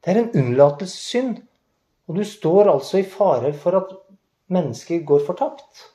Det 0.00 0.14
er 0.14 0.22
en 0.22 0.32
unnlatelsessynd, 0.40 1.40
og 2.08 2.16
du 2.16 2.24
står 2.24 2.70
altså 2.72 3.02
i 3.02 3.06
fare 3.06 3.52
for 3.52 3.76
at 3.76 3.92
mennesker 4.50 5.02
går 5.06 5.26
fortapt. 5.26 5.90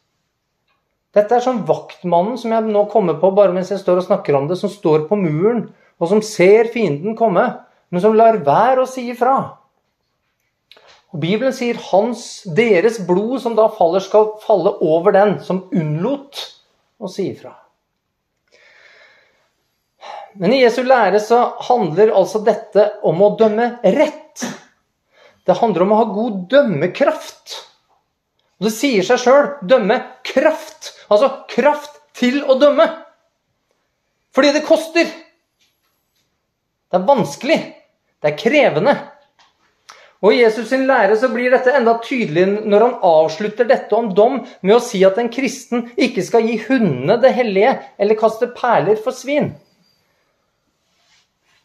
Dette 1.16 1.38
er 1.38 1.44
sånn 1.44 1.64
vaktmannen 1.66 2.38
som 2.38 2.52
jeg 2.52 2.68
nå 2.68 2.86
kommer 2.92 3.18
på 3.18 3.32
bare 3.34 3.56
mens 3.56 3.72
jeg 3.72 3.82
står 3.82 4.04
og 4.04 4.10
snakker 4.10 4.38
om 4.38 4.50
det, 4.52 4.60
som 4.60 4.70
står 4.70 5.08
på 5.10 5.18
muren, 5.18 5.70
og 5.98 6.12
som 6.12 6.22
ser 6.22 6.70
fienden 6.74 7.16
komme, 7.18 7.48
men 7.90 8.04
som 8.04 8.18
lar 8.18 8.44
være 8.44 8.84
å 8.84 8.90
si 8.90 9.08
ifra. 9.14 9.38
Og 11.16 11.22
Bibelen 11.24 11.54
sier 11.56 11.78
hans, 11.94 12.44
deres 12.58 12.98
blod 13.08 13.38
som 13.40 13.54
da 13.56 13.70
faller, 13.72 14.04
skal 14.04 14.34
falle 14.44 14.74
over 14.84 15.16
den 15.16 15.38
som 15.40 15.62
unnlot 15.72 16.42
å 17.00 17.08
si 17.08 17.30
ifra. 17.30 17.54
Men 20.36 20.52
i 20.52 20.60
Jesu 20.60 20.82
lære 20.84 21.22
så 21.24 21.40
handler 21.70 22.12
altså 22.12 22.42
dette 22.44 22.90
om 23.08 23.24
å 23.24 23.32
dømme 23.40 23.70
rett. 23.96 24.44
Det 25.48 25.56
handler 25.62 25.86
om 25.86 25.96
å 25.96 26.02
ha 26.02 26.10
god 26.12 26.44
dømmekraft. 26.52 27.56
Og 28.60 28.68
det 28.68 28.76
sier 28.76 29.08
seg 29.08 29.24
sjøl 29.24 29.50
dømme 29.64 30.02
kraft. 30.28 30.92
Altså 31.08 31.32
kraft 31.48 32.02
til 32.20 32.42
å 32.44 32.60
dømme. 32.60 32.92
Fordi 34.36 34.52
det 34.52 34.68
koster. 34.68 35.08
Det 36.92 37.00
er 37.00 37.08
vanskelig. 37.08 37.62
Det 38.20 38.34
er 38.34 38.42
krevende. 38.44 39.00
Og 40.26 40.34
I 40.34 40.40
Jesus 40.42 40.72
sin 40.72 40.88
lære 40.90 41.14
så 41.22 41.30
blir 41.30 41.54
dette 41.54 41.74
enda 41.78 42.00
tydeligere 42.02 42.64
når 42.66 42.84
han 42.88 42.96
avslutter 43.06 43.68
dette 43.70 43.94
om 43.94 44.08
dom 44.18 44.40
med 44.66 44.74
å 44.74 44.82
si 44.82 45.04
at 45.06 45.20
en 45.22 45.30
kristen 45.30 45.86
ikke 46.02 46.24
skal 46.26 46.48
gi 46.50 46.56
hundene 46.66 47.20
det 47.22 47.36
hellige 47.38 47.76
eller 48.02 48.18
kaste 48.18 48.50
perler 48.58 48.98
for 48.98 49.14
svin. 49.14 49.52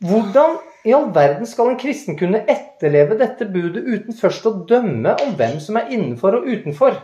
Hvordan 0.04 0.58
i 0.84 0.92
all 0.96 1.08
verden 1.12 1.48
skal 1.48 1.72
en 1.72 1.80
kristen 1.80 2.16
kunne 2.20 2.42
etterleve 2.48 3.16
dette 3.20 3.48
budet 3.48 3.84
uten 3.84 4.16
først 4.16 4.46
å 4.48 4.54
dømme 4.68 5.16
om 5.24 5.34
hvem 5.40 5.58
som 5.60 5.76
er 5.80 5.88
innenfor 5.92 6.38
og 6.38 6.48
utenfor? 6.48 6.96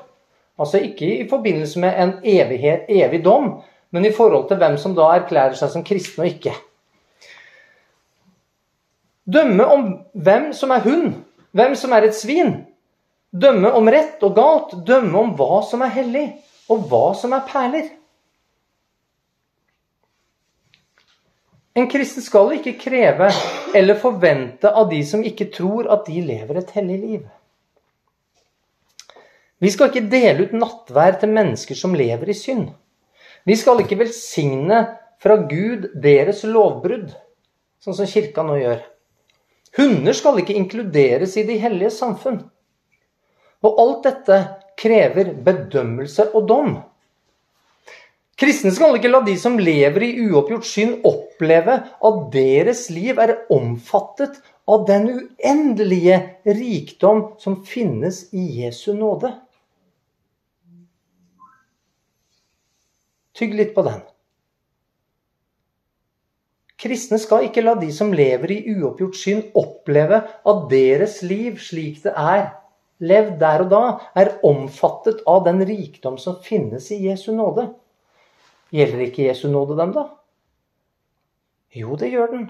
Altså 0.60 0.80
ikke 0.84 1.08
i 1.20 1.26
forbindelse 1.28 1.80
med 1.80 2.00
en 2.00 2.14
evighet, 2.24 2.88
evig 2.88 3.20
dom, 3.24 3.58
men 3.92 4.08
i 4.08 4.12
forhold 4.12 4.48
til 4.48 4.60
hvem 4.60 4.76
som 4.80 4.96
da 4.96 5.10
erklærer 5.18 5.56
seg 5.56 5.72
som 5.72 5.84
kristen 5.84 6.24
og 6.24 6.30
ikke. 6.30 6.54
Dømme 9.28 9.66
om 9.72 9.86
hvem 10.12 10.52
som 10.56 10.72
er 10.72 10.84
hund, 10.84 11.12
hvem 11.56 11.76
som 11.78 11.94
er 11.96 12.06
et 12.06 12.16
svin. 12.16 12.58
Dømme 13.32 13.72
om 13.76 13.88
rett 13.92 14.22
og 14.26 14.34
galt. 14.36 14.74
Dømme 14.86 15.22
om 15.22 15.32
hva 15.38 15.62
som 15.66 15.84
er 15.84 15.94
hellig, 15.96 16.26
og 16.72 16.86
hva 16.90 17.06
som 17.18 17.34
er 17.36 17.46
perler. 17.48 17.88
En 21.76 21.90
kristen 21.92 22.24
skal 22.24 22.54
ikke 22.56 22.78
kreve 22.80 23.28
eller 23.76 23.98
forvente 24.00 24.70
av 24.70 24.88
de 24.88 25.02
som 25.04 25.24
ikke 25.24 25.50
tror 25.52 25.90
at 25.92 26.06
de 26.08 26.22
lever 26.24 26.62
et 26.62 26.72
hellig 26.78 26.96
liv. 27.02 27.26
Vi 29.60 29.72
skal 29.72 29.90
ikke 29.90 30.08
dele 30.12 30.46
ut 30.46 30.56
nattvær 30.56 31.18
til 31.20 31.32
mennesker 31.36 31.76
som 31.76 31.96
lever 31.96 32.32
i 32.32 32.36
synd. 32.36 32.70
Vi 33.44 33.56
skal 33.60 33.80
ikke 33.82 33.98
velsigne 34.00 34.82
fra 35.22 35.36
Gud 35.48 35.90
deres 36.00 36.42
lovbrudd, 36.48 37.12
sånn 37.80 37.96
som 37.96 38.08
kirka 38.08 38.44
nå 38.44 38.56
gjør. 38.60 38.80
Hunder 39.76 40.16
skal 40.16 40.40
ikke 40.40 40.56
inkluderes 40.56 41.36
i 41.36 41.44
de 41.48 41.58
hellige 41.60 41.92
samfunn. 41.92 42.40
Og 43.64 43.80
alt 43.82 44.06
dette 44.06 44.38
krever 44.78 45.32
bedømmelse 45.44 46.30
og 46.36 46.46
dom. 46.48 46.76
Kristne 48.36 48.72
skal 48.76 48.98
ikke 48.98 49.08
la 49.08 49.22
de 49.24 49.36
som 49.40 49.56
lever 49.60 50.04
i 50.04 50.10
uoppgjort 50.26 50.66
synd, 50.68 50.98
oppleve 51.08 51.78
at 52.08 52.18
deres 52.34 52.86
liv 52.92 53.16
er 53.20 53.32
omfattet 53.52 54.36
av 54.68 54.84
den 54.88 55.08
uendelige 55.14 56.18
rikdom 56.44 57.22
som 57.40 57.62
finnes 57.64 58.26
i 58.36 58.44
Jesu 58.60 58.92
nåde. 58.96 59.32
Tygg 63.36 63.56
litt 63.56 63.72
på 63.76 63.84
den. 63.84 64.04
Kristne 66.76 67.16
skal 67.20 67.46
ikke 67.46 67.64
la 67.64 67.72
de 67.80 67.88
som 67.94 68.12
lever 68.12 68.52
i 68.52 68.58
uoppgjort 68.74 69.16
synd, 69.16 69.48
oppleve 69.56 70.20
at 70.20 70.62
deres 70.70 71.22
liv, 71.24 71.56
slik 71.62 72.02
det 72.04 72.12
er 72.12 72.50
levd 73.00 73.38
der 73.40 73.64
og 73.64 73.72
da, 73.72 73.82
er 74.16 74.34
omfattet 74.46 75.22
av 75.28 75.44
den 75.46 75.62
rikdom 75.68 76.18
som 76.20 76.38
finnes 76.44 76.90
i 76.92 77.00
Jesu 77.06 77.30
nåde. 77.36 77.70
Gjelder 78.74 79.06
ikke 79.06 79.28
Jesu 79.28 79.48
nåde 79.48 79.76
dem, 79.78 79.92
da? 79.96 80.06
Jo, 81.76 81.96
det 81.96 82.10
gjør 82.12 82.32
den. 82.32 82.46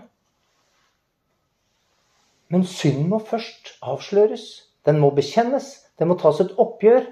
Men 2.49 2.63
synd 2.67 3.09
må 3.11 3.19
først 3.27 3.75
avsløres. 3.83 4.47
Den 4.87 5.01
må 5.03 5.11
bekjennes. 5.15 5.67
Det 5.99 6.07
må 6.07 6.15
tas 6.19 6.39
et 6.43 6.55
oppgjør. 6.63 7.09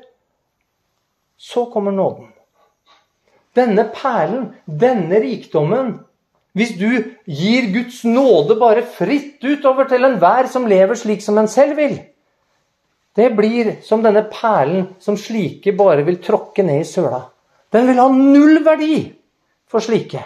Så 1.36 1.66
kommer 1.72 1.94
nåden. 1.94 2.30
Denne 3.54 3.88
perlen, 3.94 4.52
denne 4.66 5.18
rikdommen 5.22 5.96
Hvis 6.54 6.76
du 6.78 6.88
gir 7.26 7.66
Guds 7.74 8.04
nåde 8.06 8.54
bare 8.60 8.84
fritt 8.86 9.42
utover 9.42 9.88
til 9.90 10.06
enhver 10.06 10.46
som 10.50 10.68
lever 10.70 10.98
slik 10.98 11.22
som 11.24 11.38
en 11.40 11.50
selv 11.50 11.74
vil 11.80 11.96
Det 13.14 13.26
blir 13.34 13.76
som 13.82 14.02
denne 14.02 14.24
perlen 14.30 14.88
som 15.02 15.18
slike 15.18 15.74
bare 15.74 16.02
vil 16.06 16.20
tråkke 16.22 16.62
ned 16.66 16.82
i 16.82 16.86
søla. 16.86 17.20
Den 17.74 17.86
vil 17.86 17.98
ha 17.98 18.06
null 18.10 18.62
verdi 18.66 18.96
for 19.70 19.82
slike. 19.82 20.22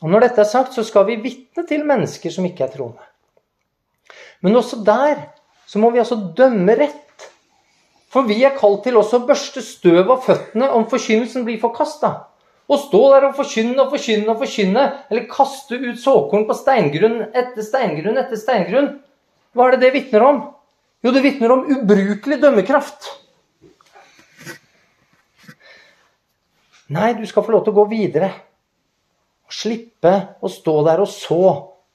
Og 0.00 0.08
Når 0.08 0.24
dette 0.24 0.40
er 0.40 0.48
sagt, 0.48 0.74
så 0.74 0.82
skal 0.86 1.06
vi 1.06 1.20
vitne 1.20 1.66
til 1.68 1.84
mennesker 1.86 2.32
som 2.32 2.46
ikke 2.46 2.64
er 2.64 2.72
troende. 2.74 3.04
Men 4.40 4.56
også 4.56 4.80
der 4.86 5.26
så 5.66 5.78
må 5.78 5.90
vi 5.90 6.00
altså 6.02 6.16
dømme 6.36 6.74
rett. 6.78 7.28
For 8.10 8.26
vi 8.26 8.40
er 8.42 8.56
kalt 8.58 8.82
til 8.86 8.96
også 8.98 9.20
å 9.20 9.26
børste 9.28 9.62
støv 9.62 10.08
av 10.10 10.24
føttene 10.24 10.70
om 10.74 10.88
forkynnelsen 10.90 11.44
blir 11.46 11.60
forkasta. 11.62 12.29
Å 12.70 12.76
stå 12.78 13.00
der 13.14 13.26
og 13.26 13.38
forkynne 13.38 13.82
og 13.82 13.90
forkynne 13.90 14.30
og 14.30 14.42
forkynne, 14.44 14.84
eller 15.10 15.26
kaste 15.30 15.78
ut 15.80 15.98
såkorn 15.98 16.46
på 16.46 16.54
steingrunn 16.54 17.24
etter 17.30 17.64
steingrunn 17.66 18.20
etter 18.20 18.38
steingrunn, 18.38 18.92
hva 19.56 19.66
er 19.66 19.74
det 19.74 19.88
det 19.88 19.94
vitner 19.96 20.22
om? 20.22 20.38
Jo, 21.02 21.10
det 21.10 21.24
vitner 21.24 21.50
om 21.50 21.64
ubrukelig 21.66 22.38
dømmekraft. 22.42 23.08
Nei, 26.94 27.14
du 27.18 27.24
skal 27.26 27.46
få 27.46 27.54
lov 27.54 27.64
til 27.64 27.74
å 27.74 27.80
gå 27.80 27.86
videre. 27.90 28.28
Og 29.46 29.54
slippe 29.54 30.12
å 30.42 30.50
stå 30.50 30.76
der 30.86 31.02
og 31.02 31.10
så 31.10 31.40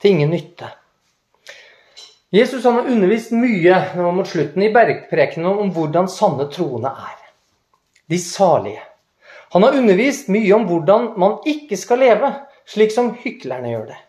til 0.02 0.16
ingen 0.16 0.34
nytte. 0.36 0.72
Jesus 2.36 2.66
han 2.68 2.82
har 2.82 2.90
undervist 2.92 3.32
mye 3.36 3.78
mot 4.16 4.28
slutten 4.28 4.66
i 4.66 4.72
bergprekenen 4.74 5.62
om 5.64 5.72
hvordan 5.76 6.10
sanne 6.12 6.50
troende 6.52 6.92
er. 6.92 7.16
De 8.12 8.20
salige. 8.20 8.84
Han 9.56 9.64
har 9.64 9.78
undervist 9.80 10.28
mye 10.28 10.52
om 10.52 10.66
hvordan 10.68 11.14
man 11.22 11.38
ikke 11.48 11.78
skal 11.80 12.02
leve, 12.04 12.28
slik 12.68 12.92
som 12.92 13.14
hyklerne 13.22 13.70
gjør 13.72 13.86
det. 13.94 14.00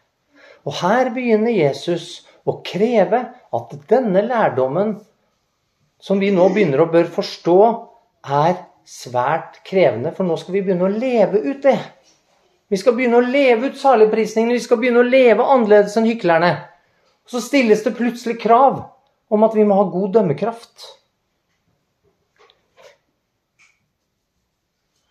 Og 0.66 0.74
her 0.80 1.12
begynner 1.14 1.54
Jesus 1.54 2.24
å 2.42 2.56
kreve 2.66 3.20
at 3.54 3.76
denne 3.86 4.24
lærdommen, 4.26 4.96
som 6.02 6.18
vi 6.18 6.32
nå 6.34 6.48
begynner 6.50 6.82
å 6.82 6.88
bør 6.90 7.06
forstå, 7.14 7.60
er 8.26 8.58
svært 8.86 9.60
krevende. 9.66 10.10
For 10.16 10.26
nå 10.26 10.34
skal 10.40 10.58
vi 10.58 10.64
begynne 10.66 10.88
å 10.88 10.90
leve 10.90 11.44
ut 11.46 11.62
det. 11.62 11.78
Vi 12.66 12.82
skal 12.82 12.96
begynne 12.98 13.22
å 13.22 13.30
leve 13.30 13.70
ut 13.70 13.78
saligprisningene, 13.78 14.58
Vi 14.58 14.66
skal 14.66 14.82
begynne 14.82 15.04
å 15.04 15.06
leve 15.06 15.46
annerledes 15.46 15.94
enn 15.96 16.10
hyklerne. 16.10 16.56
Så 17.26 17.38
stilles 17.38 17.86
det 17.86 17.94
plutselig 17.94 18.40
krav 18.42 18.82
om 19.30 19.46
at 19.46 19.54
vi 19.54 19.62
må 19.62 19.78
ha 19.78 19.86
god 19.90 20.18
dømmekraft. 20.18 20.90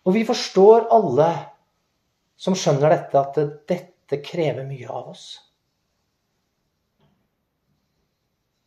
Og 0.06 0.14
vi 0.14 0.22
forstår 0.26 0.86
alle 0.94 1.28
som 2.38 2.54
skjønner 2.54 2.92
dette, 2.92 3.20
at 3.20 3.66
dette 3.68 4.20
krever 4.22 4.66
mye 4.68 4.86
av 4.86 5.10
oss. 5.10 5.26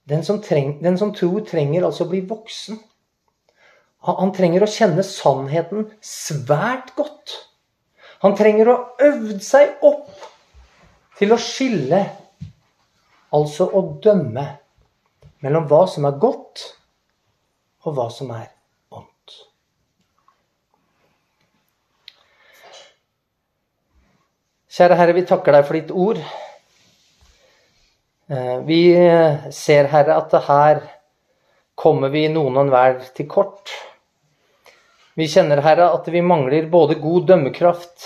Den 0.09 0.23
som, 0.25 0.41
treng, 0.41 0.79
den 0.83 0.97
som 0.97 1.13
tror, 1.13 1.43
trenger 1.45 1.85
altså 1.85 2.07
å 2.07 2.11
bli 2.11 2.23
voksen. 2.27 2.79
Han, 4.07 4.31
trenger 4.33 4.63
å 4.63 4.71
kjenne 4.71 5.03
sannheten 5.05 5.89
svært 6.03 6.93
godt. 6.97 7.35
Han 8.23 8.35
trenger 8.35 8.71
å 8.71 8.77
øve 9.05 9.37
seg 9.43 9.83
opp 9.85 10.09
til 11.19 11.35
å 11.35 11.39
skille, 11.39 11.99
altså 13.35 13.67
å 13.75 13.83
dømme, 14.03 14.45
mellom 15.43 15.67
hva 15.69 15.83
som 15.91 16.07
er 16.07 16.17
godt, 16.19 16.63
og 17.85 17.95
hva 17.95 18.07
som 18.11 18.31
er 18.35 18.47
ondt. 18.95 19.35
Kjære 24.69 24.99
Herre, 24.99 25.13
vi 25.17 25.25
takker 25.25 25.55
deg 25.55 25.63
for 25.65 25.75
ditt 25.79 25.89
ord. 25.89 26.17
Eh, 28.29 28.57
vi 28.67 28.81
ser, 29.49 29.87
Herre, 29.89 30.19
at 30.21 30.35
her 30.45 30.81
kommer 31.73 32.11
vi 32.13 32.27
noen 32.29 32.53
og 32.53 32.67
enhver 32.67 32.99
til 33.17 33.25
kort. 33.31 33.71
Vi 35.17 35.25
kjenner, 35.25 35.63
Herre, 35.65 35.87
at 35.97 36.05
vi 36.13 36.21
mangler 36.21 36.67
både 36.69 36.99
god 37.01 37.25
dømmekraft, 37.31 38.05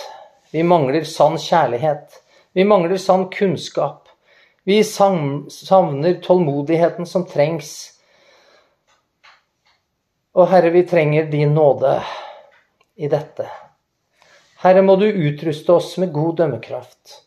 vi 0.56 0.64
mangler 0.64 1.04
sann 1.04 1.36
kjærlighet, 1.36 2.16
vi 2.56 2.64
mangler 2.64 2.96
sann 3.02 3.28
kunnskap. 3.34 4.08
Vi 4.64 4.80
savner 4.88 6.22
tålmodigheten 6.24 7.06
som 7.06 7.26
trengs. 7.28 7.74
Og 10.32 10.48
Herre, 10.48 10.72
vi 10.72 10.86
trenger 10.88 11.28
din 11.28 11.52
nåde 11.60 11.98
i 12.96 13.12
dette. 13.12 13.50
Herre, 14.64 14.80
må 14.82 14.96
du 14.96 15.10
utruste 15.10 15.74
oss 15.74 15.98
med 16.00 16.14
god 16.16 16.38
dømmekraft. 16.40 17.18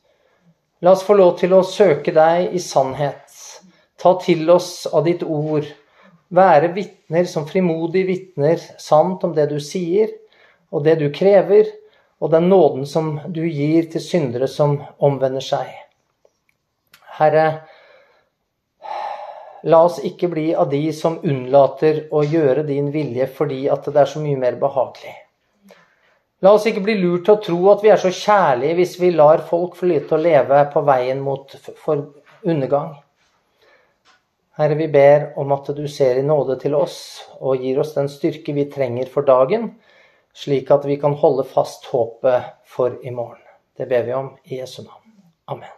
La 0.80 0.94
oss 0.96 1.02
få 1.04 1.18
lov 1.18 1.34
til 1.36 1.52
å 1.52 1.58
søke 1.68 2.14
deg 2.16 2.54
i 2.56 2.60
sannhet. 2.64 3.34
Ta 4.00 4.14
til 4.22 4.48
oss 4.54 4.86
av 4.88 5.04
ditt 5.04 5.20
ord. 5.20 5.66
Være 6.32 6.70
vitner 6.72 7.28
som 7.28 7.44
frimodig 7.44 8.06
vitner 8.08 8.56
sant 8.80 9.26
om 9.28 9.34
det 9.36 9.50
du 9.50 9.58
sier, 9.60 10.14
og 10.72 10.86
det 10.88 10.94
du 11.02 11.10
krever, 11.12 11.68
og 12.24 12.32
den 12.32 12.48
nåden 12.48 12.88
som 12.88 13.12
du 13.28 13.42
gir 13.44 13.90
til 13.92 14.00
syndere 14.00 14.48
som 14.48 14.78
omvender 14.96 15.44
seg. 15.44 15.68
Herre, 17.20 17.46
la 19.68 19.82
oss 19.90 20.00
ikke 20.00 20.32
bli 20.32 20.48
av 20.56 20.72
de 20.72 20.86
som 20.96 21.20
unnlater 21.20 22.06
å 22.16 22.24
gjøre 22.24 22.64
din 22.64 22.88
vilje 22.96 23.28
fordi 23.28 23.66
at 23.68 23.92
det 23.92 24.06
er 24.06 24.12
så 24.16 24.24
mye 24.24 24.40
mer 24.40 24.56
behagelig. 24.64 25.18
La 26.44 26.52
oss 26.52 26.66
ikke 26.68 26.84
bli 26.84 26.98
lurt 27.00 27.24
til 27.24 27.36
å 27.36 27.42
tro 27.44 27.58
at 27.72 27.82
vi 27.84 27.90
er 27.92 28.00
så 28.00 28.12
kjærlige 28.12 28.76
hvis 28.76 28.94
vi 29.00 29.14
lar 29.14 29.44
folk 29.48 29.78
flyte 29.78 30.18
og 30.18 30.24
leve 30.26 30.60
på 30.72 30.82
veien 30.84 31.22
mot 31.24 31.54
undergang. 32.44 32.92
Herre, 34.56 34.76
vi 34.76 34.88
ber 34.88 35.30
om 35.40 35.52
at 35.56 35.70
du 35.76 35.82
ser 35.92 36.20
i 36.20 36.24
nåde 36.24 36.58
til 36.60 36.76
oss 36.76 36.98
og 37.40 37.64
gir 37.64 37.80
oss 37.80 37.94
den 37.96 38.08
styrke 38.12 38.54
vi 38.56 38.68
trenger 38.72 39.08
for 39.12 39.28
dagen, 39.28 39.74
slik 40.36 40.72
at 40.72 40.84
vi 40.88 40.96
kan 41.00 41.16
holde 41.20 41.44
fast 41.48 41.88
håpet 41.92 42.52
for 42.68 43.00
i 43.00 43.12
morgen. 43.12 43.42
Det 43.76 43.88
ber 43.88 44.08
vi 44.08 44.16
om 44.16 44.32
i 44.44 44.60
Jesu 44.60 44.82
navn. 44.82 45.12
Amen. 45.52 45.75